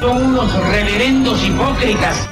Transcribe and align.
Son 0.00 0.16
unos 0.26 0.52
reverendos 0.68 1.42
hipócritas. 1.44 2.28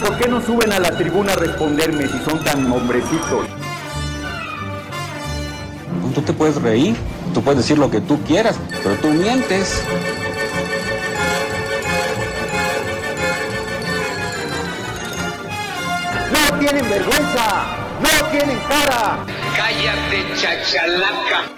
¿Por 0.00 0.18
qué 0.18 0.28
no 0.28 0.40
suben 0.40 0.72
a 0.72 0.80
la 0.80 0.90
tribuna 0.90 1.34
a 1.34 1.36
responderme 1.36 2.08
si 2.08 2.18
son 2.24 2.42
tan 2.42 2.70
hombrecitos? 2.72 3.46
Tú 6.14 6.22
te 6.22 6.32
puedes 6.32 6.60
reír, 6.60 6.96
tú 7.32 7.42
puedes 7.42 7.58
decir 7.58 7.78
lo 7.78 7.88
que 7.88 8.00
tú 8.00 8.20
quieras, 8.24 8.56
pero 8.82 8.96
tú 8.96 9.08
mientes. 9.08 9.80
¡No 16.32 16.58
tienen 16.58 16.90
vergüenza! 16.90 17.66
¡No 18.02 18.26
tienen 18.30 18.58
cara! 18.68 19.18
Cállate, 19.56 20.24
chachalaca. 20.40 21.57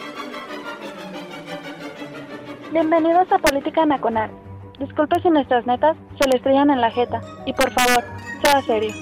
Bienvenidos 2.73 3.27
a 3.33 3.39
Política 3.39 3.85
Nacional. 3.85 4.31
Disculpe 4.79 5.21
si 5.21 5.29
nuestras 5.29 5.67
netas 5.67 5.97
se 6.17 6.29
le 6.29 6.37
estrellan 6.37 6.71
en 6.71 6.81
la 6.81 6.89
jeta. 6.93 7.21
Y 7.45 7.53
por 7.53 7.69
favor, 7.73 8.05
sea 8.41 8.63
serio. 8.63 8.95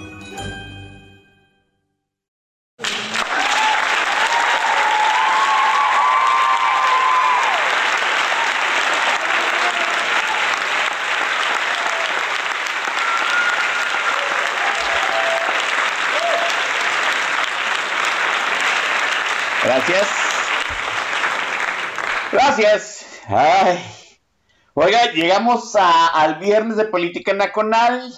Gracias. 19.62 20.09
Gracias. 22.32 22.98
Ay. 23.30 23.79
Oiga, 24.73 25.12
llegamos 25.12 25.76
al 25.76 26.37
viernes 26.37 26.79
de 26.79 26.87
Política 26.87 27.34
Nacional. 27.34 28.10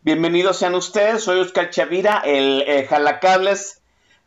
Bienvenidos 0.00 0.58
sean 0.58 0.74
ustedes. 0.74 1.22
Soy 1.22 1.38
Oscar 1.38 1.68
Chavira, 1.68 2.22
el 2.24 2.64
eh, 2.66 2.86
jalacables 2.88 3.82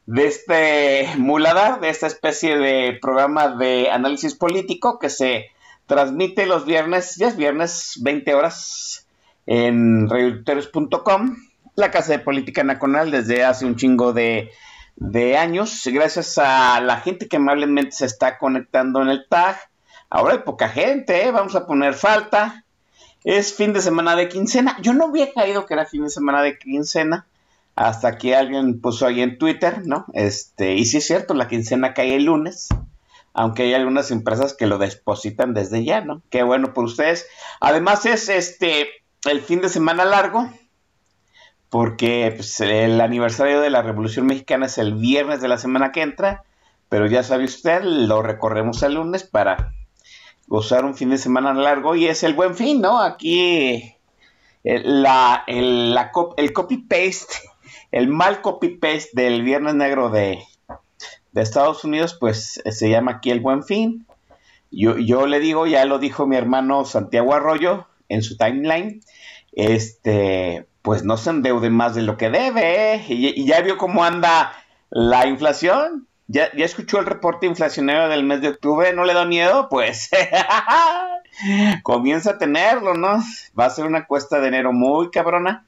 de 0.05 0.27
este 0.27 1.09
muladar, 1.17 1.80
de 1.80 1.89
esta 1.89 2.05
especie 2.05 2.55
de 2.55 2.99
programa 3.02 3.47
de 3.47 3.89
análisis 3.89 4.35
político 4.35 4.99
que 4.99 5.09
se 5.09 5.47
transmite 5.88 6.45
los 6.45 6.67
viernes, 6.67 7.15
ya 7.15 7.30
es 7.30 7.35
viernes, 7.35 7.99
20 8.03 8.35
horas, 8.35 9.08
en 9.47 10.08
radioauditores.com, 10.08 11.35
la 11.73 11.89
Casa 11.89 12.11
de 12.11 12.19
Política 12.19 12.63
Nacional 12.63 13.09
desde 13.09 13.43
hace 13.43 13.65
un 13.65 13.75
chingo 13.75 14.13
de 14.13 14.52
años. 15.35 15.81
Gracias 15.91 16.38
a 16.38 16.80
la 16.81 16.97
gente 16.97 17.27
que 17.27 17.38
amablemente 17.38 17.93
se 17.93 18.05
está 18.05 18.38
conectando 18.38 19.02
en 19.02 19.09
el 19.09 19.25
tag. 19.27 19.58
Ahora 20.09 20.33
hay 20.33 20.39
poca 20.39 20.69
gente, 20.69 21.25
¿eh? 21.25 21.31
vamos 21.31 21.55
a 21.55 21.66
poner 21.66 21.94
falta. 21.94 22.63
Es 23.23 23.53
fin 23.53 23.73
de 23.73 23.81
semana 23.81 24.16
de 24.16 24.30
quincena. 24.30 24.77
Yo 24.81 24.94
no 24.94 25.05
había 25.05 25.33
caído 25.33 25.66
que 25.66 25.73
era 25.73 25.86
fin 25.86 26.03
de 26.03 26.09
semana 26.09 26.41
de 26.41 26.58
quincena 26.58 27.27
hasta 27.75 28.17
que 28.17 28.36
alguien 28.36 28.81
puso 28.81 29.05
ahí 29.05 29.22
en 29.22 29.38
Twitter, 29.38 29.86
¿no? 29.86 30.05
Este, 30.14 30.73
y 30.73 30.86
sí 30.86 30.97
es 30.97 31.05
cierto, 31.05 31.36
la 31.36 31.47
quincena 31.47 31.94
cae 31.94 32.16
el 32.16 32.25
lunes, 32.25 32.69
aunque 33.33 33.64
hay 33.64 33.75
algunas 33.75 34.09
empresas 34.09 34.55
que 34.55 34.66
lo 34.66 34.80
depositan 34.80 35.53
desde 35.53 35.83
ya, 35.83 36.02
¿no? 36.02 36.23
Qué 36.31 36.42
bueno 36.42 36.73
por 36.73 36.86
ustedes. 36.86 37.27
Además 37.59 38.05
es 38.08 38.30
este 38.30 38.88
el 39.30 39.42
fin 39.42 39.61
de 39.61 39.69
semana 39.69 40.05
largo, 40.05 40.49
porque 41.69 42.33
pues, 42.36 42.59
el 42.61 42.99
aniversario 42.99 43.61
de 43.61 43.69
la 43.69 43.83
Revolución 43.83 44.25
Mexicana 44.25 44.66
es 44.66 44.80
el 44.80 44.95
viernes 44.95 45.39
de 45.39 45.47
la 45.47 45.59
semana 45.59 45.92
que 45.92 46.02
entra, 46.02 46.44
pero 46.89 47.05
ya 47.05 47.21
sabe 47.21 47.44
usted, 47.44 47.83
lo 47.83 48.23
recorremos 48.23 48.81
el 48.81 48.95
lunes 48.95 49.23
para 49.23 49.73
gozar 50.47 50.85
un 50.85 50.95
fin 50.95 51.09
de 51.09 51.17
semana 51.17 51.53
largo 51.53 51.95
y 51.95 52.08
es 52.08 52.23
el 52.23 52.33
buen 52.33 52.55
fin, 52.55 52.81
¿no? 52.81 53.02
Aquí 53.02 53.95
el, 54.63 55.03
la, 55.03 55.43
el, 55.47 55.93
la 55.93 56.11
cop- 56.11 56.33
el 56.37 56.53
copy-paste, 56.53 57.35
el 57.91 58.08
mal 58.08 58.41
copy-paste 58.41 59.09
del 59.13 59.43
Viernes 59.43 59.75
Negro 59.75 60.09
de, 60.09 60.43
de 61.33 61.41
Estados 61.41 61.83
Unidos, 61.83 62.15
pues 62.19 62.61
eh, 62.65 62.71
se 62.71 62.89
llama 62.89 63.13
aquí 63.13 63.30
el 63.31 63.41
buen 63.41 63.63
fin. 63.63 64.07
Yo, 64.71 64.97
yo 64.97 65.27
le 65.27 65.39
digo, 65.39 65.67
ya 65.67 65.86
lo 65.86 65.99
dijo 65.99 66.27
mi 66.27 66.36
hermano 66.36 66.86
Santiago 66.86 67.33
Arroyo 67.33 67.87
en 68.09 68.21
su 68.21 68.37
timeline, 68.37 69.02
este, 69.53 70.67
pues 70.81 71.03
no 71.03 71.17
se 71.17 71.30
endeude 71.30 71.69
más 71.69 71.95
de 71.95 72.02
lo 72.03 72.17
que 72.17 72.30
debe, 72.30 72.93
¿eh? 72.95 73.05
y 73.09 73.45
ya 73.45 73.61
vio 73.61 73.77
cómo 73.77 74.03
anda 74.03 74.53
la 74.89 75.27
inflación. 75.27 76.07
¿Ya, 76.27 76.49
¿Ya 76.55 76.65
escuchó 76.65 76.99
el 76.99 77.05
reporte 77.05 77.45
inflacionario 77.45 78.10
del 78.10 78.23
mes 78.26 78.42
de 78.42 78.49
octubre? 78.49 78.92
¿No 78.93 79.05
le 79.05 79.14
da 79.14 79.26
miedo? 79.26 79.70
Pues 79.70 80.10
comienza 81.83 82.32
a 82.32 82.38
tenerlo, 82.38 82.93
¿no? 82.93 83.20
Va 83.58 83.65
a 83.65 83.70
ser 83.70 83.86
una 83.86 84.05
cuesta 84.05 84.39
de 84.39 84.48
enero 84.48 84.73
muy 84.73 85.10
cabrona. 85.11 85.66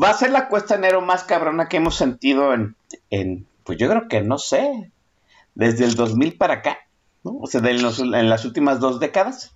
Va 0.00 0.10
a 0.10 0.14
ser 0.14 0.30
la 0.30 0.48
cuesta 0.48 0.74
de 0.76 0.80
enero 0.80 1.00
más 1.00 1.24
cabrona 1.24 1.68
que 1.68 1.78
hemos 1.78 1.96
sentido 1.96 2.54
en, 2.54 2.76
en 3.10 3.46
pues 3.64 3.78
yo 3.78 3.88
creo 3.88 4.08
que 4.08 4.22
no 4.22 4.38
sé, 4.38 4.90
desde 5.54 5.84
el 5.84 5.94
2000 5.96 6.36
para 6.36 6.54
acá, 6.54 6.78
¿no? 7.24 7.38
O 7.40 7.46
sea, 7.46 7.60
de 7.60 7.74
los- 7.74 8.00
en 8.00 8.30
las 8.30 8.44
últimas 8.44 8.80
dos 8.80 9.00
décadas. 9.00 9.54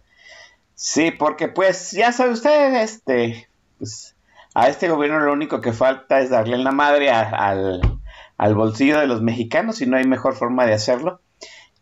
Sí, 0.74 1.10
porque 1.12 1.48
pues 1.48 1.92
ya 1.92 2.12
sabe 2.12 2.32
usted, 2.32 2.74
este, 2.82 3.48
pues 3.78 4.16
a 4.54 4.68
este 4.68 4.88
gobierno 4.88 5.20
lo 5.20 5.32
único 5.32 5.60
que 5.60 5.72
falta 5.72 6.20
es 6.20 6.30
darle 6.30 6.58
la 6.58 6.72
madre 6.72 7.10
al, 7.10 7.99
al 8.40 8.54
bolsillo 8.54 8.98
de 8.98 9.06
los 9.06 9.20
mexicanos 9.20 9.82
y 9.82 9.86
no 9.86 9.98
hay 9.98 10.06
mejor 10.06 10.34
forma 10.34 10.64
de 10.64 10.72
hacerlo 10.72 11.20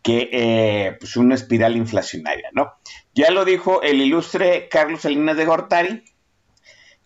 que 0.03 0.29
eh, 0.33 0.97
pues 0.99 1.17
una 1.17 1.37
espiral 1.37 1.77
inflacionaria, 1.77 2.49
¿no? 2.53 2.73
Ya 3.15 3.31
lo 3.31 3.45
dijo 3.45 3.81
el 3.83 4.03
ilustre 4.03 4.69
Carlos 4.69 5.03
Salinas 5.03 5.37
de 5.37 5.45
Gortari, 5.45 6.05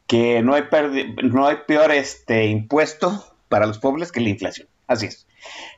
que 0.07 0.41
no 0.41 0.55
hay, 0.55 0.65
no 1.23 1.47
hay 1.47 1.57
peor 1.67 1.93
este, 1.93 2.47
impuesto 2.47 3.37
para 3.51 3.67
los 3.67 3.79
pobres 3.79 4.11
que 4.11 4.21
la 4.23 4.31
inflación. 4.31 4.69
Así 4.87 5.07
es. 5.07 5.27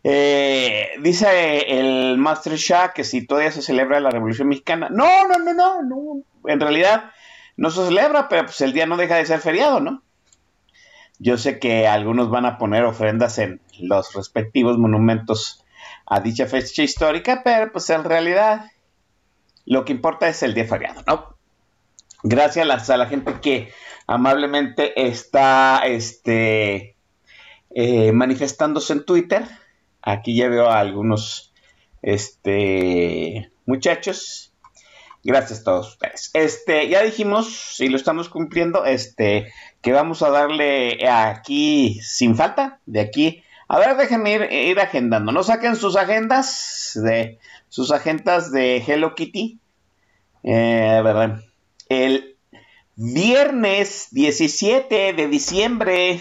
Eh, 0.05 0.91
dice 1.01 1.77
el 1.77 2.17
Master 2.17 2.55
Shah 2.55 2.93
que 2.93 3.03
si 3.03 3.27
todavía 3.27 3.51
se 3.51 3.63
celebra 3.63 3.99
la 3.99 4.11
Revolución 4.11 4.47
Mexicana. 4.47 4.89
No, 4.89 5.27
no, 5.27 5.37
no, 5.41 5.53
no, 5.53 5.83
no. 5.83 6.23
En 6.49 6.61
realidad 6.61 7.11
no 7.57 7.71
se 7.71 7.85
celebra, 7.85 8.29
pero 8.29 8.45
pues 8.45 8.61
el 8.61 8.73
día 8.73 8.87
no 8.87 8.97
deja 8.97 9.17
de 9.17 9.27
ser 9.27 9.41
feriado, 9.41 9.81
¿no? 9.81 10.04
Yo 11.19 11.39
sé 11.39 11.59
que 11.59 11.87
algunos 11.87 12.31
van 12.31 12.47
a 12.47 12.59
poner 12.59 12.85
ofrendas 12.85 13.39
en 13.39 13.61
los 13.79 14.13
respectivos 14.15 14.79
monumentos 14.79 15.65
a 16.07 16.21
dicha 16.21 16.47
fecha 16.47 16.83
histórica, 16.83 17.43
pero 17.45 17.73
pues 17.73 17.89
en 17.91 18.05
realidad 18.05 18.71
lo 19.65 19.85
que 19.85 19.93
importa 19.93 20.29
es 20.29 20.43
el 20.43 20.55
día 20.55 20.67
feriado, 20.67 21.03
¿no? 21.07 21.37
Gracias 22.23 22.91
a 22.91 22.97
la, 22.97 23.07
gente 23.07 23.35
que 23.41 23.71
amablemente 24.07 25.09
está 25.09 25.83
este, 25.85 26.97
eh, 27.71 28.13
manifestándose 28.13 28.95
en 28.95 29.05
Twitter. 29.05 29.45
Aquí 30.01 30.35
ya 30.35 30.49
veo 30.49 30.69
a 30.71 30.81
algunos 30.81 31.53
este, 32.01 33.51
muchachos. 33.67 34.54
Gracias 35.25 35.61
a 35.61 35.65
todos 35.65 35.89
ustedes. 35.89 36.31
Este, 36.35 36.87
ya 36.89 37.03
dijimos, 37.03 37.81
y 37.81 37.89
lo 37.89 37.97
estamos 37.97 38.29
cumpliendo, 38.29 38.85
este, 38.85 39.51
que 39.81 39.93
vamos 39.93 40.23
a 40.23 40.29
darle 40.29 41.09
aquí 41.09 41.99
sin 42.03 42.37
falta, 42.37 42.79
de 42.85 43.01
aquí. 43.01 43.43
A 43.67 43.79
ver, 43.79 43.97
déjenme 43.97 44.35
ir, 44.51 44.79
agendando. 44.79 45.33
No 45.33 45.43
saquen 45.43 45.77
sus 45.77 45.97
agendas 45.97 46.93
de 47.03 47.39
sus 47.71 47.91
agendas 47.91 48.53
de 48.53 48.85
Hello 48.87 49.15
Kitty. 49.15 49.59
Eh, 50.43 50.97
a 50.99 51.01
ver, 51.01 51.43
el 51.89 52.37
viernes 52.95 54.09
17 54.11 55.15
de 55.15 55.29
diciembre. 55.29 56.21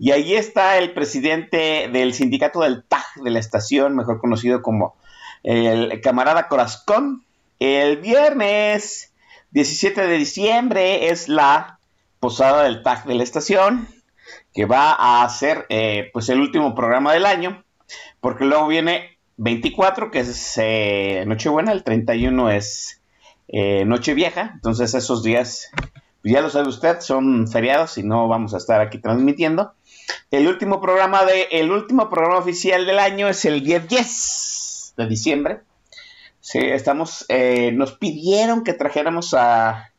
Y 0.00 0.10
ahí 0.10 0.34
está 0.34 0.78
el 0.78 0.92
presidente 0.92 1.88
del 1.92 2.14
sindicato 2.14 2.62
del 2.62 2.82
TAG 2.82 3.22
de 3.22 3.30
la 3.30 3.38
estación, 3.38 3.94
mejor 3.94 4.20
conocido 4.20 4.60
como 4.60 4.96
el 5.44 6.00
camarada 6.00 6.48
Corazón. 6.48 7.24
El 7.58 7.96
viernes 7.96 9.12
17 9.50 10.06
de 10.06 10.16
diciembre 10.16 11.10
es 11.10 11.28
la 11.28 11.80
posada 12.20 12.62
del 12.62 12.84
TAG 12.84 13.04
de 13.06 13.16
la 13.16 13.24
estación, 13.24 13.88
que 14.54 14.64
va 14.64 15.22
a 15.22 15.28
ser 15.28 15.66
eh, 15.68 16.10
pues 16.12 16.28
el 16.28 16.40
último 16.40 16.76
programa 16.76 17.12
del 17.12 17.26
año, 17.26 17.64
porque 18.20 18.44
luego 18.44 18.68
viene 18.68 19.18
24, 19.38 20.12
que 20.12 20.20
es 20.20 20.54
eh, 20.62 21.24
Nochebuena, 21.26 21.72
el 21.72 21.82
31 21.82 22.50
es 22.50 23.00
eh, 23.48 23.84
Nochevieja, 23.84 24.52
entonces 24.54 24.94
esos 24.94 25.24
días, 25.24 25.68
pues 26.22 26.34
ya 26.34 26.40
lo 26.40 26.50
sabe 26.50 26.68
usted, 26.68 27.00
son 27.00 27.48
feriados 27.48 27.98
y 27.98 28.04
no 28.04 28.28
vamos 28.28 28.54
a 28.54 28.58
estar 28.58 28.80
aquí 28.80 28.98
transmitiendo. 28.98 29.72
El 30.30 30.46
último 30.46 30.80
programa 30.80 31.24
de, 31.24 31.48
el 31.50 31.72
último 31.72 32.08
programa 32.08 32.38
oficial 32.38 32.86
del 32.86 33.00
año 33.00 33.28
es 33.28 33.44
el 33.44 33.64
10-10 33.64 34.94
de 34.96 35.06
diciembre. 35.08 35.60
Sí, 36.50 36.60
estamos, 36.60 37.26
eh, 37.28 37.72
nos 37.72 37.92
pidieron 37.92 38.64
que 38.64 38.72
trajéramos 38.72 39.34
a, 39.34 39.92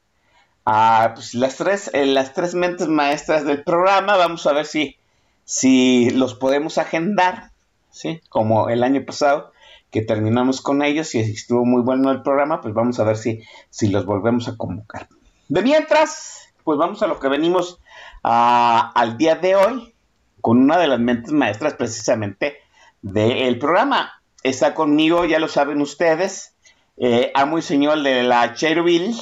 a 0.66 1.12
pues, 1.14 1.36
las, 1.36 1.58
tres, 1.58 1.92
eh, 1.94 2.08
las 2.08 2.34
tres 2.34 2.56
mentes 2.56 2.88
maestras 2.88 3.46
del 3.46 3.64
programa. 3.64 4.18
Vamos 4.18 4.48
a 4.48 4.54
ver 4.54 4.66
si, 4.66 4.98
si 5.44 6.10
los 6.10 6.34
podemos 6.34 6.80
agendar, 6.80 7.52
¿sí? 7.92 8.22
Como 8.30 8.70
el 8.70 8.82
año 8.82 9.06
pasado, 9.06 9.52
que 9.92 10.02
terminamos 10.02 10.60
con 10.62 10.82
ellos 10.82 11.14
y 11.14 11.20
estuvo 11.20 11.66
muy 11.66 11.84
bueno 11.84 12.10
el 12.10 12.24
programa, 12.24 12.62
pues 12.62 12.74
vamos 12.74 13.00
a 13.00 13.04
ver 13.04 13.18
si, 13.18 13.44
si 13.70 13.90
los 13.90 14.08
volvemos 14.08 14.48
a 14.48 14.58
convocar. 14.58 15.08
De 15.50 15.62
mientras, 15.62 16.52
pues 16.64 16.80
vamos 16.80 17.04
a 17.04 17.08
lo 17.08 17.20
que 17.20 17.28
venimos 17.28 17.78
al 18.24 19.18
día 19.20 19.36
de 19.36 19.56
hoy 19.56 19.94
con 20.42 20.58
una 20.58 20.80
de 20.80 20.88
las 20.88 21.00
mentes 21.00 21.32
maestras 21.32 21.76
precisamente 21.76 22.58
del 23.04 23.60
programa. 23.60 24.19
Está 24.44 24.74
conmigo, 24.74 25.26
ya 25.26 25.38
lo 25.38 25.50
saben 25.50 25.82
ustedes, 25.82 26.56
eh, 26.96 27.32
amo 27.36 27.58
y 27.58 27.62
señor 27.62 28.02
de 28.04 28.24
la 28.24 28.54
Cherville. 28.54 29.14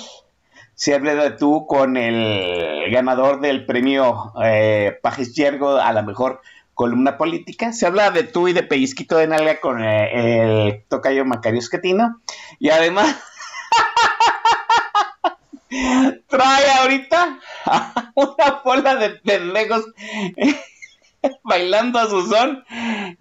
Se 0.76 0.94
habla 0.94 1.16
de 1.16 1.32
tú 1.32 1.66
con 1.66 1.98
el 1.98 2.92
ganador 2.92 3.42
del 3.42 3.66
premio 3.66 4.32
eh, 4.44 5.00
Pajes 5.02 5.34
Yergo 5.34 5.78
a 5.78 5.92
la 5.92 6.04
mejor 6.04 6.42
columna 6.76 7.18
política. 7.18 7.74
Se 7.74 7.88
habla 7.88 8.12
de 8.12 8.24
tú 8.24 8.48
y 8.48 8.54
de 8.54 8.62
pellizquito 8.62 9.18
de 9.18 9.26
nalga 9.26 9.60
con 9.60 9.84
eh, 9.84 10.68
el 10.68 10.84
tocayo 10.88 11.26
Macario 11.26 11.60
Esquetino. 11.60 12.22
Y 12.60 12.70
además 12.70 13.16
trae 16.28 16.72
ahorita 16.80 17.40
una 18.14 18.62
bola 18.64 18.96
de 18.98 19.10
pendejos 19.10 19.84
bailando 21.44 21.98
a 21.98 22.08
su 22.08 22.28
son. 22.28 22.64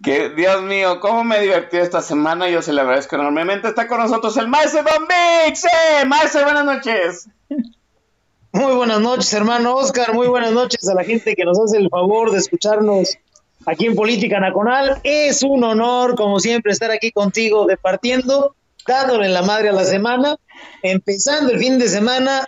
Que 0.03 0.31
Dios 0.31 0.63
mío, 0.63 1.01
cómo 1.01 1.25
me 1.25 1.39
he 1.39 1.43
divertido 1.43 1.83
esta 1.83 2.03
semana. 2.03 2.49
Yo 2.49 2.63
se 2.63 2.73
le 2.73 2.81
agradezco 2.81 3.17
enormemente. 3.17 3.69
Está 3.69 3.87
con 3.87 4.01
nosotros 4.01 4.37
el 4.37 4.49
maestro 4.49 4.83
Don 4.83 5.07
Vix. 5.07 5.65
¡Eh! 5.65 6.05
Maestro, 6.07 6.45
buenas 6.45 6.65
noches. 6.65 7.29
Muy 8.53 8.75
buenas 8.75 9.01
noches, 9.01 9.33
hermano 9.35 9.77
Oscar. 9.77 10.15
Muy 10.15 10.29
buenas 10.29 10.53
noches 10.53 10.89
a 10.89 10.95
la 10.95 11.05
gente 11.05 11.37
que 11.37 11.45
nos 11.45 11.59
hace 11.61 11.77
el 11.77 11.91
favor 11.91 12.31
de 12.31 12.39
escucharnos 12.39 13.17
aquí 13.67 13.87
en 13.87 13.95
Política 13.95 14.41
Nacional. 14.41 15.01
Es 15.05 15.43
un 15.43 15.63
honor, 15.63 16.15
como 16.17 16.41
siempre, 16.41 16.73
estar 16.73 16.91
aquí 16.91 17.13
contigo 17.13 17.67
departiendo, 17.67 18.57
dándole 18.87 19.29
la 19.29 19.43
madre 19.43 19.69
a 19.69 19.73
la 19.73 19.85
semana, 19.85 20.37
empezando 20.83 21.53
el 21.53 21.59
fin 21.59 21.79
de 21.79 21.89
semana 21.89 22.47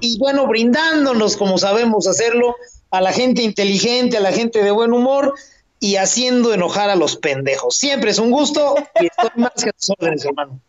y 0.00 0.18
bueno, 0.18 0.46
brindándonos 0.46 1.36
como 1.36 1.58
sabemos 1.58 2.06
hacerlo 2.06 2.56
a 2.90 3.00
la 3.00 3.12
gente 3.12 3.42
inteligente, 3.42 4.16
a 4.16 4.20
la 4.20 4.32
gente 4.32 4.62
de 4.62 4.70
buen 4.70 4.92
humor 4.92 5.34
y 5.86 5.96
haciendo 5.98 6.52
enojar 6.52 6.90
a 6.90 6.96
los 6.96 7.16
pendejos. 7.16 7.76
Siempre 7.76 8.10
es 8.10 8.18
un 8.18 8.32
gusto 8.32 8.74
y 9.00 9.06
estoy 9.06 9.30
más 9.36 9.52
que 9.54 9.70
a 9.70 9.72
tus 9.72 9.90
órdenes, 9.90 10.24
hermano. 10.24 10.60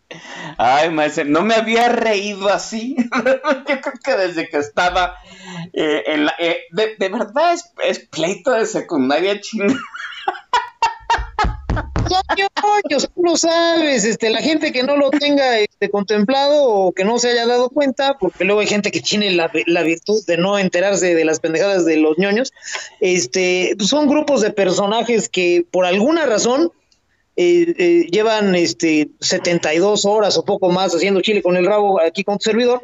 Ay, 0.60 0.92
maestro, 0.92 1.26
no 1.26 1.42
me 1.42 1.56
había 1.56 1.90
reído 1.90 2.50
así. 2.50 2.96
Yo 3.68 3.82
creo 3.82 3.94
que 4.04 4.16
desde 4.16 4.48
que 4.48 4.58
estaba 4.58 5.16
eh, 5.74 6.04
en 6.06 6.26
la, 6.26 6.36
eh, 6.38 6.66
de, 6.70 7.10
verdad 7.10 7.54
es, 7.54 7.66
es, 7.84 8.00
pleito 8.08 8.52
de 8.52 8.68
secundaria 8.68 9.42
chingada 9.42 9.80
yo, 12.90 12.98
tú 13.00 13.24
lo 13.24 13.38
sabes, 13.38 14.06
este, 14.06 14.30
la 14.30 14.42
gente 14.42 14.72
que 14.72 14.84
no 14.84 14.98
lo 14.98 15.10
tenga 15.10 15.60
este, 15.60 15.90
contemplado 15.90 16.64
o 16.66 16.92
que 16.92 17.04
no 17.04 17.20
se 17.20 17.32
haya 17.32 17.46
dado 17.46 17.70
cuenta, 17.70 18.18
porque 18.20 18.46
luego 18.46 18.62
hay 18.62 18.68
gente 18.68 18.92
que 18.92 19.02
tiene 19.02 19.32
la, 19.32 19.48
virtud 19.84 20.26
de 20.26 20.38
no 20.38 20.58
enterarse 20.58 21.16
de 21.16 21.26
las 21.26 21.40
pendejadas 21.40 21.86
de 21.86 21.98
los 21.98 22.18
ñoños, 22.18 22.54
este, 23.00 23.76
son 23.80 24.08
grupos 24.08 24.42
de 24.42 24.52
personajes 24.52 25.30
que 25.30 25.66
por 25.70 25.86
alguna 25.86 26.26
razón 26.26 26.72
eh, 27.36 27.76
eh, 27.78 28.08
llevan 28.12 28.56
este, 28.56 29.10
72 29.20 30.06
horas 30.06 30.38
o 30.38 30.46
poco 30.46 30.70
más 30.72 30.94
haciendo 30.94 31.22
chile 31.22 31.44
con 31.44 31.56
el 31.56 31.66
rabo 31.66 32.02
aquí 32.02 32.24
con 32.24 32.38
tu 32.38 32.46
servidor. 32.46 32.82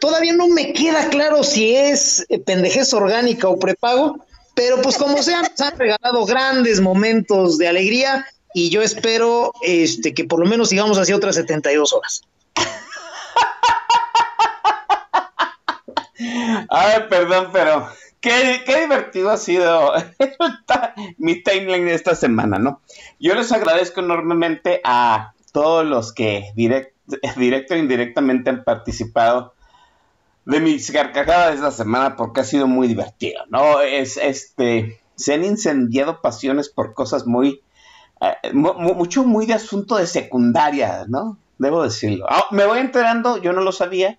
Todavía 0.00 0.32
no 0.32 0.48
me 0.48 0.72
queda 0.72 1.08
claro 1.10 1.42
si 1.42 1.74
es 1.74 2.24
eh, 2.28 2.38
pendejez 2.38 2.94
orgánica 2.94 3.48
o 3.48 3.58
prepago, 3.58 4.24
pero 4.54 4.80
pues 4.82 4.96
como 4.96 5.22
sea, 5.22 5.42
nos 5.42 5.60
han 5.60 5.78
regalado 5.78 6.24
grandes 6.26 6.80
momentos 6.80 7.58
de 7.58 7.68
alegría 7.68 8.26
y 8.52 8.70
yo 8.70 8.82
espero 8.82 9.52
este, 9.62 10.12
que 10.14 10.24
por 10.24 10.40
lo 10.40 10.46
menos 10.46 10.70
sigamos 10.70 10.98
así 10.98 11.12
otras 11.12 11.36
72 11.36 11.92
horas. 11.92 12.22
Ay, 16.68 17.04
perdón, 17.08 17.48
pero 17.52 17.88
qué, 18.20 18.62
qué 18.66 18.80
divertido 18.82 19.30
ha 19.30 19.36
sido 19.36 19.92
mi 21.18 21.42
timeline 21.42 21.86
de 21.86 21.94
esta 21.94 22.14
semana, 22.14 22.58
¿no? 22.58 22.80
Yo 23.18 23.34
les 23.34 23.50
agradezco 23.52 24.00
enormemente 24.00 24.80
a 24.84 25.32
todos 25.52 25.86
los 25.86 26.12
que 26.12 26.52
direct, 26.54 26.94
directo 27.36 27.74
e 27.74 27.78
indirectamente 27.78 28.50
han 28.50 28.64
participado 28.64 29.54
de 30.50 30.60
mis 30.60 30.90
carcajadas 30.90 31.54
esta 31.54 31.70
semana 31.70 32.16
porque 32.16 32.40
ha 32.40 32.44
sido 32.44 32.66
muy 32.66 32.88
divertido, 32.88 33.42
¿no? 33.48 33.80
Es 33.80 34.16
este 34.16 35.00
se 35.14 35.34
han 35.34 35.44
incendiado 35.44 36.20
pasiones 36.20 36.68
por 36.68 36.94
cosas 36.94 37.26
muy 37.26 37.62
eh, 38.20 38.52
mucho 38.52 39.24
muy 39.24 39.46
de 39.46 39.54
asunto 39.54 39.96
de 39.96 40.06
secundaria, 40.06 41.04
¿no? 41.08 41.38
Debo 41.58 41.84
decirlo. 41.84 42.26
Ah, 42.28 42.46
me 42.50 42.66
voy 42.66 42.78
enterando, 42.78 43.36
yo 43.36 43.52
no 43.52 43.60
lo 43.60 43.70
sabía, 43.70 44.18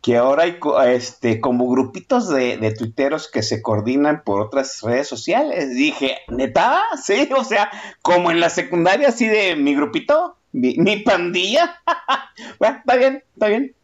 que 0.00 0.16
ahora 0.16 0.44
hay 0.44 0.58
este, 0.88 1.40
como 1.40 1.68
grupitos 1.68 2.28
de, 2.28 2.56
de, 2.58 2.72
tuiteros 2.72 3.30
que 3.30 3.42
se 3.42 3.60
coordinan 3.60 4.22
por 4.24 4.40
otras 4.40 4.80
redes 4.82 5.08
sociales. 5.08 5.74
Dije, 5.74 6.18
¿neta? 6.28 6.80
Sí, 7.02 7.28
o 7.36 7.42
sea, 7.42 7.70
como 8.02 8.30
en 8.30 8.38
la 8.38 8.50
secundaria, 8.50 9.08
así 9.08 9.26
de 9.26 9.56
mi 9.56 9.74
grupito, 9.74 10.36
mi, 10.52 10.76
mi 10.76 10.98
pandilla. 10.98 11.82
bueno, 12.58 12.78
está 12.78 12.96
bien, 12.96 13.24
está 13.34 13.48
bien. 13.48 13.74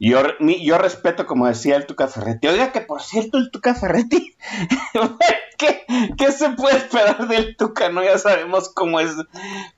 Yo, 0.00 0.22
yo 0.38 0.78
respeto, 0.78 1.26
como 1.26 1.48
decía 1.48 1.76
el 1.76 1.86
Tuca 1.86 2.06
Ferretti. 2.06 2.46
Oiga, 2.46 2.70
que 2.70 2.80
por 2.80 3.02
cierto, 3.02 3.36
el 3.38 3.50
Tuca 3.50 3.74
Ferretti, 3.74 4.36
¿qué, 5.58 5.84
¿qué, 6.16 6.32
se 6.32 6.50
puede 6.50 6.76
esperar 6.76 7.26
del 7.26 7.56
Tuca? 7.56 7.88
No, 7.88 8.04
ya 8.04 8.16
sabemos 8.18 8.68
cómo 8.68 9.00
es, 9.00 9.10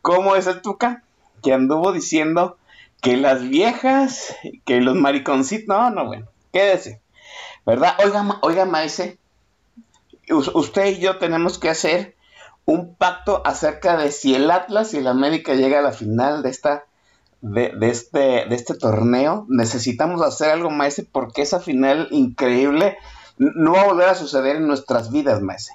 cómo 0.03 0.37
es 0.37 0.47
el 0.47 0.61
Tuca, 0.61 1.05
que 1.43 1.55
anduvo 1.55 1.93
diciendo 1.93 2.59
que 3.01 3.17
las 3.17 3.49
viejas, 3.49 4.37
que 4.67 4.83
los 4.83 4.95
mariconcitos, 4.95 5.69
no, 5.69 5.91
no, 5.91 6.07
bueno, 6.07 6.29
quédese, 6.53 7.01
¿verdad? 7.65 7.97
Oiga, 8.05 8.39
oiga, 8.43 8.67
maese, 8.67 9.19
usted 10.29 10.87
y 10.87 11.01
yo 11.01 11.17
tenemos 11.17 11.59
que 11.59 11.71
hacer 11.71 12.15
un 12.67 12.95
pacto 12.95 13.43
acerca 13.47 13.97
de 13.97 14.13
si 14.13 14.35
el 14.35 14.51
Atlas 14.51 14.93
y 14.93 14.99
el 14.99 15.07
América 15.07 15.55
llega 15.55 15.79
a 15.79 15.83
la 15.83 15.93
final 15.93 16.43
de 16.43 16.51
esta 16.51 16.85
de, 17.43 17.73
este, 17.83 18.19
de 18.19 18.55
este 18.55 18.75
torneo. 18.75 19.47
Necesitamos 19.49 20.23
hacer 20.23 20.51
algo, 20.51 20.71
Maese, 20.71 21.05
porque 21.05 21.43
esa 21.43 21.61
final 21.61 22.09
increíble 22.11 22.97
no 23.39 23.73
va 23.73 23.83
a 23.83 23.87
volver 23.87 24.09
a 24.09 24.15
suceder 24.15 24.57
en 24.57 24.67
nuestras 24.67 25.11
vidas, 25.11 25.41
Maese. 25.41 25.73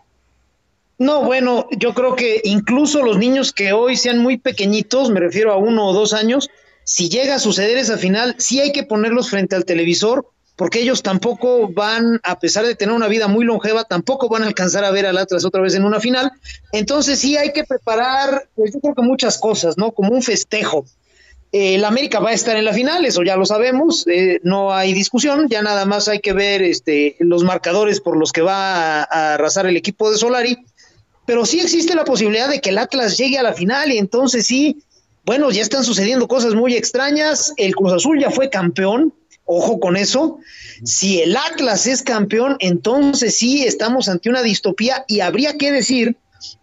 No, 0.98 1.24
bueno, 1.24 1.68
yo 1.78 1.94
creo 1.94 2.16
que 2.16 2.40
incluso 2.46 3.02
los 3.02 3.18
niños 3.18 3.52
que 3.52 3.74
hoy 3.74 3.98
sean 3.98 4.20
muy 4.20 4.38
pequeñitos, 4.38 5.10
me 5.10 5.20
refiero 5.20 5.52
a 5.52 5.58
uno 5.58 5.88
o 5.88 5.94
dos 5.94 6.14
años, 6.14 6.50
si 6.86 7.10
llega 7.10 7.36
a 7.36 7.40
suceder 7.40 7.78
esa 7.78 7.98
final, 7.98 8.36
sí 8.38 8.62
hay 8.62 8.72
que 8.72 8.84
ponerlos 8.84 9.30
frente 9.30 9.56
al 9.56 9.66
televisor, 9.66 10.30
porque 10.56 10.80
ellos 10.80 11.04
tampoco 11.04 11.68
van, 11.68 12.22
a 12.24 12.40
pesar 12.40 12.66
de 12.66 12.76
tener 12.76 12.96
una 12.96 13.10
vida 13.10 13.28
muy 13.28 13.44
longeva, 13.44 13.84
tampoco 13.84 14.30
van 14.30 14.44
a 14.44 14.48
alcanzar 14.48 14.86
a 14.86 14.92
ver 14.92 15.06
al 15.06 15.18
Atlas 15.18 15.44
otra 15.44 15.62
vez 15.62 15.76
en 15.76 15.84
una 15.84 16.00
final. 16.00 16.32
Entonces 16.72 17.20
sí 17.20 17.36
hay 17.36 17.52
que 17.52 17.66
preparar, 17.66 18.48
pues 18.56 18.74
yo 18.74 18.80
creo 18.80 18.96
que 18.96 19.02
muchas 19.02 19.38
cosas, 19.38 19.78
¿no? 19.78 19.92
Como 19.92 20.14
un 20.14 20.24
festejo. 20.24 20.86
El 21.58 21.86
América 21.86 22.20
va 22.20 22.32
a 22.32 22.34
estar 22.34 22.58
en 22.58 22.66
la 22.66 22.74
final, 22.74 23.06
eso 23.06 23.24
ya 23.24 23.38
lo 23.38 23.46
sabemos, 23.46 24.06
eh, 24.08 24.42
no 24.44 24.74
hay 24.74 24.92
discusión, 24.92 25.48
ya 25.48 25.62
nada 25.62 25.86
más 25.86 26.10
hay 26.10 26.20
que 26.20 26.34
ver 26.34 26.62
este, 26.62 27.16
los 27.20 27.46
marcadores 27.46 28.02
por 28.02 28.18
los 28.18 28.34
que 28.34 28.42
va 28.42 29.04
a, 29.04 29.36
arrasar 29.36 29.66
el 29.66 29.78
equipo 29.78 30.12
de 30.12 30.18
Solari, 30.18 30.58
pero 31.26 31.46
sí 31.46 31.62
existe 31.62 31.96
la 31.96 32.04
posibilidad 32.04 32.50
de 32.50 32.60
que 32.60 32.72
el 32.72 32.78
Atlas 32.78 33.16
llegue 33.16 33.38
a 33.38 33.44
la 33.44 33.54
final 33.54 33.90
y 33.94 33.98
entonces 33.98 34.46
sí, 34.46 34.84
bueno, 35.24 35.50
ya 35.50 35.62
están 35.62 35.86
sucediendo 35.86 36.28
cosas 36.28 36.56
muy 36.56 36.76
extrañas, 36.76 37.54
el 37.56 37.74
Cruz 37.74 37.94
Azul 37.94 38.20
ya 38.20 38.32
fue 38.32 38.50
campeón, 38.50 39.14
ojo 39.46 39.80
con 39.80 39.96
eso, 39.96 40.40
si 40.84 41.22
el 41.22 41.38
Atlas 41.38 41.88
es 41.88 42.02
campeón, 42.02 42.58
entonces 42.60 43.38
sí 43.38 43.64
estamos 43.64 44.10
ante 44.10 44.30
una 44.30 44.44
distopía 44.44 45.06
y 45.08 45.22
habría 45.22 45.58
que 45.58 45.72
decir 45.72 46.18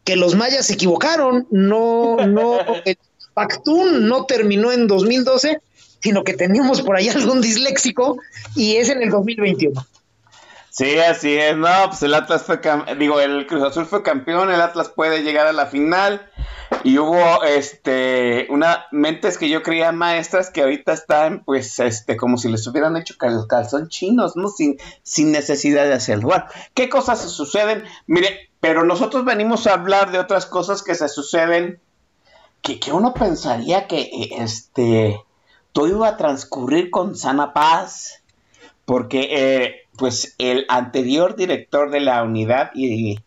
que 0.05 0.17
los 0.17 0.35
mayas 0.35 0.67
se 0.67 0.75
equivocaron, 0.75 1.47
no, 1.51 2.19
no, 2.27 2.59
Pactún 3.35 4.09
no 4.09 4.27
terminó 4.27 4.73
en 4.73 4.87
2012, 4.87 5.61
sino 6.01 6.25
que 6.25 6.35
teníamos 6.35 6.83
por 6.83 6.97
ahí 6.97 7.09
algún 7.09 7.41
disléxico 7.41 8.19
y 8.55 8.77
es 8.77 8.89
en 8.89 9.03
el 9.03 9.11
2021. 9.11 9.87
Sí, 10.71 10.99
así 10.99 11.37
es, 11.37 11.55
no, 11.55 11.69
pues 11.89 12.03
el 12.03 12.15
Atlas 12.15 12.45
fue, 12.45 12.59
digo, 12.99 13.21
el 13.21 13.47
Cruz 13.47 13.62
Azul 13.62 13.85
fue 13.85 14.03
campeón, 14.03 14.51
el 14.51 14.61
Atlas 14.62 14.89
puede 14.89 15.23
llegar 15.23 15.47
a 15.47 15.53
la 15.53 15.67
final 15.67 16.31
y 16.83 16.97
hubo, 16.97 17.45
este, 17.45 18.47
una, 18.49 18.87
mentes 18.91 19.37
que 19.37 19.51
yo 19.51 19.62
creía 19.62 19.93
maestras 19.93 20.49
que 20.49 20.62
ahorita 20.62 20.95
están, 20.95 21.45
pues, 21.45 21.79
este, 21.79 22.17
como 22.17 22.39
si 22.39 22.49
les 22.49 22.67
hubieran 22.67 22.97
hecho 22.97 23.17
cal 23.19 23.47
calzón 23.49 23.89
chinos, 23.89 24.35
¿no? 24.35 24.49
Sin, 24.49 24.79
sin 25.03 25.31
necesidad 25.31 25.85
de 25.85 25.93
hacerlo. 25.93 26.31
¿qué 26.73 26.89
cosas 26.89 27.21
se 27.21 27.29
suceden? 27.29 27.85
Mire, 28.07 28.51
pero 28.61 28.83
nosotros 28.83 29.27
venimos 29.27 29.67
a 29.67 29.75
hablar 29.75 30.11
de 30.11 30.21
otras 30.21 30.47
cosas 30.47 30.83
que 30.83 30.95
se 30.95 31.09
suceden 31.09 31.81
que, 32.62 32.92
uno 32.92 33.12
pensaría 33.12 33.87
que 33.87 34.11
este 34.38 35.21
todo 35.73 35.88
iba 35.88 36.09
a 36.09 36.16
transcurrir 36.16 36.90
con 36.90 37.16
sana 37.16 37.52
paz, 37.52 38.23
porque 38.85 39.28
eh, 39.31 39.75
pues 39.97 40.35
el 40.38 40.66
anterior 40.69 41.35
director 41.35 41.90
de 41.90 42.00
la 42.00 42.23
unidad 42.23 42.71
y 42.75 43.19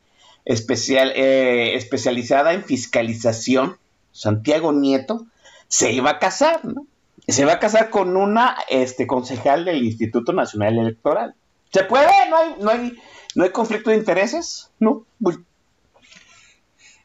especial, 0.46 1.12
eh, 1.16 1.76
especializada 1.76 2.54
en 2.54 2.64
fiscalización 2.64 3.78
Santiago 4.12 4.72
Nieto, 4.72 5.26
se 5.68 5.92
iba 5.92 6.12
a 6.12 6.20
casar, 6.20 6.64
¿no? 6.64 6.86
Se 7.28 7.42
iba 7.42 7.54
a 7.54 7.60
casar 7.60 7.90
con 7.90 8.16
una 8.16 8.56
este, 8.70 9.08
concejal 9.08 9.66
del 9.66 9.84
Instituto 9.84 10.32
Nacional 10.32 10.78
Electoral. 10.78 11.34
¿Se 11.74 11.84
puede? 11.84 12.08
¿No 12.30 12.38
hay, 12.38 12.56
no 12.62 12.70
hay, 12.70 12.94
no 13.34 13.44
hay 13.44 13.50
conflicto 13.50 13.90
de 13.90 13.98
intereses? 13.98 14.70
No. 14.80 15.06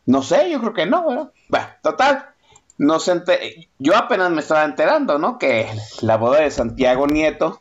No 0.04 0.22
sé, 0.22 0.50
yo 0.50 0.60
creo 0.60 0.74
que 0.74 0.86
no, 0.86 1.08
¿verdad? 1.08 1.32
Bueno, 1.50 1.66
total. 1.82 2.26
No 2.78 2.98
se 2.98 3.68
yo 3.78 3.96
apenas 3.96 4.30
me 4.30 4.40
estaba 4.40 4.64
enterando, 4.64 5.18
¿no? 5.18 5.38
Que 5.38 5.68
la 6.00 6.16
boda 6.16 6.40
de 6.40 6.50
Santiago 6.50 7.06
Nieto 7.06 7.60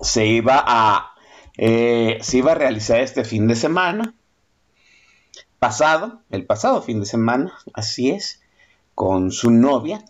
se 0.00 0.26
iba 0.26 0.62
a, 0.64 1.14
eh, 1.56 2.18
se 2.20 2.36
iba 2.36 2.52
a 2.52 2.54
realizar 2.54 3.00
este 3.00 3.24
fin 3.24 3.48
de 3.48 3.56
semana. 3.56 4.14
Pasado, 5.58 6.20
el 6.30 6.44
pasado 6.44 6.82
fin 6.82 7.00
de 7.00 7.06
semana, 7.06 7.58
así 7.72 8.10
es, 8.10 8.42
con 8.94 9.32
su 9.32 9.50
novia. 9.50 10.04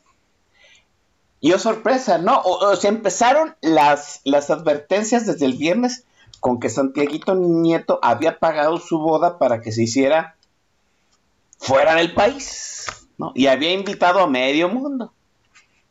Y 1.40 1.52
oh 1.52 1.58
sorpresa, 1.58 2.18
¿no? 2.18 2.42
O, 2.42 2.74
se 2.76 2.88
empezaron 2.88 3.54
las, 3.62 4.20
las 4.24 4.50
advertencias 4.50 5.24
desde 5.24 5.46
el 5.46 5.56
viernes 5.56 6.04
con 6.40 6.58
que 6.58 6.68
Santiaguito 6.68 7.34
Nieto 7.36 8.00
había 8.02 8.38
pagado 8.40 8.78
su 8.78 8.98
boda 8.98 9.38
para 9.38 9.60
que 9.60 9.72
se 9.72 9.84
hiciera 9.84 10.35
fuera 11.58 11.94
del 11.94 12.12
país. 12.14 12.84
Y 13.34 13.46
había 13.46 13.72
invitado 13.72 14.20
a 14.20 14.26
medio 14.26 14.68
mundo. 14.68 15.12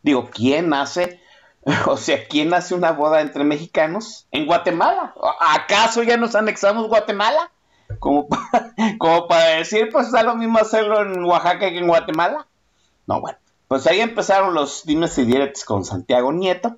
Digo, 0.04 0.30
¿quién 0.32 0.74
hace, 0.74 1.20
o 1.88 1.98
sea, 1.98 2.28
quién 2.28 2.54
hace 2.54 2.76
una 2.76 2.92
boda 2.92 3.22
entre 3.22 3.44
mexicanos 3.44 4.28
en 4.32 4.46
Guatemala? 4.46 5.16
¿Acaso 5.40 6.04
ya 6.04 6.18
nos 6.18 6.36
anexamos 6.36 6.88
Guatemala? 6.88 7.52
Como 8.00 8.28
para, 8.30 8.74
como 8.98 9.28
para 9.28 9.58
decir, 9.58 9.90
pues 9.92 10.12
da 10.12 10.24
lo 10.24 10.36
mismo 10.36 10.60
hacerlo 10.60 11.02
en 11.02 11.24
Oaxaca 11.24 11.72
que 11.72 11.80
en 11.80 11.88
Guatemala. 11.88 12.48
No, 13.08 13.22
bueno, 13.22 13.38
pues 13.68 13.88
ahí 13.88 14.00
empezaron 14.00 14.54
los 14.54 14.86
dimes 14.86 15.18
y 15.18 15.28
con 15.66 15.86
Santiago 15.86 16.32
Nieto, 16.32 16.78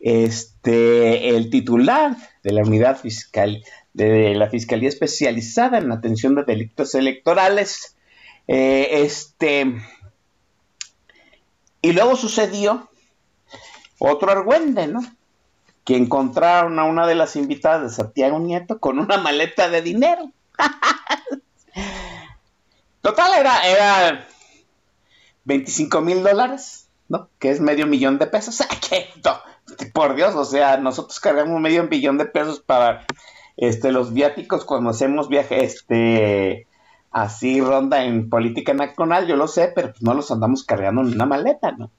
este, 0.00 1.36
el 1.36 1.50
titular 1.50 2.16
de 2.42 2.52
la 2.52 2.62
unidad 2.62 2.96
fiscal, 2.98 3.62
de 3.92 4.34
la 4.34 4.48
Fiscalía 4.48 4.88
Especializada 4.88 5.78
en 5.78 5.92
Atención 5.92 6.34
de 6.34 6.44
Delitos 6.44 6.94
Electorales, 6.94 7.96
eh, 8.48 9.02
este. 9.02 9.80
Y 11.80 11.92
luego 11.92 12.16
sucedió 12.16 12.88
otro 13.98 14.30
argüende, 14.30 14.86
¿no? 14.86 15.00
Que 15.84 15.96
encontraron 15.96 16.78
a 16.78 16.84
una 16.84 17.06
de 17.06 17.14
las 17.14 17.36
invitadas 17.36 17.82
de 17.82 17.90
Santiago 17.90 18.38
Nieto 18.38 18.78
con 18.78 18.98
una 18.98 19.18
maleta 19.18 19.68
de 19.68 19.82
dinero. 19.82 20.30
Total, 23.00 23.32
era, 23.38 23.66
era 23.66 24.28
25 25.44 26.00
mil 26.00 26.22
dólares, 26.22 26.88
¿no? 27.08 27.28
Que 27.38 27.50
es 27.50 27.60
medio 27.60 27.86
millón 27.86 28.18
de 28.18 28.26
pesos. 28.26 28.62
por 29.92 30.14
Dios, 30.14 30.34
o 30.34 30.44
sea, 30.44 30.76
nosotros 30.76 31.18
cargamos 31.20 31.60
medio 31.60 31.84
millón 31.84 32.18
de 32.18 32.26
pesos 32.26 32.60
para 32.60 33.06
este, 33.56 33.92
los 33.92 34.12
viáticos 34.12 34.64
cuando 34.64 34.90
hacemos 34.90 35.28
viajes, 35.28 35.74
este, 35.74 36.66
así 37.12 37.60
ronda 37.60 38.04
en 38.04 38.28
política 38.28 38.74
nacional, 38.74 39.26
yo 39.26 39.36
lo 39.36 39.46
sé, 39.46 39.70
pero 39.74 39.90
pues 39.90 40.02
no 40.02 40.14
los 40.14 40.30
andamos 40.30 40.64
cargando 40.64 41.02
en 41.02 41.08
una 41.08 41.26
maleta, 41.26 41.72
¿no? 41.72 41.90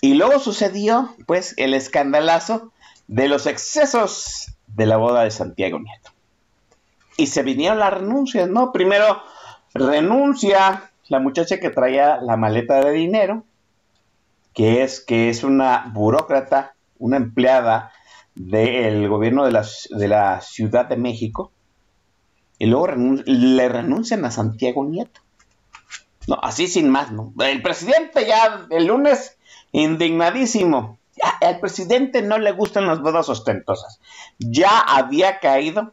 Y 0.00 0.14
luego 0.14 0.40
sucedió, 0.40 1.14
pues, 1.26 1.54
el 1.58 1.74
escandalazo 1.74 2.72
de 3.06 3.28
los 3.28 3.46
excesos 3.46 4.52
de 4.66 4.86
la 4.86 4.96
boda 4.96 5.22
de 5.22 5.30
Santiago 5.30 5.78
Nieto. 5.78 6.10
Y 7.16 7.28
se 7.28 7.42
vinieron 7.42 7.78
las 7.78 7.94
renuncias, 7.94 8.48
¿no? 8.48 8.72
Primero 8.72 9.22
renuncia 9.74 10.90
la 11.08 11.20
muchacha 11.20 11.60
que 11.60 11.70
traía 11.70 12.18
la 12.20 12.36
maleta 12.36 12.80
de 12.80 12.90
dinero, 12.90 13.44
que 14.54 14.82
es, 14.82 15.00
que 15.00 15.28
es 15.28 15.44
una 15.44 15.90
burócrata, 15.92 16.74
una 16.98 17.16
empleada 17.16 17.92
del 18.34 19.08
gobierno 19.08 19.44
de 19.44 19.52
la, 19.52 19.66
de 19.90 20.08
la 20.08 20.40
Ciudad 20.40 20.86
de 20.86 20.96
México, 20.96 21.51
y 22.58 22.66
luego 22.66 22.88
le 23.24 23.68
renuncian 23.68 24.24
a 24.24 24.30
Santiago 24.30 24.84
Nieto. 24.84 25.20
No, 26.28 26.38
así 26.42 26.68
sin 26.68 26.88
más, 26.88 27.10
¿no? 27.10 27.32
El 27.40 27.62
presidente 27.62 28.26
ya 28.26 28.66
el 28.70 28.86
lunes 28.86 29.36
indignadísimo. 29.72 30.98
al 31.40 31.60
presidente 31.60 32.22
no 32.22 32.38
le 32.38 32.52
gustan 32.52 32.86
las 32.86 33.00
bodas 33.00 33.28
ostentosas. 33.28 34.00
Ya 34.38 34.78
había 34.78 35.40
caído 35.40 35.92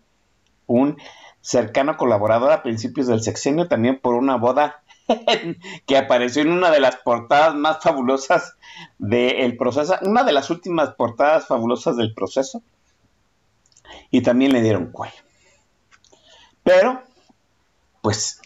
un 0.68 0.98
cercano 1.42 1.98
colaborador 1.98 2.52
a 2.52 2.64
principios 2.64 3.08
del 3.08 3.22
sexenio 3.22 3.68
también 3.68 4.00
por 4.00 4.14
una 4.14 4.36
boda 4.36 4.84
que 5.88 5.98
apareció 5.98 6.42
en 6.42 6.52
una 6.52 6.70
de 6.70 6.80
las 6.80 6.98
portadas 6.98 7.56
más 7.56 7.80
fabulosas 7.82 8.56
del 8.98 9.58
proceso, 9.58 9.96
una 10.02 10.24
de 10.24 10.34
las 10.34 10.50
últimas 10.50 10.92
portadas 10.92 11.48
fabulosas 11.48 11.98
del 11.98 12.14
proceso, 12.14 12.62
y 14.12 14.22
también 14.22 14.54
le 14.54 14.62
dieron 14.62 14.92
cuello. 14.92 15.24
Pero, 16.70 17.02
pues, 18.04 18.40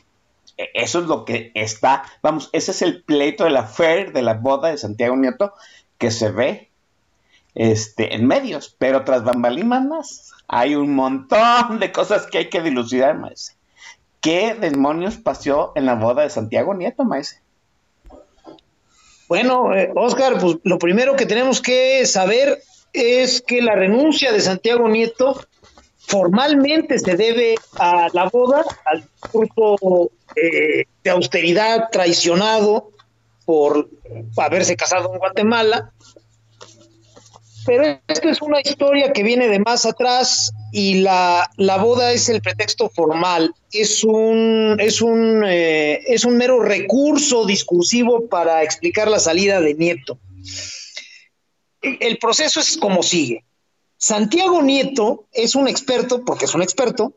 e-, 0.57 0.69
eso 0.75 0.99
es 0.99 1.07
lo 1.07 1.25
que 1.25 1.51
está, 1.55 2.03
vamos, 2.21 2.49
ese 2.53 2.71
es 2.71 2.81
el 2.81 3.03
pleito 3.03 3.43
de 3.43 3.49
la 3.49 3.65
FER, 3.65 4.13
de 4.13 4.21
la 4.21 4.35
boda 4.35 4.69
de 4.69 4.77
Santiago 4.77 5.17
Nieto, 5.17 5.53
que 5.97 6.09
se 6.09 6.31
ve 6.31 6.69
este, 7.53 8.15
en 8.15 8.25
medios, 8.25 8.73
pero 8.79 9.03
tras 9.03 9.25
bambalinas 9.25 10.31
hay 10.47 10.75
un 10.75 10.95
montón 10.95 11.79
de 11.81 11.91
cosas 11.91 12.25
que 12.27 12.37
hay 12.37 12.49
que 12.49 12.61
dilucidar, 12.61 13.17
maese. 13.17 13.57
¿Qué 14.21 14.55
demonios 14.55 15.17
pasó 15.17 15.73
en 15.75 15.85
la 15.85 15.95
boda 15.95 16.23
de 16.23 16.29
Santiago 16.29 16.73
Nieto, 16.73 17.03
maese? 17.03 17.41
Bueno, 19.27 19.75
eh, 19.75 19.91
Oscar, 19.95 20.39
pues 20.39 20.59
lo 20.63 20.79
primero 20.79 21.17
que 21.17 21.25
tenemos 21.25 21.61
que 21.61 22.05
saber 22.05 22.63
es 22.93 23.41
que 23.41 23.61
la 23.61 23.75
renuncia 23.75 24.31
de 24.31 24.39
Santiago 24.39 24.87
Nieto 24.87 25.45
formalmente 26.13 26.99
se 26.99 27.15
debe 27.17 27.55
a 27.79 28.07
la 28.13 28.29
boda, 28.29 28.63
al 28.85 29.01
discurso 29.01 30.11
eh, 30.35 30.85
de 31.03 31.09
austeridad 31.09 31.89
traicionado 31.91 32.91
por 33.45 33.89
haberse 34.37 34.75
casado 34.75 35.11
en 35.11 35.17
Guatemala. 35.17 35.91
Pero 37.65 37.99
esto 38.07 38.29
es 38.29 38.43
una 38.43 38.59
historia 38.61 39.11
que 39.11 39.23
viene 39.23 39.47
de 39.47 39.57
más 39.57 39.87
atrás 39.87 40.51
y 40.71 41.01
la, 41.01 41.49
boda 41.81 42.11
es 42.11 42.29
el 42.29 42.41
pretexto 42.41 42.89
formal, 42.89 43.51
es 43.71 44.03
un, 44.03 44.77
es, 44.79 45.01
un, 45.01 45.43
eh, 45.47 45.99
es 46.05 46.25
un 46.25 46.37
mero 46.37 46.59
recurso 46.59 47.43
discursivo 47.45 48.27
para 48.27 48.61
explicar 48.61 49.07
la 49.07 49.19
salida 49.19 49.59
de 49.61 49.73
Nieto. 49.73 50.19
El 51.81 52.19
proceso 52.19 52.59
es 52.59 52.77
como 52.77 53.01
sigue. 53.01 53.43
Santiago 54.03 54.61
Nieto 54.61 55.27
es 55.31 55.55
un 55.55 55.69
experto, 55.69 56.25
porque 56.25 56.43
es 56.43 56.53
un 56.53 56.61
experto, 56.61 57.13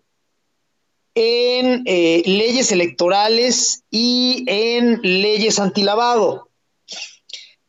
en 1.16 1.82
eh, 1.84 2.22
leyes 2.26 2.70
electorales 2.70 3.82
y 3.90 4.44
en 4.46 5.00
leyes 5.02 5.58
antilavado. 5.58 6.48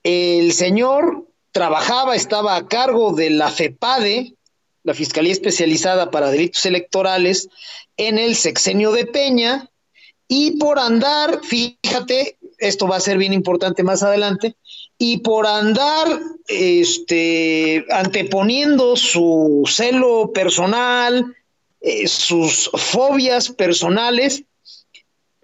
El 0.03 0.53
señor 0.53 1.27
trabajaba, 1.51 2.15
estaba 2.15 2.55
a 2.55 2.67
cargo 2.67 3.11
de 3.13 3.31
la 3.31 3.49
FEPADE, 3.49 4.35
la 4.83 4.93
Fiscalía 4.93 5.33
Especializada 5.33 6.11
para 6.11 6.29
Delitos 6.29 6.63
Electorales, 6.67 7.49
en 7.97 8.19
el 8.19 8.35
sexenio 8.35 8.91
de 8.91 9.07
Peña, 9.07 9.67
y 10.27 10.57
por 10.57 10.77
andar, 10.77 11.41
fíjate, 11.43 12.37
esto 12.59 12.87
va 12.87 12.97
a 12.97 13.01
ser 13.01 13.17
bien 13.17 13.33
importante 13.33 13.81
más 13.81 14.03
adelante, 14.03 14.55
y 14.97 15.19
por 15.19 15.45
andar 15.45 16.07
este, 16.47 17.85
anteponiendo 17.89 18.95
su 18.95 19.63
celo 19.67 20.31
personal, 20.33 21.35
eh, 21.81 22.07
sus 22.07 22.69
fobias 22.73 23.49
personales, 23.49 24.43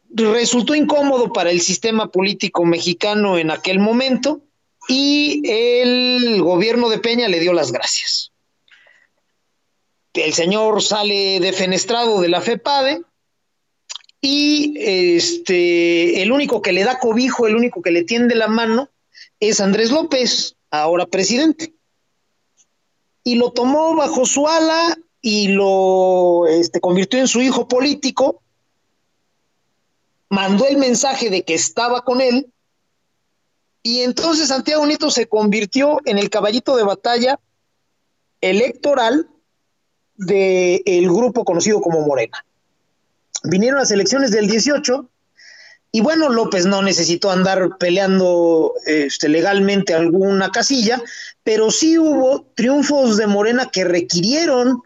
resultó 0.09 0.75
incómodo 0.75 1.33
para 1.33 1.51
el 1.51 1.61
sistema 1.61 2.11
político 2.11 2.65
mexicano 2.65 3.37
en 3.37 3.51
aquel 3.51 3.79
momento 3.79 4.41
y 4.87 5.41
el 5.45 6.41
gobierno 6.41 6.89
de 6.89 6.99
Peña 6.99 7.27
le 7.27 7.39
dio 7.39 7.53
las 7.53 7.71
gracias. 7.71 8.31
El 10.13 10.33
señor 10.33 10.81
sale 10.83 11.39
defenestrado 11.39 12.21
de 12.21 12.29
la 12.29 12.41
FEPADE 12.41 13.01
y 14.21 14.75
este, 14.77 16.21
el 16.21 16.31
único 16.31 16.61
que 16.61 16.71
le 16.71 16.83
da 16.83 16.99
cobijo, 16.99 17.47
el 17.47 17.55
único 17.55 17.81
que 17.81 17.91
le 17.91 18.03
tiende 18.03 18.35
la 18.35 18.47
mano, 18.47 18.89
es 19.39 19.59
Andrés 19.59 19.91
López, 19.91 20.55
ahora 20.71 21.05
presidente. 21.05 21.73
Y 23.23 23.35
lo 23.35 23.51
tomó 23.51 23.95
bajo 23.95 24.25
su 24.25 24.47
ala 24.47 24.97
y 25.21 25.47
lo 25.47 26.47
este, 26.47 26.81
convirtió 26.81 27.19
en 27.19 27.27
su 27.27 27.41
hijo 27.41 27.67
político, 27.67 28.41
mandó 30.29 30.65
el 30.65 30.77
mensaje 30.77 31.29
de 31.29 31.43
que 31.43 31.53
estaba 31.53 32.03
con 32.03 32.19
él, 32.19 32.51
y 33.81 34.01
entonces 34.01 34.47
Santiago 34.47 34.85
Nieto 34.85 35.09
se 35.11 35.27
convirtió 35.27 35.99
en 36.05 36.17
el 36.17 36.29
caballito 36.29 36.75
de 36.75 36.83
batalla 36.83 37.39
electoral 38.41 39.29
del 40.15 41.09
grupo 41.09 41.43
conocido 41.43 41.81
como 41.81 42.01
Morena. 42.01 42.45
Vinieron 43.43 43.79
las 43.79 43.91
elecciones 43.91 44.31
del 44.31 44.47
18 44.47 45.09
Y 45.95 46.01
bueno, 46.01 46.29
López 46.29 46.65
no 46.65 46.81
necesitó 46.81 47.29
andar 47.29 47.77
peleando 47.77 48.73
este, 48.87 49.29
legalmente 49.29 49.93
alguna 49.93 50.49
casilla, 50.49 50.99
pero 51.43 51.69
sí 51.69 51.99
hubo 51.99 52.47
triunfos 52.55 53.15
de 53.15 53.27
Morena 53.27 53.69
que 53.71 53.83
requirieron 53.83 54.81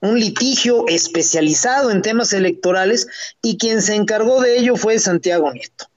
un 0.00 0.18
litigio 0.18 0.86
especializado 0.88 1.90
en 1.90 2.00
temas 2.00 2.32
electorales 2.32 3.08
y 3.42 3.58
quien 3.58 3.82
se 3.82 3.94
encargó 3.94 4.40
de 4.40 4.56
ello 4.56 4.76
fue 4.76 4.98
Santiago 4.98 5.52
Nieto. 5.52 5.90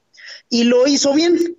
Y 0.49 0.65
lo 0.65 0.85
hizo 0.85 1.13
bien. 1.13 1.55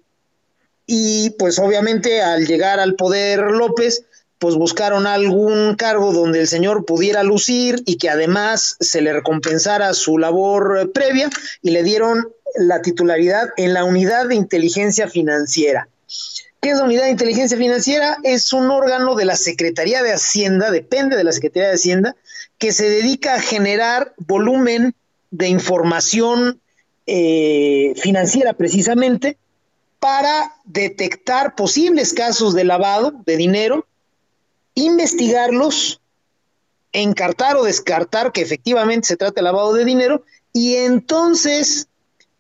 Y 0.85 1.31
pues 1.39 1.59
obviamente 1.59 2.21
al 2.21 2.47
llegar 2.47 2.79
al 2.79 2.95
poder 2.95 3.41
López, 3.53 4.05
pues 4.37 4.57
buscaron 4.57 5.07
algún 5.07 5.77
cargo 5.77 6.13
donde 6.13 6.41
el 6.41 6.47
señor 6.47 6.85
pudiera 6.85 7.23
lucir 7.23 7.83
y 7.87 7.97
que 7.97 8.11
además 8.11 8.77
se 8.81 9.01
le 9.01 9.15
recompensara 9.15 9.95
su 9.95 10.19
labor 10.19 10.91
previa 10.93 11.31
y 11.63 11.71
le 11.71 11.83
dieron 11.85 12.29
la 12.57 12.83
titularidad 12.83 13.51
en 13.57 13.75
la 13.75 13.85
unidad 13.85 14.29
de 14.29 14.35
inteligencia 14.35 15.09
financiera. 15.09 15.89
¿Qué 16.61 16.71
es 16.71 16.79
la 16.79 16.85
unidad 16.85 17.05
de 17.05 17.11
inteligencia 17.11 17.59
financiera? 17.59 18.19
Es 18.23 18.53
un 18.53 18.71
órgano 18.71 19.15
de 19.15 19.25
la 19.25 19.37
Secretaría 19.37 20.03
de 20.03 20.13
Hacienda, 20.13 20.71
depende 20.71 21.17
de 21.17 21.25
la 21.25 21.33
Secretaría 21.33 21.71
de 21.71 21.75
Hacienda, 21.75 22.17
que 22.59 22.73
se 22.73 22.89
dedica 22.89 23.35
a 23.35 23.41
generar 23.41 24.15
volumen 24.19 24.95
de 25.33 25.49
información 25.49 26.61
eh, 27.07 27.95
financiera 27.97 28.53
precisamente 28.53 29.37
para 29.99 30.55
detectar 30.65 31.57
posibles 31.57 32.13
casos 32.13 32.55
de 32.55 32.65
lavado 32.65 33.13
de 33.27 33.37
dinero, 33.37 33.87
investigarlos, 34.75 36.01
encartar 36.93 37.57
o 37.57 37.65
descartar 37.65 38.31
que 38.31 38.43
efectivamente 38.43 39.09
se 39.09 39.17
trata 39.17 39.41
de 39.41 39.43
lavado 39.43 39.73
de 39.73 39.85
dinero 39.85 40.25
y 40.53 40.77
entonces 40.77 41.89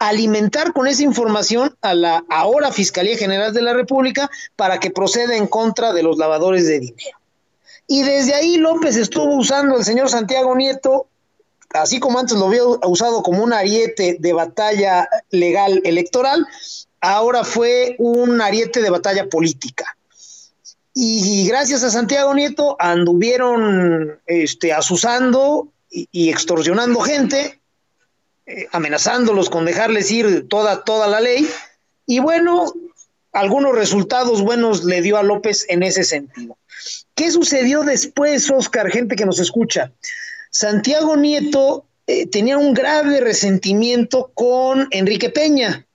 alimentar 0.08 0.72
con 0.72 0.86
esa 0.86 1.02
información 1.02 1.76
a 1.80 1.94
la 1.94 2.24
ahora 2.28 2.72
Fiscalía 2.72 3.16
General 3.16 3.52
de 3.52 3.62
la 3.62 3.72
República 3.72 4.30
para 4.56 4.80
que 4.80 4.90
proceda 4.90 5.36
en 5.36 5.46
contra 5.46 5.92
de 5.92 6.02
los 6.02 6.18
lavadores 6.18 6.66
de 6.66 6.80
dinero. 6.80 7.18
Y 7.86 8.02
desde 8.02 8.34
ahí 8.34 8.56
López 8.56 8.96
estuvo 8.96 9.36
usando 9.36 9.76
el 9.76 9.84
señor 9.84 10.08
Santiago 10.08 10.54
Nieto, 10.56 11.06
así 11.70 12.00
como 12.00 12.18
antes 12.18 12.36
lo 12.36 12.46
había 12.46 12.64
usado 12.64 13.22
como 13.22 13.42
un 13.42 13.52
ariete 13.52 14.16
de 14.18 14.32
batalla 14.32 15.08
legal 15.30 15.80
electoral, 15.84 16.46
ahora 17.00 17.44
fue 17.44 17.96
un 17.98 18.40
ariete 18.40 18.82
de 18.82 18.90
batalla 18.90 19.28
política. 19.28 19.96
Y, 20.94 21.46
gracias 21.46 21.82
a 21.84 21.90
Santiago 21.90 22.34
Nieto 22.34 22.76
anduvieron 22.78 24.20
este, 24.26 24.74
asusando 24.74 25.68
y 25.88 26.28
extorsionando 26.28 27.00
gente 27.00 27.61
eh, 28.46 28.66
amenazándolos 28.72 29.50
con 29.50 29.64
dejarles 29.64 30.10
ir 30.10 30.48
toda, 30.48 30.84
toda 30.84 31.06
la 31.06 31.20
ley. 31.20 31.48
Y 32.06 32.18
bueno, 32.18 32.72
algunos 33.32 33.74
resultados 33.74 34.42
buenos 34.42 34.84
le 34.84 35.00
dio 35.00 35.16
a 35.16 35.22
López 35.22 35.64
en 35.68 35.82
ese 35.82 36.04
sentido. 36.04 36.58
¿Qué 37.14 37.30
sucedió 37.30 37.82
después, 37.82 38.50
Oscar, 38.50 38.90
gente 38.90 39.16
que 39.16 39.26
nos 39.26 39.38
escucha? 39.38 39.92
Santiago 40.50 41.16
Nieto 41.16 41.86
eh, 42.06 42.26
tenía 42.26 42.58
un 42.58 42.74
grave 42.74 43.20
resentimiento 43.20 44.30
con 44.34 44.88
Enrique 44.90 45.30
Peña 45.30 45.86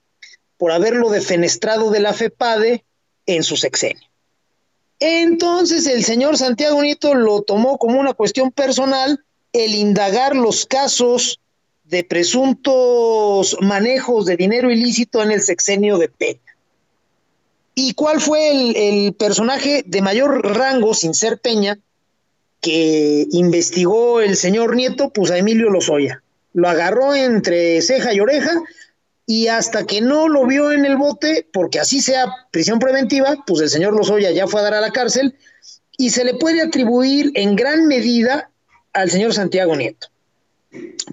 por 0.56 0.72
haberlo 0.72 1.10
defenestrado 1.10 1.90
de 1.90 2.00
la 2.00 2.12
FEPADE 2.12 2.84
en 3.26 3.42
su 3.44 3.56
sexenio. 3.56 4.08
Entonces 5.00 5.86
el 5.86 6.02
señor 6.04 6.36
Santiago 6.36 6.82
Nieto 6.82 7.14
lo 7.14 7.42
tomó 7.42 7.78
como 7.78 8.00
una 8.00 8.14
cuestión 8.14 8.50
personal 8.50 9.22
el 9.52 9.74
indagar 9.74 10.34
los 10.34 10.66
casos 10.66 11.40
de 11.88 12.04
presuntos 12.04 13.56
manejos 13.60 14.26
de 14.26 14.36
dinero 14.36 14.70
ilícito 14.70 15.22
en 15.22 15.32
el 15.32 15.40
sexenio 15.40 15.96
de 15.98 16.08
Peña. 16.08 16.40
¿Y 17.74 17.94
cuál 17.94 18.20
fue 18.20 19.06
el, 19.06 19.14
personaje 19.14 19.84
de 19.86 20.02
mayor 20.02 20.44
rango, 20.56 20.94
sin 20.94 21.14
ser 21.14 21.38
Peña, 21.38 21.78
que 22.60 23.26
investigó 23.30 24.20
el 24.20 24.36
señor 24.36 24.74
Nieto? 24.74 25.10
Pues 25.10 25.30
a 25.30 25.38
Emilio 25.38 25.70
Lozoya. 25.70 26.22
Lo 26.52 26.68
agarró 26.68 27.14
entre 27.14 27.80
ceja 27.80 28.12
y 28.12 28.20
oreja 28.20 28.52
y 29.26 29.46
hasta 29.46 29.86
que 29.86 30.00
no 30.00 30.28
lo 30.28 30.46
vio 30.46 30.72
en 30.72 30.84
el 30.84 30.96
bote, 30.96 31.46
porque 31.52 31.78
así 31.78 32.00
sea 32.00 32.26
prisión 32.50 32.78
preventiva, 32.78 33.44
pues 33.46 33.62
el 33.62 33.70
señor 33.70 33.94
Lozoya 33.94 34.30
ya 34.32 34.46
fue 34.46 34.60
a 34.60 34.64
dar 34.64 34.74
a 34.74 34.80
la 34.80 34.90
cárcel 34.90 35.36
y 35.96 36.10
se 36.10 36.24
le 36.24 36.34
puede 36.34 36.62
atribuir 36.62 37.30
en 37.34 37.54
gran 37.54 37.86
medida 37.86 38.50
al 38.92 39.10
señor 39.10 39.34
Santiago 39.34 39.76
Nieto. 39.76 40.08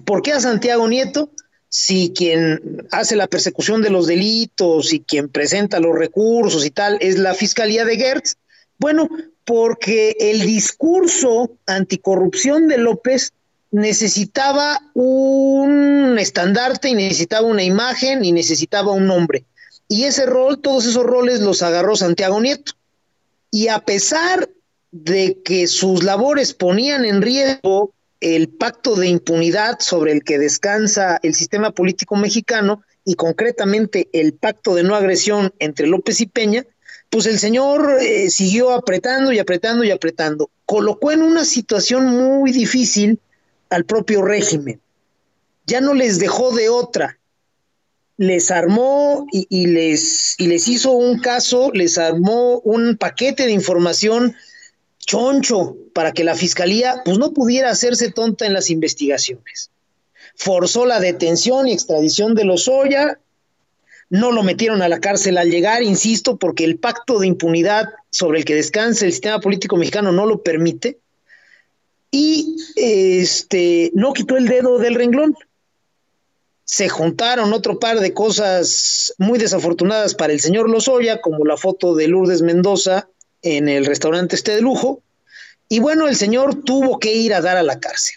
¿Por 0.04 0.22
qué 0.22 0.32
a 0.32 0.40
Santiago 0.40 0.88
Nieto? 0.88 1.30
Si 1.68 2.12
quien 2.14 2.86
hace 2.90 3.16
la 3.16 3.26
persecución 3.26 3.82
de 3.82 3.90
los 3.90 4.06
delitos 4.06 4.92
y 4.92 5.00
quien 5.00 5.28
presenta 5.28 5.80
los 5.80 5.96
recursos 5.96 6.64
y 6.64 6.70
tal 6.70 6.98
es 7.00 7.18
la 7.18 7.34
Fiscalía 7.34 7.84
de 7.84 7.96
Gertz, 7.96 8.36
bueno, 8.78 9.08
porque 9.44 10.16
el 10.18 10.42
discurso 10.42 11.50
anticorrupción 11.66 12.68
de 12.68 12.78
López 12.78 13.32
necesitaba 13.70 14.80
un 14.94 16.16
estandarte 16.18 16.88
y 16.88 16.94
necesitaba 16.94 17.46
una 17.46 17.62
imagen 17.62 18.24
y 18.24 18.32
necesitaba 18.32 18.92
un 18.92 19.06
nombre. 19.06 19.44
Y 19.88 20.04
ese 20.04 20.26
rol, 20.26 20.60
todos 20.60 20.86
esos 20.86 21.04
roles 21.04 21.40
los 21.40 21.62
agarró 21.62 21.94
Santiago 21.96 22.40
Nieto. 22.40 22.72
Y 23.50 23.68
a 23.68 23.80
pesar 23.80 24.48
de 24.90 25.40
que 25.44 25.66
sus 25.66 26.02
labores 26.02 26.54
ponían 26.54 27.04
en 27.04 27.22
riesgo 27.22 27.92
el 28.20 28.48
pacto 28.48 28.96
de 28.96 29.08
impunidad 29.08 29.78
sobre 29.80 30.12
el 30.12 30.24
que 30.24 30.38
descansa 30.38 31.18
el 31.22 31.34
sistema 31.34 31.70
político 31.72 32.16
mexicano 32.16 32.82
y 33.04 33.14
concretamente 33.14 34.08
el 34.12 34.32
pacto 34.32 34.74
de 34.74 34.82
no 34.82 34.94
agresión 34.94 35.52
entre 35.58 35.86
López 35.86 36.20
y 36.20 36.26
Peña, 36.26 36.64
pues 37.10 37.26
el 37.26 37.38
señor 37.38 37.98
eh, 38.00 38.30
siguió 38.30 38.72
apretando 38.72 39.32
y 39.32 39.38
apretando 39.38 39.84
y 39.84 39.90
apretando. 39.90 40.50
Colocó 40.64 41.12
en 41.12 41.22
una 41.22 41.44
situación 41.44 42.06
muy 42.06 42.50
difícil 42.52 43.20
al 43.70 43.84
propio 43.84 44.22
régimen. 44.22 44.80
Ya 45.66 45.80
no 45.80 45.94
les 45.94 46.18
dejó 46.18 46.54
de 46.54 46.68
otra. 46.68 47.18
Les 48.16 48.50
armó 48.50 49.26
y, 49.30 49.46
y 49.50 49.66
les, 49.66 50.34
y 50.38 50.46
les 50.46 50.66
hizo 50.68 50.92
un 50.92 51.20
caso, 51.20 51.70
les 51.72 51.98
armó 51.98 52.60
un 52.60 52.96
paquete 52.96 53.44
de 53.46 53.52
información 53.52 54.34
choncho 55.06 55.76
para 55.94 56.12
que 56.12 56.24
la 56.24 56.34
fiscalía 56.34 57.00
pues 57.04 57.18
no 57.18 57.32
pudiera 57.32 57.70
hacerse 57.70 58.10
tonta 58.10 58.44
en 58.44 58.52
las 58.52 58.68
investigaciones. 58.68 59.70
Forzó 60.34 60.84
la 60.84 61.00
detención 61.00 61.68
y 61.68 61.72
extradición 61.72 62.34
de 62.34 62.44
Lozoya, 62.44 63.18
no 64.10 64.30
lo 64.30 64.42
metieron 64.42 64.82
a 64.82 64.88
la 64.88 65.00
cárcel 65.00 65.38
al 65.38 65.50
llegar, 65.50 65.82
insisto, 65.82 66.36
porque 66.36 66.64
el 66.64 66.78
pacto 66.78 67.18
de 67.18 67.26
impunidad 67.26 67.88
sobre 68.10 68.38
el 68.38 68.44
que 68.44 68.54
descansa 68.54 69.04
el 69.04 69.12
sistema 69.12 69.40
político 69.40 69.76
mexicano 69.76 70.12
no 70.12 70.26
lo 70.26 70.42
permite. 70.42 70.98
Y 72.10 72.56
este 72.76 73.90
no 73.94 74.12
quitó 74.12 74.36
el 74.36 74.46
dedo 74.46 74.78
del 74.78 74.94
renglón. 74.94 75.34
Se 76.64 76.88
juntaron 76.88 77.52
otro 77.52 77.78
par 77.78 78.00
de 78.00 78.12
cosas 78.12 79.14
muy 79.18 79.38
desafortunadas 79.38 80.14
para 80.14 80.32
el 80.32 80.40
señor 80.40 80.68
Lozoya, 80.68 81.20
como 81.20 81.44
la 81.44 81.56
foto 81.56 81.94
de 81.94 82.08
Lourdes 82.08 82.42
Mendoza 82.42 83.08
en 83.46 83.68
el 83.68 83.86
restaurante 83.86 84.36
este 84.36 84.54
de 84.54 84.60
lujo, 84.60 85.02
y 85.68 85.80
bueno, 85.80 86.08
el 86.08 86.16
señor 86.16 86.62
tuvo 86.62 86.98
que 86.98 87.14
ir 87.14 87.34
a 87.34 87.40
dar 87.40 87.56
a 87.56 87.62
la 87.62 87.80
cárcel. 87.80 88.16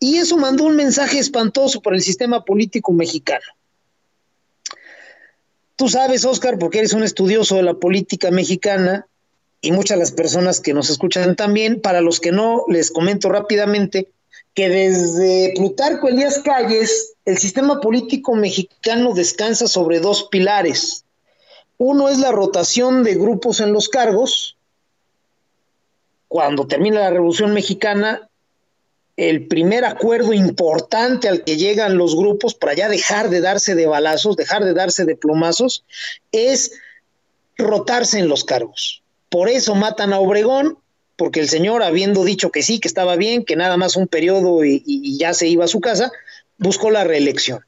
Y 0.00 0.18
eso 0.18 0.36
mandó 0.36 0.64
un 0.64 0.76
mensaje 0.76 1.18
espantoso 1.18 1.80
para 1.80 1.96
el 1.96 2.02
sistema 2.02 2.44
político 2.44 2.92
mexicano. 2.92 3.44
Tú 5.76 5.88
sabes, 5.88 6.24
Oscar, 6.24 6.58
porque 6.58 6.78
eres 6.78 6.92
un 6.92 7.04
estudioso 7.04 7.56
de 7.56 7.62
la 7.62 7.74
política 7.74 8.30
mexicana 8.30 9.06
y 9.60 9.72
muchas 9.72 9.96
de 9.96 10.04
las 10.04 10.12
personas 10.12 10.60
que 10.60 10.74
nos 10.74 10.90
escuchan 10.90 11.36
también, 11.36 11.80
para 11.80 12.00
los 12.00 12.20
que 12.20 12.32
no, 12.32 12.64
les 12.68 12.90
comento 12.90 13.28
rápidamente 13.28 14.10
que 14.54 14.68
desde 14.68 15.52
Plutarco 15.54 16.08
Elías 16.08 16.40
Calles, 16.40 17.14
el 17.24 17.38
sistema 17.38 17.80
político 17.80 18.34
mexicano 18.34 19.14
descansa 19.14 19.68
sobre 19.68 20.00
dos 20.00 20.28
pilares. 20.30 21.04
Uno 21.78 22.08
es 22.08 22.18
la 22.18 22.32
rotación 22.32 23.04
de 23.04 23.14
grupos 23.14 23.60
en 23.60 23.72
los 23.72 23.88
cargos. 23.88 24.56
Cuando 26.26 26.66
termina 26.66 27.00
la 27.00 27.10
Revolución 27.10 27.54
Mexicana, 27.54 28.28
el 29.16 29.46
primer 29.46 29.84
acuerdo 29.84 30.32
importante 30.32 31.28
al 31.28 31.44
que 31.44 31.56
llegan 31.56 31.96
los 31.96 32.16
grupos 32.16 32.54
para 32.54 32.74
ya 32.74 32.88
dejar 32.88 33.30
de 33.30 33.40
darse 33.40 33.74
de 33.74 33.86
balazos, 33.86 34.36
dejar 34.36 34.64
de 34.64 34.74
darse 34.74 35.04
de 35.04 35.16
plomazos, 35.16 35.84
es 36.32 36.72
rotarse 37.56 38.18
en 38.18 38.28
los 38.28 38.44
cargos. 38.44 39.02
Por 39.28 39.48
eso 39.48 39.74
matan 39.74 40.12
a 40.12 40.20
Obregón, 40.20 40.78
porque 41.16 41.40
el 41.40 41.48
señor, 41.48 41.82
habiendo 41.82 42.24
dicho 42.24 42.50
que 42.50 42.62
sí, 42.62 42.80
que 42.80 42.88
estaba 42.88 43.16
bien, 43.16 43.44
que 43.44 43.56
nada 43.56 43.76
más 43.76 43.96
un 43.96 44.08
periodo 44.08 44.64
y, 44.64 44.82
y 44.84 45.18
ya 45.18 45.32
se 45.34 45.46
iba 45.46 45.64
a 45.64 45.68
su 45.68 45.80
casa, 45.80 46.10
buscó 46.56 46.90
la 46.90 47.04
reelección. 47.04 47.67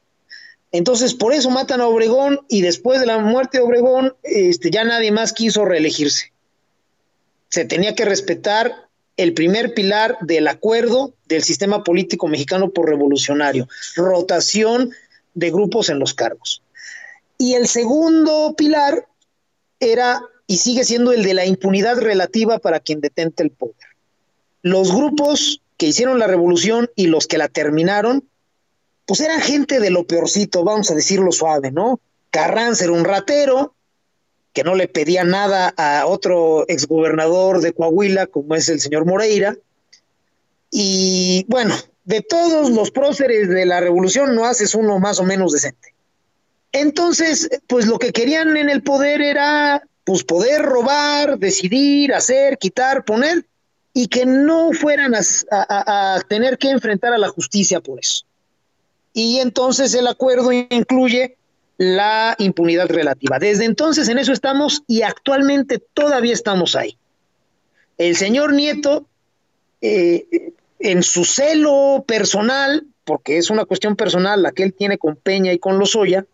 Entonces, 0.72 1.14
por 1.14 1.32
eso 1.32 1.50
matan 1.50 1.80
a 1.80 1.88
Obregón 1.88 2.40
y 2.48 2.62
después 2.62 3.00
de 3.00 3.06
la 3.06 3.18
muerte 3.18 3.58
de 3.58 3.64
Obregón, 3.64 4.14
este, 4.22 4.70
ya 4.70 4.84
nadie 4.84 5.10
más 5.10 5.32
quiso 5.32 5.64
reelegirse. 5.64 6.32
Se 7.48 7.64
tenía 7.64 7.94
que 7.94 8.04
respetar 8.04 8.88
el 9.16 9.34
primer 9.34 9.74
pilar 9.74 10.16
del 10.20 10.46
acuerdo 10.46 11.12
del 11.26 11.42
sistema 11.42 11.82
político 11.82 12.28
mexicano 12.28 12.70
por 12.70 12.88
revolucionario, 12.88 13.68
rotación 13.96 14.92
de 15.34 15.50
grupos 15.50 15.88
en 15.90 15.98
los 15.98 16.14
cargos. 16.14 16.62
Y 17.36 17.54
el 17.54 17.66
segundo 17.66 18.54
pilar 18.56 19.06
era 19.80 20.22
y 20.46 20.58
sigue 20.58 20.84
siendo 20.84 21.12
el 21.12 21.22
de 21.22 21.34
la 21.34 21.46
impunidad 21.46 21.98
relativa 21.98 22.58
para 22.58 22.80
quien 22.80 23.00
detente 23.00 23.42
el 23.42 23.50
poder. 23.50 23.76
Los 24.62 24.92
grupos 24.94 25.62
que 25.76 25.86
hicieron 25.86 26.18
la 26.18 26.26
revolución 26.26 26.90
y 26.96 27.06
los 27.06 27.26
que 27.26 27.38
la 27.38 27.48
terminaron, 27.48 28.28
pues 29.10 29.18
eran 29.22 29.40
gente 29.40 29.80
de 29.80 29.90
lo 29.90 30.04
peorcito, 30.04 30.62
vamos 30.62 30.88
a 30.92 30.94
decirlo 30.94 31.32
suave, 31.32 31.72
¿no? 31.72 31.98
Carranza 32.30 32.84
era 32.84 32.92
un 32.92 33.04
ratero, 33.04 33.74
que 34.52 34.62
no 34.62 34.76
le 34.76 34.86
pedía 34.86 35.24
nada 35.24 35.74
a 35.76 36.06
otro 36.06 36.64
exgobernador 36.68 37.60
de 37.60 37.72
Coahuila, 37.72 38.28
como 38.28 38.54
es 38.54 38.68
el 38.68 38.78
señor 38.78 39.06
Moreira. 39.06 39.56
Y 40.70 41.44
bueno, 41.48 41.74
de 42.04 42.20
todos 42.20 42.70
los 42.70 42.92
próceres 42.92 43.48
de 43.48 43.66
la 43.66 43.80
revolución 43.80 44.36
no 44.36 44.44
haces 44.44 44.76
uno 44.76 45.00
más 45.00 45.18
o 45.18 45.24
menos 45.24 45.50
decente. 45.50 45.92
Entonces, 46.70 47.50
pues 47.66 47.86
lo 47.86 47.98
que 47.98 48.12
querían 48.12 48.56
en 48.56 48.70
el 48.70 48.84
poder 48.84 49.22
era 49.22 49.82
pues 50.04 50.22
poder 50.22 50.62
robar, 50.62 51.36
decidir, 51.36 52.14
hacer, 52.14 52.58
quitar, 52.58 53.04
poner, 53.04 53.44
y 53.92 54.06
que 54.06 54.24
no 54.24 54.70
fueran 54.72 55.16
a, 55.16 55.20
a, 55.50 56.20
tener 56.28 56.58
que 56.58 56.70
enfrentar 56.70 57.12
a 57.12 57.18
la 57.18 57.28
justicia 57.28 57.80
por 57.80 57.98
eso. 57.98 58.29
Y 59.12 59.38
entonces 59.38 59.94
el 59.94 60.06
acuerdo 60.06 60.52
incluye 60.52 61.36
la 61.80 62.36
impunidad 62.38 62.88
relativa. 62.88 63.38
Desde 63.38 63.64
entonces 63.64 64.08
en 64.08 64.18
eso 64.18 64.32
estamos 64.32 64.82
y 64.86 65.02
actualmente 65.02 65.78
todavía 65.78 66.34
estamos 66.34 66.76
ahí. 66.76 66.96
El 67.96 68.16
señor 68.16 68.52
Nieto, 68.52 69.06
eh, 69.80 70.52
en 70.78 71.02
su 71.02 71.24
celo 71.24 72.04
personal, 72.06 72.86
porque 73.04 73.38
es 73.38 73.50
una 73.50 73.64
cuestión 73.64 73.96
personal 73.96 74.42
la 74.42 74.52
que 74.52 74.62
él 74.62 74.74
tiene 74.74 74.98
con 74.98 75.16
Peña 75.16 75.52
y 75.52 75.58
con 75.58 75.78
Lozoya, 75.78 76.26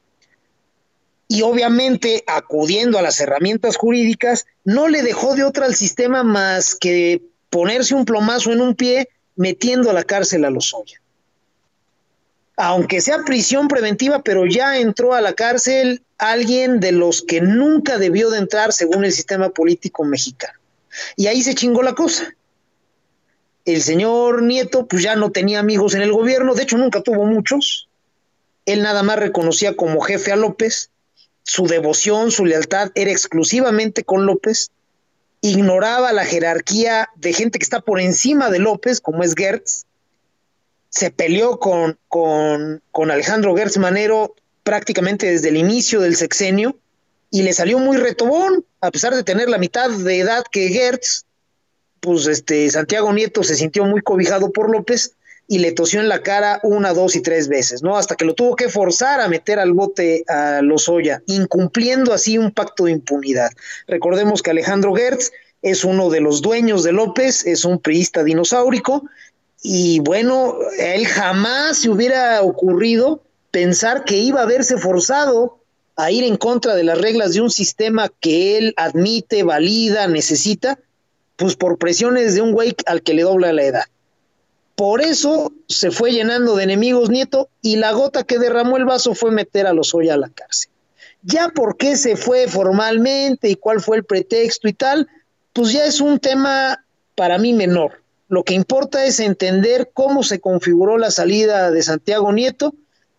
y 1.28 1.42
obviamente 1.42 2.24
acudiendo 2.26 2.98
a 2.98 3.02
las 3.02 3.20
herramientas 3.20 3.76
jurídicas, 3.76 4.46
no 4.64 4.88
le 4.88 5.02
dejó 5.02 5.34
de 5.34 5.44
otra 5.44 5.66
al 5.66 5.74
sistema 5.74 6.24
más 6.24 6.74
que 6.74 7.22
ponerse 7.50 7.94
un 7.94 8.04
plomazo 8.04 8.52
en 8.52 8.60
un 8.60 8.74
pie 8.74 9.08
metiendo 9.36 9.90
a 9.90 9.92
la 9.92 10.04
cárcel 10.04 10.44
a 10.44 10.50
Lozoya 10.50 11.00
aunque 12.56 13.02
sea 13.02 13.24
prisión 13.24 13.68
preventiva, 13.68 14.22
pero 14.22 14.46
ya 14.46 14.78
entró 14.78 15.14
a 15.14 15.20
la 15.20 15.34
cárcel 15.34 16.02
alguien 16.18 16.80
de 16.80 16.92
los 16.92 17.22
que 17.22 17.42
nunca 17.42 17.98
debió 17.98 18.30
de 18.30 18.38
entrar 18.38 18.72
según 18.72 19.04
el 19.04 19.12
sistema 19.12 19.50
político 19.50 20.04
mexicano. 20.04 20.58
Y 21.16 21.26
ahí 21.26 21.42
se 21.42 21.54
chingó 21.54 21.82
la 21.82 21.94
cosa. 21.94 22.34
El 23.66 23.82
señor 23.82 24.42
Nieto 24.42 24.86
pues 24.86 25.02
ya 25.02 25.16
no 25.16 25.30
tenía 25.32 25.58
amigos 25.58 25.94
en 25.94 26.02
el 26.02 26.12
gobierno, 26.12 26.54
de 26.54 26.62
hecho 26.62 26.78
nunca 26.78 27.02
tuvo 27.02 27.26
muchos. 27.26 27.88
Él 28.64 28.82
nada 28.82 29.02
más 29.02 29.18
reconocía 29.18 29.76
como 29.76 30.00
jefe 30.00 30.32
a 30.32 30.36
López, 30.36 30.90
su 31.42 31.66
devoción, 31.66 32.30
su 32.30 32.46
lealtad 32.46 32.90
era 32.94 33.10
exclusivamente 33.10 34.02
con 34.02 34.24
López, 34.24 34.70
ignoraba 35.42 36.12
la 36.12 36.24
jerarquía 36.24 37.08
de 37.16 37.32
gente 37.32 37.58
que 37.58 37.64
está 37.64 37.80
por 37.80 38.00
encima 38.00 38.50
de 38.50 38.58
López, 38.60 39.00
como 39.00 39.22
es 39.22 39.34
Gertz, 39.34 39.84
se 40.96 41.10
peleó 41.10 41.58
con, 41.58 41.98
con, 42.08 43.10
Alejandro 43.10 43.54
Gertz 43.54 43.76
Manero 43.76 44.34
prácticamente 44.62 45.30
desde 45.30 45.50
el 45.50 45.58
inicio 45.58 46.00
del 46.00 46.16
sexenio 46.16 46.78
y 47.30 47.42
le 47.42 47.52
salió 47.52 47.78
muy 47.78 47.98
retobón, 47.98 48.64
a 48.80 48.90
pesar 48.90 49.14
de 49.14 49.22
tener 49.22 49.50
la 49.50 49.58
mitad 49.58 49.90
de 49.90 50.18
edad 50.18 50.42
que 50.50 50.68
Gertz, 50.68 51.26
pues 52.00 52.26
este 52.26 52.70
Santiago 52.70 53.12
Nieto 53.12 53.42
se 53.42 53.56
sintió 53.56 53.84
muy 53.84 54.00
cobijado 54.00 54.52
por 54.52 54.70
López 54.70 55.12
y 55.46 55.58
le 55.58 55.72
tosió 55.72 56.00
en 56.00 56.08
la 56.08 56.22
cara 56.22 56.60
una, 56.62 56.94
dos 56.94 57.14
y 57.14 57.20
tres 57.20 57.48
veces, 57.48 57.82
¿no? 57.82 57.98
Hasta 57.98 58.16
que 58.16 58.24
lo 58.24 58.34
tuvo 58.34 58.56
que 58.56 58.70
forzar 58.70 59.20
a 59.20 59.28
meter 59.28 59.58
al 59.58 59.74
bote 59.74 60.24
a 60.28 60.62
Lozoya, 60.62 61.22
incumpliendo 61.26 62.14
así 62.14 62.38
un 62.38 62.52
pacto 62.52 62.84
de 62.84 62.92
impunidad. 62.92 63.50
Recordemos 63.86 64.40
que 64.40 64.50
Alejandro 64.50 64.94
Gertz 64.94 65.30
es 65.60 65.84
uno 65.84 66.08
de 66.08 66.20
los 66.20 66.40
dueños 66.40 66.84
de 66.84 66.92
López, 66.92 67.44
es 67.46 67.66
un 67.66 67.80
priista 67.80 68.24
dinosaurico 68.24 69.04
y 69.68 69.98
bueno, 69.98 70.58
él 70.78 71.08
jamás 71.08 71.78
se 71.78 71.90
hubiera 71.90 72.40
ocurrido 72.40 73.24
pensar 73.50 74.04
que 74.04 74.16
iba 74.16 74.42
a 74.42 74.46
verse 74.46 74.78
forzado 74.78 75.58
a 75.96 76.12
ir 76.12 76.22
en 76.22 76.36
contra 76.36 76.76
de 76.76 76.84
las 76.84 77.00
reglas 77.00 77.32
de 77.32 77.40
un 77.40 77.50
sistema 77.50 78.08
que 78.20 78.58
él 78.58 78.74
admite, 78.76 79.42
valida, 79.42 80.06
necesita, 80.06 80.78
pues 81.34 81.56
por 81.56 81.78
presiones 81.78 82.36
de 82.36 82.42
un 82.42 82.52
güey 82.52 82.76
al 82.86 83.02
que 83.02 83.14
le 83.14 83.22
dobla 83.22 83.52
la 83.52 83.64
edad. 83.64 83.84
Por 84.76 85.02
eso 85.02 85.52
se 85.66 85.90
fue 85.90 86.12
llenando 86.12 86.54
de 86.54 86.62
enemigos 86.62 87.10
Nieto 87.10 87.48
y 87.60 87.74
la 87.74 87.90
gota 87.90 88.22
que 88.22 88.38
derramó 88.38 88.76
el 88.76 88.84
vaso 88.84 89.16
fue 89.16 89.32
meter 89.32 89.66
a 89.66 89.72
los 89.72 89.96
Oya 89.96 90.14
a 90.14 90.18
la 90.18 90.28
cárcel. 90.28 90.70
Ya 91.22 91.48
por 91.48 91.76
qué 91.76 91.96
se 91.96 92.14
fue 92.14 92.46
formalmente 92.46 93.48
y 93.48 93.56
cuál 93.56 93.80
fue 93.80 93.96
el 93.96 94.04
pretexto 94.04 94.68
y 94.68 94.74
tal, 94.74 95.08
pues 95.52 95.72
ya 95.72 95.86
es 95.86 96.00
un 96.00 96.20
tema 96.20 96.84
para 97.16 97.36
mí 97.36 97.52
menor. 97.52 98.05
Lo 98.28 98.42
que 98.42 98.54
importa 98.54 99.04
es 99.04 99.20
entender 99.20 99.90
cómo 99.94 100.22
se 100.22 100.40
configuró 100.40 100.98
la 100.98 101.10
salida 101.10 101.70
de 101.70 101.82
Santiago 101.82 102.32
Nieto 102.32 102.74